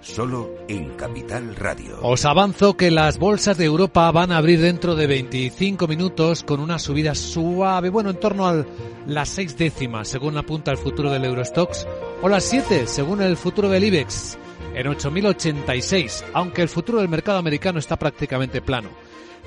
solo 0.00 0.50
en 0.68 0.90
Capital 0.96 1.54
Radio. 1.56 1.98
Os 2.02 2.24
avanzo 2.24 2.76
que 2.76 2.90
las 2.90 3.18
bolsas 3.18 3.56
de 3.56 3.64
Europa 3.64 4.10
van 4.10 4.32
a 4.32 4.38
abrir 4.38 4.60
dentro 4.60 4.94
de 4.94 5.06
25 5.06 5.86
minutos 5.86 6.42
con 6.42 6.60
una 6.60 6.78
subida 6.78 7.14
suave, 7.14 7.90
bueno, 7.90 8.10
en 8.10 8.20
torno 8.20 8.46
a 8.46 8.64
las 9.06 9.28
seis 9.28 9.56
décimas, 9.56 10.08
según 10.08 10.36
apunta 10.36 10.70
el 10.70 10.78
futuro 10.78 11.10
del 11.10 11.24
Eurostox, 11.24 11.86
o 12.22 12.28
las 12.28 12.44
siete, 12.44 12.86
según 12.86 13.22
el 13.22 13.36
futuro 13.36 13.68
del 13.68 13.84
IBEX, 13.84 14.38
en 14.74 14.86
8.086, 14.86 16.24
aunque 16.32 16.62
el 16.62 16.68
futuro 16.68 16.98
del 16.98 17.08
mercado 17.08 17.38
americano 17.38 17.78
está 17.78 17.96
prácticamente 17.96 18.62
plano. 18.62 18.88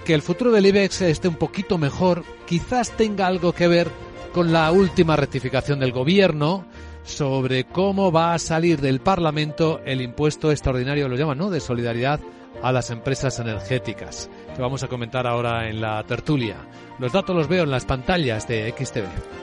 Que 0.06 0.14
el 0.14 0.22
futuro 0.22 0.51
del 0.51 0.66
IBEX 0.66 1.01
esté 1.01 1.28
un 1.28 1.36
poquito 1.36 1.78
mejor, 1.78 2.24
quizás 2.45 2.91
tenga 2.91 3.28
algo 3.28 3.54
que 3.54 3.68
ver 3.68 3.89
con 4.34 4.51
la 4.51 4.72
última 4.72 5.16
rectificación 5.16 5.80
del 5.80 5.91
gobierno, 5.91 6.66
sobre 7.04 7.66
cómo 7.66 8.12
va 8.12 8.34
a 8.34 8.39
salir 8.39 8.82
del 8.82 9.01
Parlamento 9.01 9.82
el 9.86 10.01
impuesto 10.01 10.51
extraordinario, 10.51 11.08
lo 11.08 11.16
llaman, 11.16 11.38
¿no?, 11.38 11.49
de 11.49 11.60
solidaridad 11.60 12.20
a 12.62 12.72
las 12.72 12.89
empresas 12.91 13.39
energéticas, 13.39 14.30
que 14.56 14.62
vamos 14.62 14.84
a 14.84 14.88
comentar 14.88 15.28
ahora 15.28 15.70
en 15.70 15.82
la 15.82 16.04
tertulia. 16.04 16.58
Los 16.99 17.12
datos 17.12 17.36
los 17.36 17.47
veo 17.47 17.64
en 17.64 17.72
las 17.72 17.86
pantallas 17.86 18.47
de 18.47 18.74
XTV. 18.78 19.43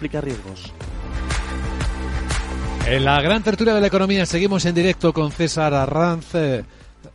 En 2.87 3.05
la 3.05 3.21
gran 3.21 3.43
tertulia 3.43 3.73
de 3.73 3.81
la 3.81 3.87
economía 3.87 4.25
seguimos 4.25 4.65
en 4.65 4.75
directo 4.75 5.13
con 5.13 5.31
César 5.31 5.73
Arranz, 5.73 6.33
eh, 6.33 6.63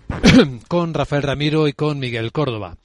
con 0.69 0.95
Rafael 0.95 1.23
Ramiro 1.23 1.67
y 1.69 1.73
con 1.73 1.99
Miguel 1.99 2.33
Córdoba. 2.33 2.77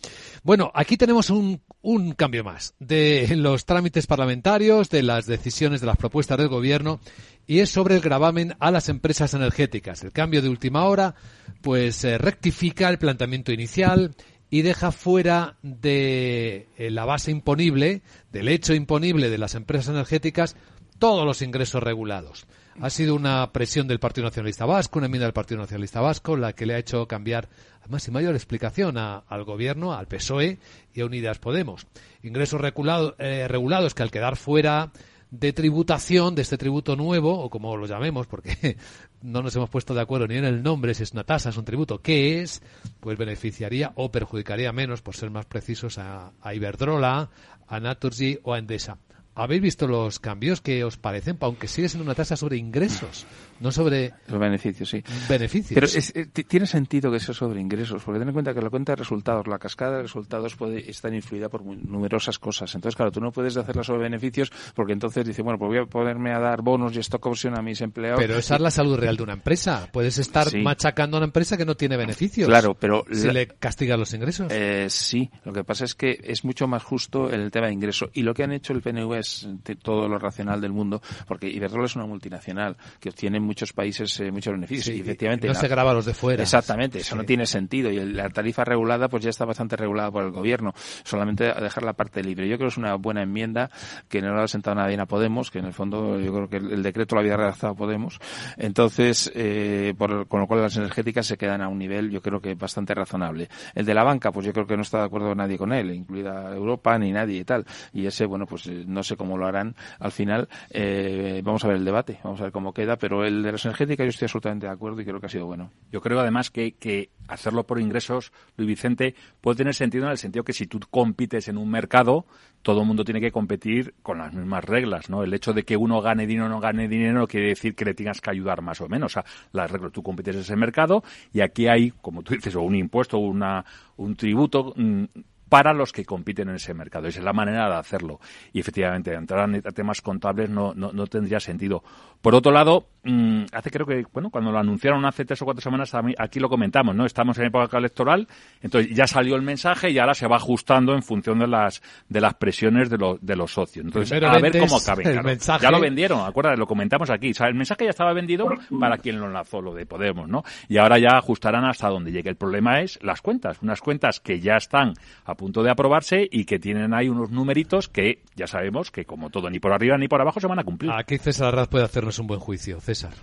Bueno, 0.44 0.72
aquí 0.74 0.98
tenemos 0.98 1.30
un, 1.30 1.62
un 1.84 2.14
cambio 2.14 2.44
más 2.44 2.74
de 2.80 3.36
los 3.38 3.66
trámites 3.66 4.08
parlamentarios, 4.08 4.90
de 4.90 5.04
las 5.04 5.28
decisiones, 5.28 5.82
de 5.82 5.88
las 5.88 5.98
propuestas 5.98 6.40
del 6.40 6.48
gobierno, 6.48 7.00
y 7.46 7.60
es 7.60 7.70
sobre 7.70 7.96
el 7.96 8.02
gravamen 8.02 8.56
a 8.60 8.72
las 8.72 8.90
empresas 8.90 9.36
energéticas. 9.36 10.04
El 10.04 10.12
cambio 10.12 10.42
de 10.42 10.50
última 10.50 10.86
hora, 10.86 11.14
pues 11.62 12.04
eh, 12.04 12.18
rectifica 12.18 12.90
el 12.90 12.98
planteamiento 12.98 13.52
inicial 13.52 14.16
y 14.52 14.62
deja 14.62 14.92
fuera 14.92 15.56
de 15.64 16.68
eh, 16.78 16.92
la 16.92 17.06
base 17.06 17.32
imponible, 17.32 18.02
del 18.32 18.50
hecho 18.50 18.74
imponible 18.74 19.30
de 19.30 19.38
las 19.38 19.56
empresas 19.56 19.96
energéticas, 19.96 20.58
todos 21.00 21.26
los 21.26 21.42
ingresos 21.42 21.82
regulados. 21.82 22.46
Ha 22.82 22.90
sido 22.90 23.16
una 23.16 23.52
presión 23.54 23.88
del 23.88 24.00
Partido 24.00 24.26
Nacionalista 24.26 24.66
Vasco, 24.66 25.00
una 25.00 25.06
enmienda 25.06 25.26
del 25.26 25.34
Partido 25.34 25.62
Nacionalista 25.62 26.02
Vasco, 26.02 26.36
la 26.36 26.54
que 26.54 26.66
le 26.66 26.76
ha 26.76 26.80
hecho 26.80 27.08
cambiar, 27.08 27.48
además 27.80 28.06
y 28.08 28.12
mayor 28.12 28.36
explicación, 28.36 28.98
al 28.98 29.44
Gobierno, 29.46 29.94
al 29.94 30.08
PSOE 30.08 30.60
y 30.94 31.02
a 31.02 31.06
Unidas 31.06 31.40
Podemos. 31.40 31.88
Ingresos 32.22 32.62
eh, 32.62 33.48
regulados 33.48 33.94
que 33.94 34.04
al 34.04 34.12
quedar 34.12 34.36
fuera 34.36 34.92
de 35.32 35.54
tributación, 35.54 36.36
de 36.36 36.42
este 36.42 36.58
tributo 36.58 36.98
nuevo, 36.98 37.40
o 37.40 37.50
como 37.50 37.78
lo 37.78 37.88
llamemos, 37.88 38.28
porque 38.28 38.76
no 39.22 39.42
nos 39.42 39.56
hemos 39.56 39.70
puesto 39.70 39.94
de 39.94 40.02
acuerdo 40.02 40.28
ni 40.28 40.36
en 40.38 40.46
el 40.46 40.64
nombre, 40.64 40.94
si 40.94 41.04
es 41.04 41.12
una 41.14 41.24
tasa, 41.24 41.50
es 41.50 41.58
un 41.58 41.66
tributo, 41.66 42.02
¿qué 42.02 42.42
es? 42.42 42.62
Pues 43.00 43.18
beneficiaría 43.18 43.92
o 43.96 44.12
perjudicaría 44.12 44.72
menos, 44.72 45.02
por 45.02 45.16
ser 45.16 45.30
más 45.30 45.46
precisos, 45.46 45.98
a, 45.98 46.32
a 46.42 46.54
Iberdrola, 46.54 47.30
a 47.68 47.80
Naturgy 47.80 48.40
o 48.44 48.54
a 48.54 48.60
Endesa. 48.60 48.98
¿Habéis 49.34 49.62
visto 49.62 49.88
los 49.88 50.20
cambios 50.20 50.60
que 50.60 50.84
os 50.84 50.98
parecen? 50.98 51.38
Aunque 51.40 51.68
sigue 51.68 51.88
siendo 51.88 52.04
una 52.04 52.16
tasa 52.16 52.36
sobre 52.36 52.58
ingresos, 52.58 53.26
no 53.62 53.72
sobre... 53.72 54.14
Los 54.28 54.40
beneficios, 54.40 54.90
sí. 54.90 55.02
Beneficios. 55.30 55.74
Pero 55.74 55.88
eh, 55.88 56.44
tiene 56.44 56.66
sentido 56.66 57.10
que 57.10 57.20
sea 57.20 57.34
sobre 57.34 57.62
ingresos, 57.62 58.04
porque 58.04 58.20
ten 58.20 58.28
en 58.28 58.34
cuenta 58.34 58.54
que 58.54 58.62
la 58.62 58.70
cuenta 58.70 58.92
de 58.92 58.98
resultados, 58.98 59.48
la 59.48 59.58
cascada 59.58 59.98
de 59.98 60.02
resultados 60.04 60.56
puede 60.56 60.90
estar 60.90 61.14
influida 61.14 61.48
por 61.48 61.64
numerosas 61.64 62.40
cosas. 62.40 62.76
Entonces, 62.76 62.98
claro, 62.98 63.12
tú 63.12 63.22
no 63.22 63.32
puedes 63.32 63.56
hacerla 63.56 63.84
sobre 63.84 64.02
beneficios 64.02 64.52
porque 64.76 64.92
entonces 64.92 65.26
dice, 65.26 65.42
bueno, 65.42 65.58
pues 65.58 65.70
voy 65.70 65.78
a 65.78 65.86
ponerme 65.86 66.34
a 66.34 66.40
dar 66.40 66.62
bonos 66.62 66.94
y 66.98 67.00
stock 67.00 67.26
option 67.26 67.58
a 67.58 67.62
mis 67.62 67.80
empleados. 67.80 68.20
Pero 68.20 68.38
esa 68.38 68.56
es 68.56 68.62
la 68.62 68.72
salud 68.72 68.98
real 68.98 69.16
de 69.16 69.24
una 69.24 69.34
empresa. 69.34 69.88
Puedes 69.94 70.18
estar 70.18 70.54
machacando 70.58 71.16
a 71.16 71.20
una 71.20 71.28
empresa 71.28 71.56
que 71.56 71.66
no 71.66 71.76
tiene 71.76 71.96
beneficios. 71.96 72.48
Claro, 72.50 72.76
pero... 72.78 73.06
Si 73.12 73.32
le 73.32 73.48
castiga 73.48 73.96
los 73.96 74.14
ingresos. 74.14 74.52
Eh, 74.52 74.88
sí, 74.90 75.30
lo 75.46 75.54
que 75.54 75.64
pasa 75.64 75.86
es 75.86 75.96
que 75.96 76.20
es 76.22 76.44
mucho 76.44 76.68
más 76.68 76.84
justo 76.84 77.30
el 77.30 77.50
tema 77.50 77.68
de 77.68 77.74
ingreso. 77.74 78.10
Y 78.14 78.24
lo 78.24 78.34
que 78.34 78.44
han 78.44 78.52
hecho 78.52 78.74
el 78.74 78.82
PNV 78.82 79.21
es 79.22 79.48
todo 79.82 80.08
lo 80.08 80.20
racional 80.20 80.62
del 80.62 80.72
mundo, 80.72 81.02
porque 81.28 81.48
Iberdrola 81.50 81.86
es 81.86 81.96
una 81.96 82.06
multinacional 82.06 82.78
que 83.00 83.10
obtiene 83.10 83.38
en 83.38 83.44
muchos 83.44 83.74
países 83.74 84.20
eh, 84.20 84.32
muchos 84.32 84.54
beneficios. 84.54 84.96
y 84.96 85.02
efectivamente. 85.02 85.48
no 85.48 85.56
se 85.56 85.68
graba 85.68 85.94
los 85.94 86.06
de 86.06 86.14
fuera. 86.14 86.44
Exactamente, 86.44 87.00
eso 87.00 87.16
no 87.16 87.24
tiene 87.24 87.46
sentido. 87.46 87.90
Y 87.90 88.00
la 88.14 88.30
tarifa 88.30 88.64
regulada, 88.64 89.08
pues 89.08 89.24
ya 89.24 89.30
está 89.30 89.46
bastante 89.46 89.76
regulada 89.76 90.12
por 90.12 90.24
el 90.24 90.32
gobierno. 90.32 90.74
Solamente 91.04 91.46
dejar 91.46 91.84
la 91.84 91.94
parte 91.94 92.24
libre. 92.24 92.48
Yo 92.48 92.58
creo 92.58 92.68
que 92.68 92.74
es 92.74 92.78
una 92.78 92.96
buena 92.96 93.24
enmienda 93.24 93.70
que 94.10 94.22
no 94.22 94.34
lo 94.34 94.44
ha 94.44 94.48
sentado 94.48 94.76
nadie 94.76 95.00
a 95.00 95.06
Podemos, 95.06 95.52
que 95.52 95.60
en 95.60 95.66
el 95.66 95.74
fondo 95.74 96.20
yo 96.20 96.34
creo 96.34 96.50
que 96.50 96.58
el, 96.58 96.84
decreto 96.84 97.16
lo 97.16 97.22
había 97.22 97.38
redactado 97.38 97.76
Podemos. 97.76 98.20
Entonces, 98.58 99.32
eh, 99.36 99.94
por, 99.98 100.28
con 100.28 100.42
lo 100.42 100.48
cual 100.48 100.62
las 100.62 100.78
energéticas 100.78 101.26
se 101.26 101.38
quedan 101.38 101.62
a 101.62 101.68
un 101.68 101.78
nivel, 101.78 102.10
yo 102.10 102.22
creo 102.22 102.40
que 102.40 102.56
bastante 102.56 102.94
razonable. 102.94 103.50
El 103.74 103.86
de 103.86 103.94
la 103.94 104.04
banca, 104.04 104.32
pues 104.32 104.46
yo 104.46 104.54
creo 104.54 104.66
que 104.66 104.76
no 104.76 104.84
está 104.84 105.00
de 105.00 105.06
acuerdo 105.06 105.34
nadie 105.36 105.58
con 105.58 105.74
él, 105.74 105.92
incluida 105.92 106.54
Europa 106.56 106.98
ni 106.98 107.12
nadie 107.12 107.40
y 107.40 107.44
tal. 107.44 107.66
Y 107.94 108.06
ese, 108.06 108.26
bueno, 108.26 108.46
pues 108.46 108.68
eh, 108.68 108.84
no 108.86 109.04
sé 109.04 109.11
cómo 109.18 109.38
lo 109.38 109.46
harán 109.46 109.76
al 110.00 110.12
final. 110.12 110.48
Eh, 110.70 111.42
vamos 111.44 111.64
a 111.64 111.68
ver 111.68 111.78
el 111.78 111.86
debate, 111.86 112.20
vamos 112.24 112.40
a 112.40 112.44
ver 112.44 112.52
cómo 112.52 112.74
queda, 112.74 112.98
pero 112.98 113.26
el 113.26 113.44
de 113.44 113.52
las 113.52 113.66
energéticas 113.66 114.06
yo 114.06 114.10
estoy 114.10 114.26
absolutamente 114.26 114.66
de 114.66 114.72
acuerdo 114.72 115.02
y 115.02 115.06
creo 115.06 115.20
que 115.20 115.26
ha 115.26 115.30
sido 115.30 115.46
bueno. 115.46 115.72
Yo 115.92 116.02
creo 116.02 116.20
además 116.20 116.50
que, 116.50 116.74
que 116.74 117.10
hacerlo 117.28 117.66
por 117.66 117.80
ingresos, 117.80 118.32
Luis 118.58 118.68
Vicente, 118.68 119.16
puede 119.40 119.58
tener 119.58 119.74
sentido 119.74 120.06
en 120.06 120.12
el 120.12 120.18
sentido 120.18 120.44
que 120.44 120.54
si 120.54 120.68
tú 120.68 120.80
compites 120.90 121.48
en 121.48 121.58
un 121.58 121.70
mercado, 121.70 122.26
todo 122.62 122.82
el 122.82 122.88
mundo 122.88 123.04
tiene 123.04 123.20
que 123.20 123.32
competir 123.32 123.96
con 124.04 124.20
las 124.20 124.34
mismas 124.34 124.64
reglas, 124.64 125.10
¿no? 125.10 125.24
El 125.24 125.34
hecho 125.34 125.54
de 125.54 125.64
que 125.64 125.78
uno 125.78 126.02
gane 126.02 126.28
dinero 126.28 126.46
o 126.46 126.50
no 126.50 126.60
gane 126.60 126.88
dinero 126.88 127.20
no 127.20 127.28
quiere 127.28 127.48
decir 127.48 127.76
que 127.76 127.86
le 127.86 127.94
tengas 127.94 128.22
que 128.22 128.30
ayudar 128.30 128.62
más 128.62 128.82
o 128.82 128.88
menos. 128.88 129.18
O 129.18 129.24
las 129.52 129.72
reglas, 129.72 129.92
tú 129.92 130.04
compites 130.04 130.36
en 130.36 130.42
ese 130.42 130.56
mercado 130.56 131.04
y 131.34 131.42
aquí 131.42 131.68
hay, 131.68 131.92
como 132.02 132.22
tú 132.24 132.36
dices, 132.36 132.56
o 132.56 132.62
un 132.62 132.76
impuesto 132.76 133.18
una, 133.18 133.66
un 133.98 134.16
tributo 134.16 134.74
mm, 134.76 135.04
para 135.52 135.74
los 135.74 135.92
que 135.92 136.06
compiten 136.06 136.48
en 136.48 136.56
ese 136.56 136.74
mercado. 136.74 137.08
Esa 137.08 137.20
es 137.20 137.26
la 137.26 137.34
manera 137.34 137.68
de 137.68 137.76
hacerlo. 137.76 138.22
Y 138.54 138.62
efectivamente, 138.62 139.14
entrar 139.14 139.50
a 139.54 139.72
temas 139.74 140.00
contables 140.00 140.50
no, 140.50 140.74
no, 140.74 140.94
no 140.94 141.08
tendría 141.08 141.42
sentido. 141.42 141.84
Por 142.22 142.36
otro 142.36 142.54
lado, 142.54 142.86
mmm, 143.04 143.44
hace 143.52 143.70
creo 143.70 143.86
que, 143.86 144.06
bueno, 144.14 144.30
cuando 144.30 144.50
lo 144.50 144.60
anunciaron 144.60 145.04
hace 145.04 145.26
tres 145.26 145.42
o 145.42 145.46
cuatro 145.46 145.62
semanas, 145.62 145.92
aquí 146.18 146.40
lo 146.40 146.48
comentamos, 146.48 146.96
¿no? 146.96 147.06
Estamos 147.06 147.38
en 147.40 147.48
época 147.48 147.78
electoral, 147.78 148.30
entonces 148.62 148.96
ya 148.96 149.08
salió 149.08 149.36
el 149.36 149.42
mensaje 149.42 149.90
y 149.90 150.00
ahora 150.00 150.14
se 150.14 150.26
va 150.26 150.38
ajustando 150.38 150.94
en 150.94 151.04
función 151.04 151.40
de 151.40 151.48
las, 151.48 151.82
de 152.08 152.22
las 152.22 152.36
presiones 152.36 152.90
de, 152.90 152.98
los 152.98 153.20
de 153.20 153.36
los 153.36 153.52
socios. 153.52 153.84
Entonces, 153.84 154.24
a 154.24 154.40
ver 154.40 154.58
cómo 154.58 154.80
cabe. 154.82 155.04
claro. 155.04 155.24
mensaje. 155.24 155.64
Ya 155.64 155.72
lo 155.72 155.82
vendieron, 155.82 156.22
acuérdate, 156.26 156.58
lo 156.58 156.68
comentamos 156.68 157.10
aquí. 157.10 157.32
O 157.32 157.34
sea, 157.34 157.48
el 157.48 157.56
mensaje 157.56 157.84
ya 157.84 157.90
estaba 157.90 158.14
vendido 158.14 158.48
para 158.80 158.98
quien 159.00 159.20
lo 159.20 159.28
lanzó, 159.28 159.62
lo 159.62 159.74
de 159.74 159.86
Podemos, 159.86 160.30
¿no? 160.30 160.44
Y 160.70 160.78
ahora 160.78 160.98
ya 160.98 161.18
ajustarán 161.18 161.66
hasta 161.66 161.90
donde 161.90 162.14
llegue. 162.14 162.30
El 162.30 162.38
problema 162.38 162.80
es 162.80 162.98
las 163.02 163.22
cuentas, 163.22 163.58
unas 163.62 163.82
cuentas 163.82 164.22
que 164.22 164.40
ya 164.40 164.56
están 164.56 164.94
a 165.26 165.36
punto 165.42 165.64
de 165.64 165.72
aprobarse 165.72 166.30
y 166.32 166.46
que 166.46 166.60
tienen 166.60 166.94
ahí 166.94 167.10
unos 167.10 167.32
numeritos 167.32 167.90
que 167.90 168.20
ya 168.36 168.46
sabemos 168.46 168.92
que 168.92 169.06
como 169.06 169.32
todo, 169.32 169.50
ni 169.50 169.60
por 169.60 169.74
arriba 169.74 169.98
ni 169.98 170.08
por 170.08 170.22
abajo 170.22 170.40
se 170.40 170.46
van 170.46 170.60
a 170.60 170.64
cumplir. 170.64 170.92
Aquí 170.92 171.18
César 171.18 171.48
Arraz 171.48 171.68
puede 171.68 171.84
hacernos 171.84 172.20
un 172.20 172.28
buen 172.28 172.40
juicio. 172.40 172.80
César. 172.80 173.14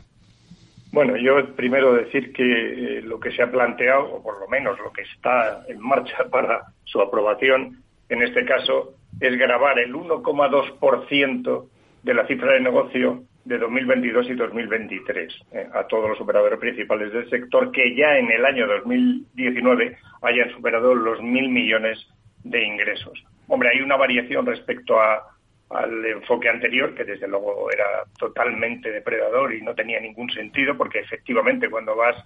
Bueno, 0.91 1.17
yo 1.17 1.55
primero 1.55 1.95
decir 1.95 2.33
que 2.33 2.43
eh, 2.43 3.03
lo 3.03 3.21
que 3.21 3.31
se 3.31 3.41
ha 3.41 3.51
planteado, 3.53 4.15
o 4.15 4.23
por 4.23 4.41
lo 4.41 4.49
menos 4.49 4.77
lo 4.81 4.93
que 4.93 5.03
está 5.03 5.63
en 5.69 5.79
marcha 5.81 6.25
para 6.31 6.63
su 6.85 7.01
aprobación, 7.01 7.85
en 8.09 8.23
este 8.23 8.45
caso, 8.45 8.95
es 9.21 9.39
grabar 9.39 9.79
el 9.79 9.95
1,2% 9.95 11.69
de 12.03 12.15
la 12.15 12.27
cifra 12.27 12.55
de 12.55 12.61
negocio 12.61 13.23
de 13.45 13.59
2022 13.59 14.31
y 14.31 14.35
2023 14.35 15.35
eh, 15.53 15.69
a 15.73 15.87
todos 15.87 16.11
los 16.11 16.21
operadores 16.21 16.59
principales 16.59 17.13
del 17.13 17.29
sector 17.31 17.73
que 17.73 17.95
ya 17.95 18.19
en 18.19 18.31
el 18.31 18.45
año 18.45 18.67
2019 18.67 19.97
hayan 20.23 20.51
superado 20.53 20.95
los 20.95 21.23
mil 21.23 21.49
millones 21.49 21.99
de 22.45 22.63
ingresos. 22.63 23.25
Hombre, 23.47 23.71
hay 23.71 23.81
una 23.81 23.97
variación 23.97 24.45
respecto 24.45 25.01
a, 25.01 25.23
al 25.71 26.05
enfoque 26.05 26.49
anterior, 26.49 26.95
que 26.95 27.05
desde 27.05 27.29
luego 27.29 27.71
era 27.71 28.05
totalmente 28.19 28.91
depredador 28.91 29.55
y 29.55 29.63
no 29.63 29.75
tenía 29.75 30.01
ningún 30.01 30.31
sentido, 30.31 30.77
porque 30.77 31.01
efectivamente 31.01 31.71
cuando 31.71 31.97
vas 31.97 32.17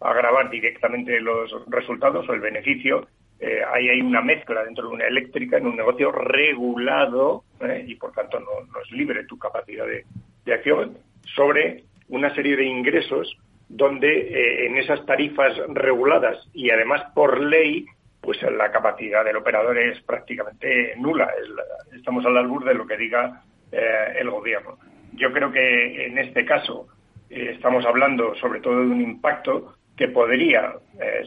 a 0.00 0.12
grabar 0.12 0.50
directamente 0.50 1.20
los 1.20 1.50
resultados 1.68 2.28
o 2.28 2.32
el 2.34 2.40
beneficio, 2.40 3.06
eh, 3.38 3.60
ahí 3.72 3.88
hay 3.88 4.00
una 4.00 4.20
mezcla 4.20 4.64
dentro 4.64 4.88
de 4.88 4.94
una 4.94 5.06
eléctrica 5.06 5.56
en 5.56 5.66
un 5.66 5.76
negocio 5.76 6.12
regulado 6.12 7.44
eh, 7.60 7.84
y 7.86 7.96
por 7.96 8.12
tanto 8.12 8.38
no, 8.38 8.66
no, 8.72 8.80
es 8.80 8.90
libre 8.92 9.24
tu 9.24 9.36
capacidad 9.36 9.86
de, 9.86 10.04
de, 10.44 10.54
acción 10.54 10.98
sobre 11.34 11.84
una 12.08 12.34
serie 12.34 12.56
de 12.56 12.64
ingresos 12.64 13.36
donde 13.68 14.08
eh, 14.08 14.66
en 14.66 14.76
esas 14.76 15.04
tarifas 15.06 15.54
reguladas 15.68 16.38
y 16.52 16.70
además 16.70 17.02
por 17.14 17.40
ley 17.40 17.86
pues 18.20 18.40
la 18.42 18.70
capacidad 18.70 19.24
del 19.24 19.36
operador 19.36 19.76
es 19.78 20.00
prácticamente 20.02 20.94
nula. 20.96 21.28
Es 21.42 21.48
la, 21.48 21.62
estamos 21.96 22.24
de 22.64 22.74
lo 22.74 22.86
que 22.86 22.96
diga 22.96 23.42
eh, 23.72 24.14
el 24.20 24.30
gobierno. 24.30 24.78
Yo 25.14 25.32
creo 25.32 25.50
que 25.50 26.06
en 26.06 26.18
este 26.18 26.44
caso 26.44 26.86
eh, 27.28 27.50
estamos 27.54 27.84
hablando 27.84 28.34
sobre 28.36 28.60
todo 28.60 28.80
de 28.80 28.86
un 28.86 29.00
impacto 29.00 29.74
que 29.96 30.08
podría, 30.08 30.72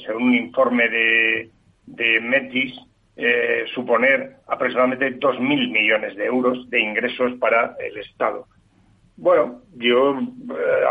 según 0.05 0.23
un 0.23 0.35
informe 0.35 0.89
de, 0.89 1.49
de 1.85 2.19
Metis, 2.19 2.73
suponer 3.73 4.37
aproximadamente 4.47 5.19
2.000 5.19 5.39
millones 5.71 6.15
de 6.15 6.25
euros 6.25 6.69
de 6.69 6.81
ingresos 6.81 7.33
para 7.39 7.75
el 7.79 7.97
Estado. 7.97 8.47
Bueno, 9.17 9.61
yo 9.75 10.17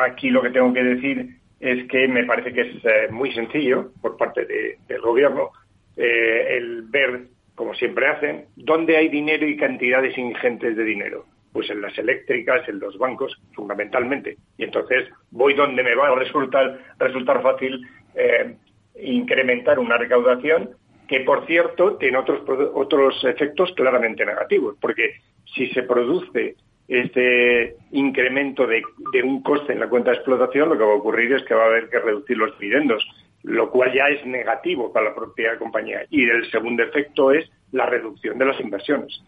aquí 0.01 0.31
lo 0.31 0.43
que 0.43 0.51
tengo 0.51 0.72
que 0.72 0.83
decir 0.83 1.37
es 1.61 1.89
que 1.89 2.09
me 2.09 2.25
parece 2.25 2.53
que 2.53 2.61
es 2.61 3.11
muy 3.11 3.33
sencillo 3.33 3.91
por 4.01 4.16
parte 4.16 4.45
de, 4.45 4.79
del 4.87 5.01
gobierno 5.01 5.51
eh, 5.97 6.57
el 6.57 6.83
ver, 6.83 7.29
como 7.55 7.75
siempre 7.75 8.07
hacen, 8.07 8.47
dónde 8.57 8.97
hay 8.97 9.09
dinero 9.09 9.47
y 9.47 9.57
cantidades 9.57 10.16
ingentes 10.18 10.77
de 10.77 10.85
dinero. 10.85 11.27
Pues 11.53 11.70
en 11.70 11.81
las 11.81 11.97
eléctricas, 11.97 12.68
en 12.68 12.81
los 12.81 12.99
bancos, 12.99 13.41
fundamentalmente. 13.55 14.37
Y 14.59 14.64
entonces 14.64 15.09
voy 15.31 15.55
donde 15.55 15.85
me 15.85 15.95
va 15.95 16.09
a 16.09 16.14
resultar, 16.16 16.81
resultar 16.99 17.43
fácil 17.43 17.87
eh, 18.16 18.57
incrementar 19.01 19.79
una 19.79 19.97
recaudación 19.97 20.70
que, 21.07 21.20
por 21.20 21.47
cierto, 21.47 21.97
tiene 21.97 22.18
otros, 22.18 22.43
otros 22.75 23.22
efectos 23.25 23.72
claramente 23.77 24.27
negativos. 24.27 24.77
Porque 24.81 25.20
si 25.55 25.68
se 25.68 25.85
produce 25.85 26.57
este 26.89 27.76
incremento 27.93 28.66
de, 28.66 28.82
un 29.22 29.43
coste 29.43 29.72
en 29.72 29.80
la 29.80 29.89
cuenta 29.89 30.11
de 30.11 30.16
explotación, 30.16 30.68
lo 30.68 30.78
que 30.78 30.85
va 30.85 30.93
a 30.93 30.97
ocurrir 30.97 31.32
es 31.32 31.45
que 31.45 31.55
va 31.55 31.64
a 31.64 31.66
haber 31.66 31.89
que 31.89 31.99
reducir 31.99 32.37
los 32.37 32.59
dividendos 32.59 33.05
lo 33.45 33.70
cual 33.70 33.93
ya 33.93 34.09
es 34.09 34.24
negativo 34.24 34.91
para 34.91 35.11
la 35.11 35.14
propia 35.14 35.59
compañía. 35.59 36.07
Y 36.09 36.24
el 36.28 36.51
segundo 36.51 36.82
efecto 36.82 37.30
es 37.30 37.49
la 37.72 37.85
reducción 37.85 38.39
de 38.39 38.47
las 38.47 38.59
inversiones. 38.59 39.22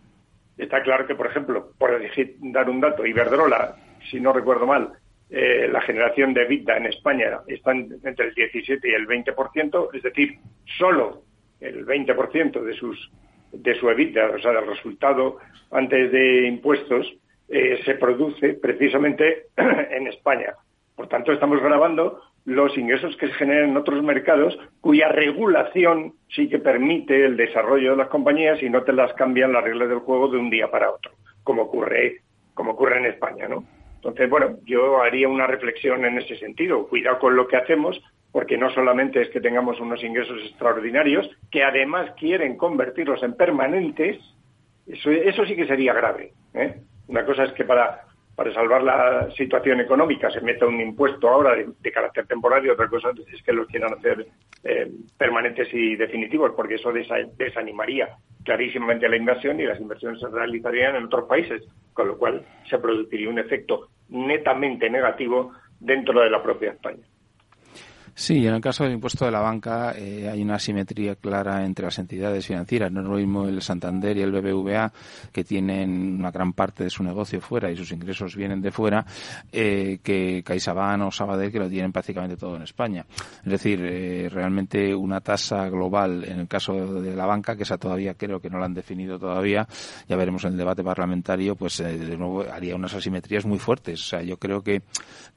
Está 0.57 0.83
claro 0.83 1.07
que, 1.07 1.15
por 1.15 1.27
ejemplo, 1.27 1.73
por 1.79 2.01
dar 2.41 2.71
un 2.71 2.81
dato, 2.81 3.05
Iberdrola, 3.05 3.77
si 4.11 4.19
no 4.19 4.33
recuerdo 4.33 4.67
mal, 4.67 4.93
eh, 5.29 5.69
la 5.71 5.83
generación 5.83 6.33
de 6.33 6.43
EBITDA 6.43 6.79
en 6.79 6.87
España 6.87 7.41
está 7.47 7.73
entre 7.73 8.29
el 8.29 8.35
17 8.35 8.89
y 8.89 8.95
el 8.95 9.07
20%, 9.07 9.91
es 9.93 10.03
decir, 10.03 10.39
solo 10.79 11.23
el 11.61 11.85
20% 11.85 12.63
de 12.63 12.75
sus 12.75 13.11
de 13.53 13.75
su 13.79 13.89
EBITDA, 13.89 14.31
o 14.31 14.39
sea, 14.39 14.53
del 14.53 14.67
resultado 14.67 15.39
antes 15.71 16.13
de 16.13 16.47
impuestos, 16.47 17.07
eh, 17.49 17.81
se 17.85 17.95
produce 17.95 18.55
precisamente 18.55 19.47
en 19.57 20.07
España. 20.07 20.55
Por 20.95 21.09
tanto, 21.09 21.33
estamos 21.33 21.61
grabando 21.61 22.21
los 22.47 22.77
ingresos 22.79 23.17
que 23.17 23.27
se 23.27 23.35
generan 23.35 23.71
en 23.71 23.77
otros 23.77 24.03
mercados 24.03 24.57
cuya 24.81 25.09
regulación 25.09 26.15
sí 26.29 26.49
que 26.49 26.59
permite 26.59 27.25
el 27.25 27.37
desarrollo 27.37 27.91
de 27.91 27.97
las 27.97 28.09
compañías 28.09 28.63
y 28.63 28.71
no 28.71 28.83
te 28.83 28.93
las 28.93 29.13
cambian 29.15 29.53
las 29.53 29.65
reglas 29.65 29.89
del 29.89 29.99
juego 29.99 30.29
de 30.29 30.39
un 30.39 30.49
día 30.49 30.71
para 30.71 30.91
otro, 30.91 31.13
como 31.43 31.63
ocurre, 31.63 32.23
como 32.55 32.73
ocurre 32.73 32.99
en 32.99 33.07
España, 33.07 33.49
¿no? 33.49 33.65
Entonces, 33.97 34.31
bueno, 34.31 34.59
yo 34.65 35.03
haría 35.03 35.29
una 35.29 35.49
reflexión 35.49 36.05
en 36.05 36.19
ese 36.19 36.37
sentido. 36.37 36.87
Cuidado 36.87 37.19
con 37.19 37.35
lo 37.35 37.49
que 37.49 37.57
hacemos, 37.57 38.01
porque 38.31 38.57
no 38.57 38.71
solamente 38.71 39.21
es 39.21 39.29
que 39.31 39.41
tengamos 39.41 39.81
unos 39.81 40.03
ingresos 40.05 40.41
extraordinarios, 40.45 41.29
que 41.51 41.65
además 41.65 42.13
quieren 42.17 42.57
convertirlos 42.57 43.23
en 43.25 43.35
permanentes, 43.35 44.19
eso, 44.87 45.11
eso 45.11 45.45
sí 45.45 45.57
que 45.57 45.67
sería 45.67 45.93
grave. 45.93 46.33
¿eh? 46.55 46.77
Una 47.09 47.25
cosa 47.25 47.45
es 47.45 47.53
que 47.53 47.65
para 47.65 48.07
para 48.37 48.53
salvar 48.53 48.83
la 48.83 49.31
situación 49.35 49.81
económica 49.81 50.31
se 50.31 50.43
meta 50.43 50.67
un 50.67 50.79
impuesto 50.79 51.27
ahora 51.27 51.57
de, 51.57 51.91
carácter 51.93 52.27
temporal 52.27 52.65
y 52.65 52.69
otra 52.69 52.87
cosa 52.87 53.11
es 53.33 53.43
que 53.43 53.53
los 53.53 53.67
quieran 53.67 53.95
hacer 53.95 54.27
eh, 54.63 54.91
permanentes 55.17 55.73
y 55.73 55.97
definitivos, 55.97 56.53
porque 56.55 56.75
eso 56.75 56.93
desanimaría 57.39 58.11
clarísimamente 58.45 59.09
la 59.09 59.17
inversión 59.17 59.59
y 59.59 59.65
las 59.65 59.81
inversiones 59.81 60.21
se 60.21 60.29
realizarían 60.29 60.97
en 60.97 61.05
otros 61.05 61.27
países, 61.27 61.63
con 61.95 62.09
lo 62.09 62.19
cual 62.19 62.45
se 62.69 62.79
produciría 62.79 63.31
un 63.31 63.39
efecto 63.39 63.89
netamente 64.11 64.91
negativo 64.91 65.53
dentro 65.81 66.21
de 66.21 66.29
la 66.29 66.43
propia 66.43 66.73
España. 66.73 67.05
Sí, 68.19 68.47
en 68.47 68.55
el 68.55 68.63
caso 68.63 68.83
del 68.83 68.95
impuesto 68.95 69.27
de 69.27 69.31
la 69.31 69.41
banca 69.41 69.93
eh, 69.95 70.27
hay 70.27 70.41
una 70.41 70.55
asimetría 70.55 71.17
clara 71.17 71.67
entre 71.67 71.85
las 71.85 71.99
entidades 71.99 72.47
financieras. 72.47 72.91
No 72.91 73.03
es 73.03 73.07
lo 73.07 73.17
mismo 73.17 73.47
el 73.47 73.61
Santander 73.61 74.17
y 74.17 74.23
el 74.23 74.33
BBVA, 74.33 74.91
que 75.31 75.45
tienen 75.45 76.17
una 76.19 76.31
gran 76.31 76.55
parte 76.55 76.85
de 76.85 76.89
su 76.89 77.03
negocio 77.03 77.43
fuera 77.43 77.71
y 77.71 77.77
sus 77.77 77.93
ingresos 77.93 78.35
vienen 78.35 78.63
de 78.63 78.71
fuera, 78.71 79.05
eh, 79.53 79.99
que 80.03 80.43
CaixaBank 80.43 81.03
o 81.03 81.11
Sabadell, 81.11 81.53
que 81.53 81.59
lo 81.59 81.69
tienen 81.69 81.93
prácticamente 81.93 82.39
todo 82.39 82.57
en 82.57 82.63
España. 82.63 83.05
Es 83.45 83.53
decir, 83.53 83.83
eh, 83.85 84.31
realmente 84.31 84.95
una 84.95 85.21
tasa 85.21 85.69
global 85.69 86.25
en 86.25 86.41
el 86.41 86.49
caso 86.49 87.03
de 87.03 87.15
la 87.15 87.27
banca, 87.27 87.55
que 87.55 87.65
esa 87.65 87.77
todavía 87.77 88.15
creo 88.15 88.41
que 88.41 88.49
no 88.49 88.59
la 88.59 88.65
han 88.65 88.73
definido 88.73 89.19
todavía, 89.19 89.69
ya 90.09 90.17
veremos 90.17 90.43
en 90.45 90.53
el 90.53 90.57
debate 90.57 90.83
parlamentario, 90.83 91.55
pues 91.55 91.77
de 91.77 92.17
nuevo 92.17 92.47
haría 92.51 92.77
unas 92.77 92.95
asimetrías 92.95 93.45
muy 93.45 93.59
fuertes. 93.59 94.01
O 94.01 94.05
sea, 94.05 94.23
yo 94.23 94.39
creo 94.39 94.63
que, 94.63 94.81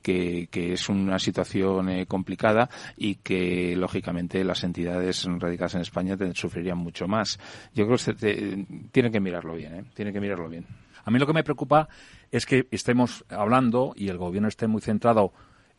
que, 0.01 0.47
que 0.49 0.71
es 0.71 0.88
una 0.88 1.19
situación 1.19 2.05
complicada 2.05 2.68
y 2.97 3.15
que 3.15 3.76
lógicamente 3.76 4.43
las 4.43 4.63
entidades 4.63 5.28
radicadas 5.39 5.76
en 5.76 5.82
España 5.82 6.17
sufrirían 6.34 6.78
mucho 6.78 7.07
más. 7.07 7.39
Yo 7.74 7.86
creo 7.86 7.97
que 7.97 8.65
tienen 8.91 9.11
que 9.11 9.20
mirarlo 9.20 9.55
bien, 9.55 9.76
¿eh? 9.76 9.84
que 9.95 10.22
mirarlo 10.22 10.49
bien. 10.49 10.65
A 11.05 11.11
mí 11.11 11.20
lo 11.20 11.28
que 11.28 11.34
me 11.34 11.43
preocupa 11.43 11.88
es 12.32 12.45
que 12.45 12.67
estemos 12.72 13.26
hablando 13.30 13.93
y 13.95 14.09
el 14.09 14.17
gobierno 14.17 14.47
esté 14.47 14.67
muy 14.67 14.82
centrado 14.82 15.34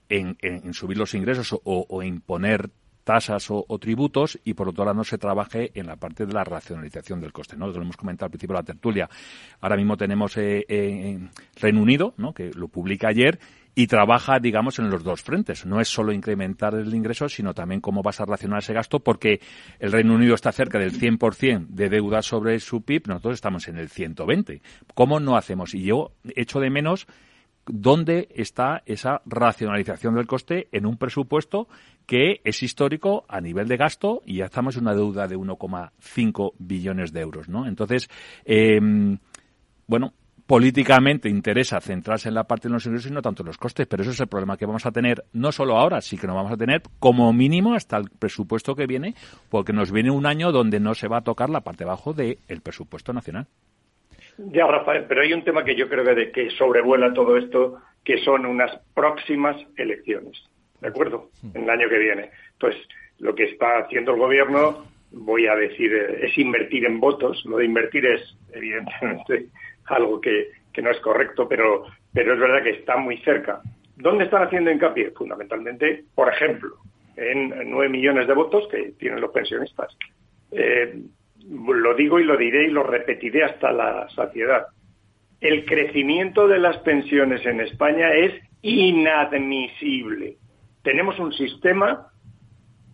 en, 0.08 0.36
subir 0.74 0.98
los 0.98 1.14
ingresos 1.14 1.56
o, 1.62 2.02
imponer 2.02 2.70
tasas 3.04 3.46
o, 3.50 3.64
tributos 3.78 4.38
y 4.44 4.54
por 4.54 4.68
otro 4.68 4.84
lado 4.84 4.96
no 4.96 5.04
se 5.04 5.18
trabaje 5.18 5.70
en 5.74 5.86
la 5.86 5.96
parte 5.96 6.26
de 6.26 6.32
la 6.32 6.44
racionalización 6.44 7.20
del 7.20 7.32
coste, 7.32 7.56
¿no? 7.56 7.68
Lo 7.68 7.80
hemos 7.80 7.96
comentado 7.96 8.26
al 8.26 8.30
principio 8.30 8.54
de 8.54 8.60
la 8.60 8.66
tertulia. 8.66 9.08
Ahora 9.60 9.76
mismo 9.76 9.96
tenemos 9.96 10.36
eh, 10.36 10.64
en 10.68 11.30
Reino 11.60 11.80
Unido, 11.80 12.14
¿no? 12.16 12.34
Que 12.34 12.50
lo 12.52 12.68
publica 12.68 13.08
ayer 13.08 13.38
y 13.74 13.86
trabaja, 13.86 14.38
digamos, 14.40 14.78
en 14.78 14.90
los 14.90 15.04
dos 15.04 15.22
frentes. 15.22 15.64
No 15.64 15.80
es 15.80 15.88
solo 15.88 16.12
incrementar 16.12 16.74
el 16.74 16.94
ingreso, 16.94 17.28
sino 17.28 17.54
también 17.54 17.80
cómo 17.80 18.02
vas 18.02 18.20
a 18.20 18.24
racionar 18.24 18.58
ese 18.58 18.74
gasto, 18.74 19.00
porque 19.00 19.40
el 19.78 19.92
Reino 19.92 20.14
Unido 20.14 20.34
está 20.34 20.52
cerca 20.52 20.78
del 20.78 20.92
100% 20.92 21.66
de 21.68 21.88
deuda 21.88 22.22
sobre 22.22 22.58
su 22.60 22.82
PIB, 22.82 23.08
nosotros 23.08 23.34
estamos 23.34 23.68
en 23.68 23.78
el 23.78 23.88
120. 23.88 24.62
¿Cómo 24.94 25.20
no 25.20 25.36
hacemos? 25.36 25.74
Y 25.74 25.82
yo 25.84 26.12
echo 26.34 26.60
de 26.60 26.70
menos 26.70 27.06
dónde 27.66 28.28
está 28.34 28.82
esa 28.86 29.22
racionalización 29.26 30.14
del 30.14 30.26
coste 30.26 30.68
en 30.72 30.86
un 30.86 30.96
presupuesto 30.96 31.68
que 32.06 32.40
es 32.42 32.62
histórico 32.62 33.24
a 33.28 33.40
nivel 33.40 33.68
de 33.68 33.76
gasto 33.76 34.22
y 34.26 34.38
ya 34.38 34.46
estamos 34.46 34.76
en 34.76 34.82
una 34.82 34.94
deuda 34.94 35.28
de 35.28 35.36
1,5 35.36 36.54
billones 36.58 37.12
de 37.12 37.20
euros, 37.20 37.48
¿no? 37.48 37.66
Entonces, 37.66 38.08
eh, 38.44 38.80
bueno, 39.86 40.14
políticamente 40.50 41.28
interesa 41.28 41.80
centrarse 41.80 42.28
en 42.28 42.34
la 42.34 42.42
parte 42.42 42.66
de 42.66 42.72
los 42.72 42.84
ingresos 42.84 43.08
y 43.08 43.14
no 43.14 43.22
tanto 43.22 43.44
en 43.44 43.46
los 43.46 43.56
costes, 43.56 43.86
pero 43.86 44.02
eso 44.02 44.10
es 44.10 44.18
el 44.18 44.26
problema 44.26 44.56
que 44.56 44.66
vamos 44.66 44.84
a 44.84 44.90
tener 44.90 45.22
no 45.32 45.52
solo 45.52 45.76
ahora, 45.78 46.00
sí 46.00 46.18
que 46.18 46.26
nos 46.26 46.34
vamos 46.34 46.50
a 46.50 46.56
tener 46.56 46.82
como 46.98 47.32
mínimo 47.32 47.74
hasta 47.74 47.96
el 47.96 48.10
presupuesto 48.18 48.74
que 48.74 48.88
viene, 48.88 49.14
porque 49.48 49.72
nos 49.72 49.92
viene 49.92 50.10
un 50.10 50.26
año 50.26 50.50
donde 50.50 50.80
no 50.80 50.96
se 50.96 51.06
va 51.06 51.18
a 51.18 51.20
tocar 51.20 51.50
la 51.50 51.60
parte 51.60 51.84
bajo 51.84 52.14
del 52.14 52.36
presupuesto 52.64 53.12
nacional. 53.12 53.46
Ya, 54.38 54.66
Rafael, 54.66 55.04
pero 55.08 55.22
hay 55.22 55.32
un 55.32 55.44
tema 55.44 55.62
que 55.62 55.76
yo 55.76 55.88
creo 55.88 56.04
que, 56.04 56.32
que 56.32 56.50
sobrevuela 56.58 57.14
todo 57.14 57.36
esto, 57.36 57.76
que 58.02 58.18
son 58.24 58.44
unas 58.44 58.76
próximas 58.92 59.54
elecciones, 59.76 60.36
¿de 60.80 60.88
acuerdo? 60.88 61.30
En 61.54 61.62
el 61.62 61.70
año 61.70 61.88
que 61.88 61.98
viene. 61.98 62.30
Entonces, 62.54 62.82
lo 63.20 63.36
que 63.36 63.44
está 63.44 63.78
haciendo 63.84 64.14
el 64.14 64.18
gobierno, 64.18 64.84
voy 65.12 65.46
a 65.46 65.54
decir, 65.54 65.92
es 65.94 66.36
invertir 66.36 66.86
en 66.86 66.98
votos. 66.98 67.40
Lo 67.44 67.58
de 67.58 67.66
invertir 67.66 68.04
es, 68.04 68.36
evidentemente, 68.52 69.46
algo 69.90 70.20
que, 70.20 70.48
no 70.82 70.90
es 70.90 71.00
correcto, 71.00 71.46
pero, 71.46 71.84
pero 72.12 72.32
es 72.32 72.40
verdad 72.40 72.62
que 72.62 72.70
está 72.70 72.96
muy 72.96 73.18
cerca. 73.18 73.60
¿Dónde 73.96 74.24
están 74.24 74.44
haciendo 74.44 74.70
hincapié? 74.70 75.10
Fundamentalmente, 75.10 76.04
por 76.14 76.32
ejemplo, 76.32 76.76
en 77.16 77.70
nueve 77.70 77.90
millones 77.90 78.26
de 78.26 78.32
votos 78.32 78.66
que 78.70 78.92
tienen 78.98 79.20
los 79.20 79.30
pensionistas. 79.30 79.94
Eh, 80.52 81.02
lo 81.50 81.94
digo 81.94 82.18
y 82.18 82.24
lo 82.24 82.36
diré 82.36 82.64
y 82.64 82.70
lo 82.70 82.82
repetiré 82.82 83.44
hasta 83.44 83.72
la 83.72 84.08
saciedad. 84.10 84.68
El 85.40 85.64
crecimiento 85.64 86.48
de 86.48 86.58
las 86.58 86.78
pensiones 86.78 87.44
en 87.44 87.60
España 87.60 88.12
es 88.14 88.32
inadmisible. 88.62 90.36
Tenemos 90.82 91.18
un 91.18 91.32
sistema 91.32 92.08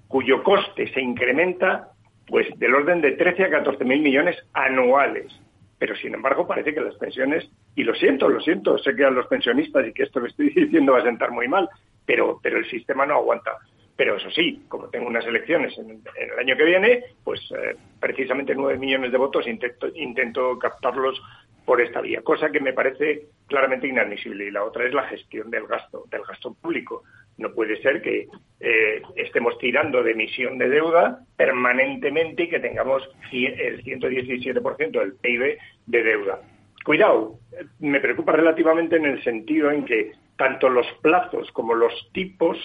cuyo 0.09 0.43
coste 0.43 0.93
se 0.93 1.01
incrementa 1.01 1.91
pues 2.27 2.47
del 2.59 2.75
orden 2.75 3.01
de 3.01 3.13
13 3.13 3.45
a 3.45 3.51
14 3.51 3.85
mil 3.85 4.01
millones 4.01 4.37
anuales 4.53 5.33
pero 5.79 5.95
sin 5.97 6.15
embargo 6.15 6.47
parece 6.47 6.73
que 6.75 6.81
las 6.81 6.95
pensiones, 6.97 7.49
y 7.75 7.85
lo 7.85 7.95
siento, 7.95 8.29
lo 8.29 8.41
siento, 8.41 8.79
sé 8.79 8.95
que 8.95 9.05
a 9.05 9.11
los 9.11 9.27
pensionistas 9.27 9.87
y 9.87 9.93
que 9.93 10.05
esto 10.05 10.21
que 10.21 10.29
estoy 10.29 10.51
diciendo 10.55 10.93
va 10.93 11.01
a 11.01 11.05
sentar 11.05 11.31
muy 11.31 11.49
mal, 11.49 11.69
pero, 12.05 12.41
pero 12.43 12.59
el 12.59 12.69
sistema 12.71 13.05
no 13.07 13.15
aguanta. 13.15 13.53
Pero 13.97 14.17
eso 14.17 14.31
sí, 14.31 14.63
como 14.69 14.89
tengo 14.89 15.07
unas 15.07 15.25
elecciones 15.25 15.77
en, 15.79 15.91
el 15.91 16.39
año 16.39 16.57
que 16.57 16.65
viene, 16.65 17.05
pues 17.25 17.41
eh, 17.53 17.77
precisamente 17.99 18.55
nueve 18.55 18.79
millones 18.79 19.11
de 19.11 19.19
votos 19.19 19.47
intento, 19.47 19.89
intento 19.95 20.59
captarlos 20.59 21.21
por 21.65 21.81
esta 21.81 22.01
vía, 22.01 22.21
cosa 22.23 22.51
que 22.51 22.61
me 22.61 22.75
parece 22.75 23.27
claramente 23.47 23.89
inadmisible. 23.89 24.47
Y 24.47 24.51
la 24.51 24.65
otra 24.65 24.87
es 24.87 24.93
la 24.93 25.05
gestión 25.05 25.51
del 25.51 25.67
gasto, 25.67 26.05
del 26.11 26.23
gasto 26.23 26.55
público. 26.55 27.05
No 27.39 27.53
puede 27.53 27.81
ser 27.83 28.01
que 28.01 28.29
eh, 28.61 29.03
estemos 29.17 29.59
tirando 29.59 30.03
de 30.03 30.13
emisión 30.13 30.59
de 30.59 30.69
deuda 30.69 31.21
permanentemente 31.37 32.45
y 32.45 32.49
que 32.49 32.61
tengamos 32.61 33.03
el 33.31 33.83
117% 33.85 34.91
del 34.91 35.15
PIB 35.15 35.59
de 35.87 36.03
deuda. 36.03 36.41
Cuidado, 36.85 37.41
me 37.81 38.01
preocupa 38.01 38.33
relativamente 38.33 38.97
en 38.97 39.07
el 39.07 39.23
sentido 39.23 39.71
en 39.71 39.85
que 39.85 40.13
tanto 40.37 40.69
los 40.69 40.87
plazos 41.03 41.51
como 41.53 41.75
los 41.75 41.93
tipos 42.13 42.57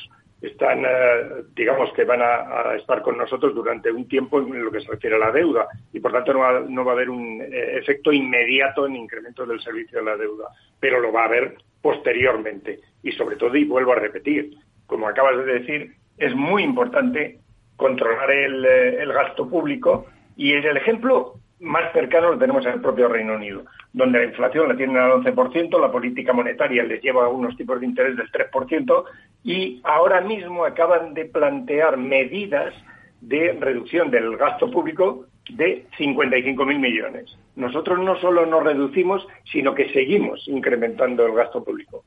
están, 0.41 0.83
eh, 0.85 1.43
digamos 1.55 1.93
que 1.93 2.03
van 2.03 2.21
a, 2.21 2.75
estar 2.75 3.01
con 3.01 3.17
nosotros 3.17 3.53
durante 3.53 3.91
un 3.91 4.07
tiempo 4.07 4.39
en 4.39 4.63
lo 4.63 4.71
que 4.71 4.81
se 4.81 4.91
refiere 4.91 5.15
a 5.15 5.19
la 5.19 5.31
deuda 5.31 5.67
y 5.93 5.99
por 5.99 6.11
tanto 6.11 6.33
no 6.33 6.39
va, 6.39 6.59
no 6.61 6.83
va 6.83 6.91
a 6.91 6.95
haber 6.95 7.09
un 7.09 7.41
eh, 7.41 7.77
efecto 7.77 8.11
inmediato 8.11 8.87
en 8.87 8.95
incremento 8.95 9.45
del 9.45 9.61
servicio 9.61 9.99
de 9.99 10.05
la 10.05 10.17
deuda, 10.17 10.45
pero 10.79 10.99
lo 10.99 11.11
va 11.11 11.23
a 11.23 11.25
haber 11.25 11.57
posteriormente. 11.81 12.79
Y 13.03 13.11
sobre 13.13 13.35
todo, 13.35 13.55
y 13.55 13.65
vuelvo 13.65 13.93
a 13.93 13.95
repetir, 13.95 14.55
como 14.85 15.07
acabas 15.07 15.37
de 15.37 15.59
decir, 15.59 15.95
es 16.17 16.35
muy 16.35 16.63
importante 16.63 17.39
controlar 17.75 18.29
el, 18.31 18.65
eh, 18.65 19.05
gasto 19.07 19.49
público 19.49 20.05
y 20.37 20.53
el 20.53 20.77
ejemplo 20.77 21.35
más 21.59 21.91
cercano 21.93 22.31
lo 22.31 22.37
tenemos 22.37 22.65
en 22.65 22.73
el 22.73 22.81
propio 22.81 23.07
Reino 23.07 23.35
Unido, 23.35 23.63
donde 23.93 24.19
la 24.19 24.25
inflación 24.25 24.67
la 24.67 24.75
tienen 24.75 24.97
al 24.97 25.23
11%, 25.23 25.79
la 25.79 25.91
política 25.91 26.33
monetaria 26.33 26.83
les 26.83 27.01
lleva 27.01 27.25
a 27.25 27.29
unos 27.29 27.55
tipos 27.55 27.79
de 27.79 27.85
interés 27.85 28.17
del 28.17 28.31
3% 28.31 29.03
y 29.43 29.79
ahora 29.83 30.21
mismo 30.21 30.65
acaban 30.65 31.13
de 31.13 31.25
plantear 31.25 31.97
medidas 31.97 32.73
de 33.21 33.57
reducción 33.59 34.09
del 34.09 34.37
gasto 34.37 34.69
público 34.71 35.25
de 35.55 35.85
55.000 35.97 36.79
millones. 36.79 37.37
Nosotros 37.55 37.99
no 37.99 38.19
solo 38.19 38.45
nos 38.45 38.63
reducimos, 38.63 39.25
sino 39.51 39.73
que 39.73 39.91
seguimos 39.91 40.47
incrementando 40.47 41.25
el 41.25 41.33
gasto 41.33 41.63
público, 41.63 42.03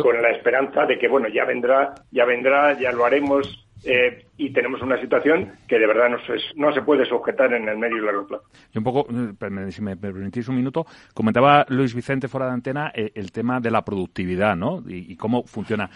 con 0.00 0.20
la 0.20 0.30
esperanza 0.30 0.86
de 0.86 0.98
que, 0.98 1.08
bueno, 1.08 1.28
ya 1.28 1.44
vendrá, 1.44 1.94
ya 2.10 2.24
vendrá, 2.24 2.78
ya 2.78 2.92
lo 2.92 3.04
haremos, 3.04 3.66
eh, 3.84 4.26
y 4.36 4.52
tenemos 4.52 4.80
una 4.80 5.00
situación 5.00 5.52
que 5.66 5.78
de 5.78 5.86
verdad 5.86 6.08
no 6.08 6.18
se, 6.20 6.34
no 6.54 6.72
se 6.72 6.82
puede 6.82 7.04
sujetar 7.04 7.52
en 7.52 7.68
el 7.68 7.76
medio 7.76 7.96
y 7.96 8.00
largo 8.00 8.26
plazo. 8.26 8.44
Y 8.72 8.78
un 8.78 8.84
poco, 8.84 9.06
eh, 9.10 9.72
si 9.72 9.82
me 9.82 9.96
permitís 9.96 10.48
un 10.48 10.56
minuto, 10.56 10.86
comentaba 11.14 11.66
Luis 11.68 11.92
Vicente 11.94 12.28
fuera 12.28 12.46
de 12.46 12.52
antena 12.52 12.92
eh, 12.94 13.10
el 13.14 13.32
tema 13.32 13.60
de 13.60 13.72
la 13.72 13.84
productividad, 13.84 14.56
¿no? 14.56 14.84
y 14.86 15.16
cómo 15.16 15.42
funciona 15.44 15.90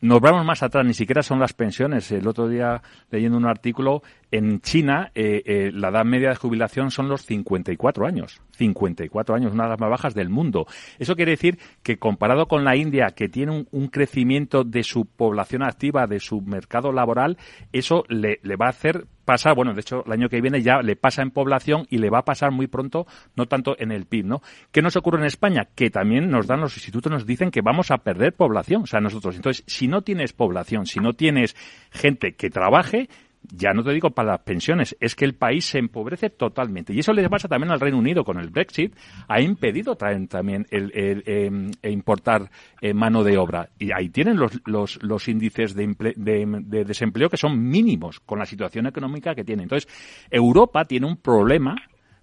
nos 0.00 0.20
vamos 0.20 0.44
más 0.44 0.62
atrás, 0.62 0.84
ni 0.84 0.94
siquiera 0.94 1.22
son 1.22 1.38
las 1.38 1.52
pensiones. 1.52 2.10
El 2.12 2.26
otro 2.26 2.48
día, 2.48 2.82
leyendo 3.10 3.36
un 3.36 3.46
artículo, 3.46 4.02
en 4.30 4.60
China 4.60 5.10
eh, 5.14 5.42
eh, 5.44 5.70
la 5.72 5.88
edad 5.88 6.04
media 6.04 6.30
de 6.30 6.36
jubilación 6.36 6.90
son 6.90 7.08
los 7.08 7.24
54 7.26 8.06
años. 8.06 8.40
54 8.56 9.34
años, 9.34 9.52
una 9.52 9.64
de 9.64 9.70
las 9.70 9.80
más 9.80 9.90
bajas 9.90 10.14
del 10.14 10.28
mundo. 10.28 10.66
Eso 10.98 11.16
quiere 11.16 11.32
decir 11.32 11.58
que 11.82 11.98
comparado 11.98 12.46
con 12.46 12.64
la 12.64 12.76
India, 12.76 13.10
que 13.10 13.28
tiene 13.28 13.66
un, 13.70 13.88
crecimiento 13.88 14.64
de 14.64 14.84
su 14.84 15.06
población 15.06 15.62
activa, 15.62 16.06
de 16.06 16.20
su 16.20 16.40
mercado 16.42 16.92
laboral, 16.92 17.38
eso 17.72 18.04
le, 18.08 18.38
le 18.42 18.56
va 18.56 18.66
a 18.66 18.70
hacer 18.70 19.06
pasar, 19.30 19.54
bueno, 19.54 19.72
de 19.74 19.80
hecho, 19.80 20.02
el 20.04 20.10
año 20.10 20.28
que 20.28 20.40
viene 20.40 20.60
ya 20.60 20.82
le 20.82 20.96
pasa 20.96 21.22
en 21.22 21.30
población 21.30 21.86
y 21.88 21.98
le 21.98 22.10
va 22.10 22.18
a 22.18 22.24
pasar 22.24 22.50
muy 22.50 22.66
pronto, 22.66 23.06
no 23.36 23.46
tanto 23.46 23.76
en 23.78 23.92
el 23.92 24.06
PIB, 24.06 24.26
¿no? 24.26 24.42
¿Qué 24.72 24.82
nos 24.82 24.96
ocurre 24.96 25.20
en 25.20 25.24
España? 25.24 25.68
Que 25.76 25.88
también 25.88 26.30
nos 26.30 26.48
dan 26.48 26.60
los 26.60 26.76
institutos, 26.76 27.12
nos 27.12 27.26
dicen 27.26 27.52
que 27.52 27.60
vamos 27.60 27.92
a 27.92 27.98
perder 27.98 28.32
población, 28.32 28.82
o 28.82 28.86
sea, 28.86 28.98
nosotros. 29.00 29.36
Entonces, 29.36 29.62
si 29.68 29.86
no 29.86 30.02
tienes 30.02 30.32
población, 30.32 30.84
si 30.84 30.98
no 30.98 31.12
tienes 31.12 31.54
gente 31.92 32.34
que 32.34 32.50
trabaje, 32.50 33.08
ya 33.42 33.72
no 33.72 33.82
te 33.82 33.92
digo 33.92 34.10
para 34.10 34.32
las 34.32 34.40
pensiones, 34.40 34.96
es 35.00 35.14
que 35.14 35.24
el 35.24 35.34
país 35.34 35.64
se 35.64 35.78
empobrece 35.78 36.30
totalmente. 36.30 36.92
Y 36.92 37.00
eso 37.00 37.12
le 37.12 37.28
pasa 37.28 37.48
también 37.48 37.72
al 37.72 37.80
Reino 37.80 37.98
Unido 37.98 38.24
con 38.24 38.38
el 38.38 38.50
Brexit. 38.50 38.94
Ha 39.28 39.40
impedido 39.40 39.96
traer 39.96 40.26
también 40.28 40.66
el, 40.70 40.92
em, 40.94 41.70
e 41.82 41.90
importar 41.90 42.50
eh, 42.80 42.92
mano 42.92 43.24
de 43.24 43.38
obra. 43.38 43.70
Y 43.78 43.92
ahí 43.92 44.10
tienen 44.10 44.36
los, 44.36 44.60
los, 44.66 45.02
los 45.02 45.28
índices 45.28 45.74
de, 45.74 45.94
de, 46.16 46.84
desempleo 46.84 47.28
que 47.28 47.36
son 47.36 47.68
mínimos 47.68 48.20
con 48.20 48.38
la 48.38 48.46
situación 48.46 48.86
económica 48.86 49.34
que 49.34 49.44
tiene. 49.44 49.62
Entonces, 49.62 49.90
Europa 50.30 50.84
tiene 50.84 51.06
un 51.06 51.16
problema 51.16 51.76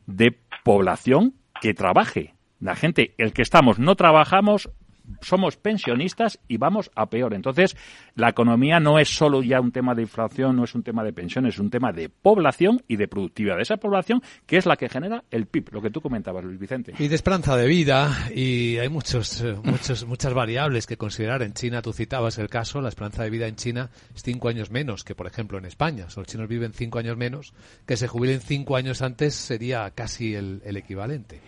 de 0.05 0.38
población 0.63 1.34
que 1.61 1.74
trabaje. 1.74 2.36
La 2.59 2.76
gente, 2.76 3.13
el 3.18 3.34
que 3.34 3.41
estamos, 3.41 3.80
no 3.80 3.95
trabajamos, 3.95 4.70
somos 5.22 5.58
pensionistas 5.58 6.39
y 6.47 6.58
vamos 6.58 6.91
a 6.95 7.10
peor. 7.10 7.34
Entonces, 7.34 7.76
la 8.16 8.30
economía 8.30 8.80
no 8.80 8.99
es 8.99 9.10
solo 9.10 9.41
ya 9.41 9.60
un 9.60 9.72
tema 9.72 9.95
de 9.95 10.03
inflación, 10.03 10.55
no 10.55 10.64
es 10.64 10.76
un 10.76 10.84
tema 10.84 11.03
de 11.03 11.14
pensiones, 11.14 11.55
es 11.55 11.60
un 11.60 11.70
tema 11.70 11.91
de 11.91 12.10
población 12.10 12.84
y 12.88 12.97
de 12.97 13.08
productividad 13.08 13.58
de 13.58 13.64
esa 13.64 13.78
población, 13.78 14.22
que 14.45 14.58
es 14.58 14.66
la 14.66 14.76
que 14.76 14.89
genera 14.89 15.24
el 15.32 15.45
PIB, 15.45 15.74
lo 15.74 15.82
que 15.82 15.89
tú 15.89 16.01
comentabas, 16.01 16.43
Luis 16.43 16.60
Vicente. 16.60 16.93
Y 16.99 17.08
de 17.08 17.16
esperanza 17.16 17.55
de 17.55 17.68
vida, 17.68 18.30
y 18.34 18.78
hay 18.78 18.89
muchos, 18.89 19.41
eh, 19.41 19.55
muchos, 19.64 20.05
muchas 20.05 20.34
variables 20.34 20.88
que 20.88 20.97
considerar. 20.97 21.41
En 21.41 21.53
China, 21.53 21.82
tú 21.82 21.93
citabas 21.93 22.38
el 22.38 22.49
caso, 22.49 22.82
la 22.82 22.89
esperanza 22.89 23.24
de 23.24 23.30
vida 23.30 23.47
en 23.47 23.55
China 23.55 23.89
es 24.14 24.24
cinco 24.24 24.49
años 24.49 24.72
menos 24.72 25.03
que, 25.03 25.16
por 25.16 25.28
ejemplo, 25.28 25.58
en 25.58 25.66
España. 25.66 26.08
los 26.16 26.28
chinos 26.28 26.47
viven 26.47 26.74
cinco 26.74 26.99
años 26.99 27.18
menos, 27.18 27.53
que 27.86 27.97
se 27.97 28.08
jubilen 28.08 28.41
cinco 28.41 28.76
años 28.76 29.01
antes 29.01 29.36
sería 29.36 29.89
casi 29.91 30.36
el 30.36 30.78
equivalente 30.78 31.41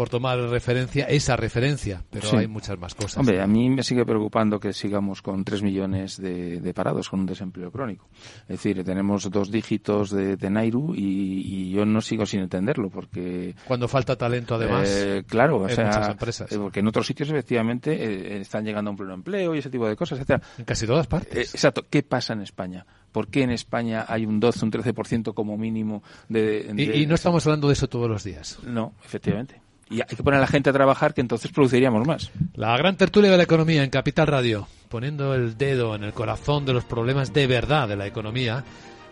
por 0.00 0.08
tomar 0.08 0.38
referencia, 0.38 1.04
esa 1.04 1.36
referencia, 1.36 2.02
pero 2.08 2.38
hay 2.38 2.46
muchas 2.46 2.78
más 2.78 2.94
cosas. 2.94 3.18
Hombre, 3.18 3.42
a 3.42 3.46
mí 3.46 3.68
me 3.68 3.82
sigue 3.82 4.06
preocupando 4.06 4.58
que 4.58 4.72
sigamos 4.72 5.20
con 5.20 5.44
tres 5.44 5.62
millones 5.62 6.16
de, 6.16 6.72
parados 6.74 7.10
con 7.10 7.20
un 7.20 7.26
desempleo 7.26 7.70
crónico. 7.70 8.08
Es 8.44 8.48
decir, 8.48 8.82
tenemos 8.82 9.30
dos 9.30 9.50
dígitos 9.50 10.08
de, 10.10 10.38
de 10.38 10.48
Nairu 10.48 10.94
y, 10.96 11.70
yo 11.70 11.84
no 11.84 12.00
sigo 12.00 12.24
sin 12.24 12.40
entenderlo 12.40 12.88
porque... 12.88 13.54
Cuando 13.66 13.88
falta 13.88 14.16
talento, 14.16 14.54
además, 14.54 14.88
eh, 14.88 15.22
claro, 15.26 15.68
en 15.68 15.76
muchas 15.76 16.08
empresas. 16.08 16.50
Eh, 16.50 16.56
porque 16.56 16.80
en 16.80 16.88
otros 16.88 17.06
sitios, 17.06 17.28
efectivamente, 17.28 17.92
eh, 17.92 18.40
están 18.40 18.64
llegando 18.64 18.88
a 18.88 18.92
un 18.92 18.96
pleno 18.96 19.12
empleo 19.12 19.54
y 19.54 19.58
ese 19.58 19.68
tipo 19.68 19.86
de 19.86 19.96
cosas, 19.96 20.16
etcétera. 20.16 20.40
En 20.56 20.64
casi 20.64 20.86
todas 20.86 21.08
partes. 21.08 21.54
exacto. 21.54 21.84
¿Qué 21.90 22.02
pasa 22.02 22.32
en 22.32 22.40
España? 22.40 22.86
¿Por 23.12 23.28
qué 23.28 23.42
en 23.42 23.50
España 23.50 24.06
hay 24.08 24.24
un 24.24 24.40
12, 24.40 24.64
un 24.64 24.72
13% 24.72 25.34
como 25.34 25.58
mínimo 25.58 26.02
de, 26.30 26.72
y 26.74 27.04
no 27.04 27.16
estamos 27.16 27.46
hablando 27.46 27.68
de 27.68 27.74
eso 27.74 27.86
todos 27.86 28.08
los 28.08 28.24
días. 28.24 28.60
No, 28.64 28.94
efectivamente 29.04 29.60
y 29.90 30.00
hay 30.00 30.16
que 30.16 30.22
poner 30.22 30.38
a 30.38 30.42
la 30.42 30.46
gente 30.46 30.70
a 30.70 30.72
trabajar 30.72 31.12
que 31.12 31.20
entonces 31.20 31.50
produciríamos 31.50 32.06
más. 32.06 32.30
La 32.54 32.76
gran 32.76 32.96
tertulia 32.96 33.30
de 33.30 33.36
la 33.36 33.42
economía 33.42 33.82
en 33.82 33.90
Capital 33.90 34.28
Radio, 34.28 34.68
poniendo 34.88 35.34
el 35.34 35.58
dedo 35.58 35.94
en 35.96 36.04
el 36.04 36.12
corazón 36.12 36.64
de 36.64 36.72
los 36.72 36.84
problemas 36.84 37.32
de 37.32 37.46
verdad 37.48 37.88
de 37.88 37.96
la 37.96 38.06
economía 38.06 38.64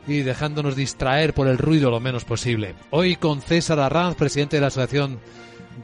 y 0.07 0.21
dejándonos 0.21 0.77
distraer 0.77 1.35
por 1.35 1.49
el 1.49 1.59
ruido 1.59 1.91
lo 1.91 2.01
menos 2.01 2.25
posible. 2.25 2.77
Hoy 2.91 3.17
con 3.17 3.43
César 3.43 3.81
Arranz, 3.81 4.15
presidente 4.15 4.57
de 4.57 4.61
la 4.61 4.69
Asociación 4.69 5.19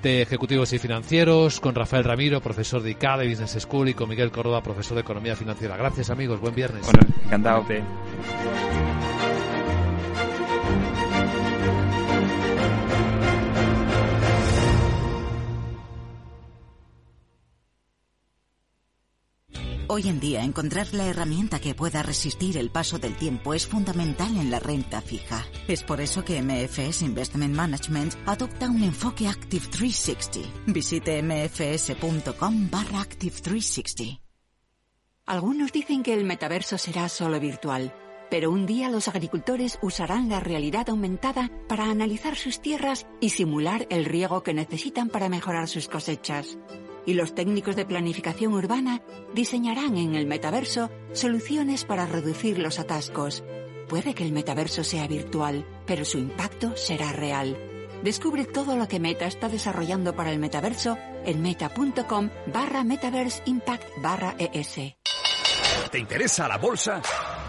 de 0.03 0.23
Ejecutivos 0.23 0.73
y 0.73 0.79
Financieros, 0.79 1.61
con 1.61 1.75
Rafael 1.75 2.05
Ramiro, 2.05 2.41
profesor 2.41 2.83
de 2.83 2.93
ICA 2.93 3.19
de 3.19 3.29
Business 3.29 3.59
School 3.61 3.89
y 3.89 3.95
con 3.95 4.09
Miguel 4.09 4.31
Córdoba, 4.31 4.63
profesor 4.63 4.95
de 4.95 5.03
Economía 5.03 5.37
Financiera. 5.37 5.77
Gracias 5.77 6.09
amigos, 6.11 6.41
buen 6.41 6.55
viernes. 6.55 6.83
Bueno, 6.85 7.15
encantado. 7.27 7.65
Hoy 19.87 20.09
en 20.09 20.19
día 20.19 20.43
encontrar 20.43 20.95
la 20.95 21.07
herramienta 21.07 21.61
que 21.61 21.75
pueda 21.75 22.03
resistir 22.03 22.57
el 22.57 22.71
paso 22.71 22.99
del 22.99 23.17
tiempo 23.17 23.53
es 23.53 23.67
fundamental 23.67 24.35
en 24.39 24.51
la 24.51 24.59
renta 24.59 25.03
fija. 25.03 25.45
Es 25.69 25.83
por 25.83 26.01
eso 26.01 26.25
que 26.25 26.41
MFS 26.41 27.03
Investment 27.03 27.55
Management 27.55 28.15
adopta 28.25 28.71
un 28.71 28.83
enfoque 28.83 29.29
Active 29.29 29.67
360. 29.67 30.49
Visite 30.69 31.23
mfs.com 31.23 32.71
barra 32.71 33.01
Active 33.01 33.37
360. 33.43 34.23
Algunos 35.27 35.71
dicen 35.71 36.03
que 36.03 36.15
el 36.15 36.25
metaverso 36.25 36.79
será 36.79 37.11
solo 37.11 37.39
virtual, 37.39 37.95
pero 38.31 38.51
un 38.51 38.65
día 38.65 38.89
los 38.89 39.09
agricultores 39.09 39.79
usarán 39.83 40.31
la 40.31 40.41
realidad 40.41 40.89
aumentada 40.89 41.51
para 41.69 41.91
analizar 41.91 42.37
sus 42.37 42.61
tierras 42.61 43.07
y 43.21 43.31
simular 43.31 43.87
el 43.91 44.07
riego 44.07 44.43
que 44.43 44.55
necesitan 44.55 45.11
para 45.11 45.29
mejorar 45.29 45.69
sus 45.69 45.89
cosechas 45.89 46.57
y 47.07 47.15
los 47.15 47.35
técnicos 47.35 47.77
de 47.77 47.85
planificación 47.85 48.55
urbana 48.55 49.03
diseñarán 49.35 49.97
en 49.97 50.15
el 50.15 50.27
metaverso 50.27 50.91
soluciones 51.13 51.85
para 51.85 52.07
reducir 52.07 52.59
los 52.59 52.79
atascos. 52.79 53.45
Puede 53.89 54.15
que 54.15 54.25
el 54.25 54.33
metaverso 54.33 54.85
sea 54.85 55.07
virtual, 55.07 55.67
pero 55.87 56.05
su 56.05 56.19
impacto 56.19 56.77
será 56.77 57.13
real. 57.13 57.57
Descubre 58.03 58.45
todo 58.45 58.77
lo 58.77 58.89
que 58.89 59.01
Meta 59.01 59.27
está 59.27 59.49
desarrollando 59.49 60.15
para 60.15 60.31
el 60.31 60.39
metaverso 60.39 60.99
en 61.25 61.43
meta.com 61.43 62.31
barra 62.53 62.85
metaverse 62.85 63.43
impact 63.47 63.85
barra 64.03 64.35
ES. 64.39 64.97
¿Te 65.91 65.99
interesa 65.99 66.49
la 66.49 66.59
bolsa? 66.59 67.01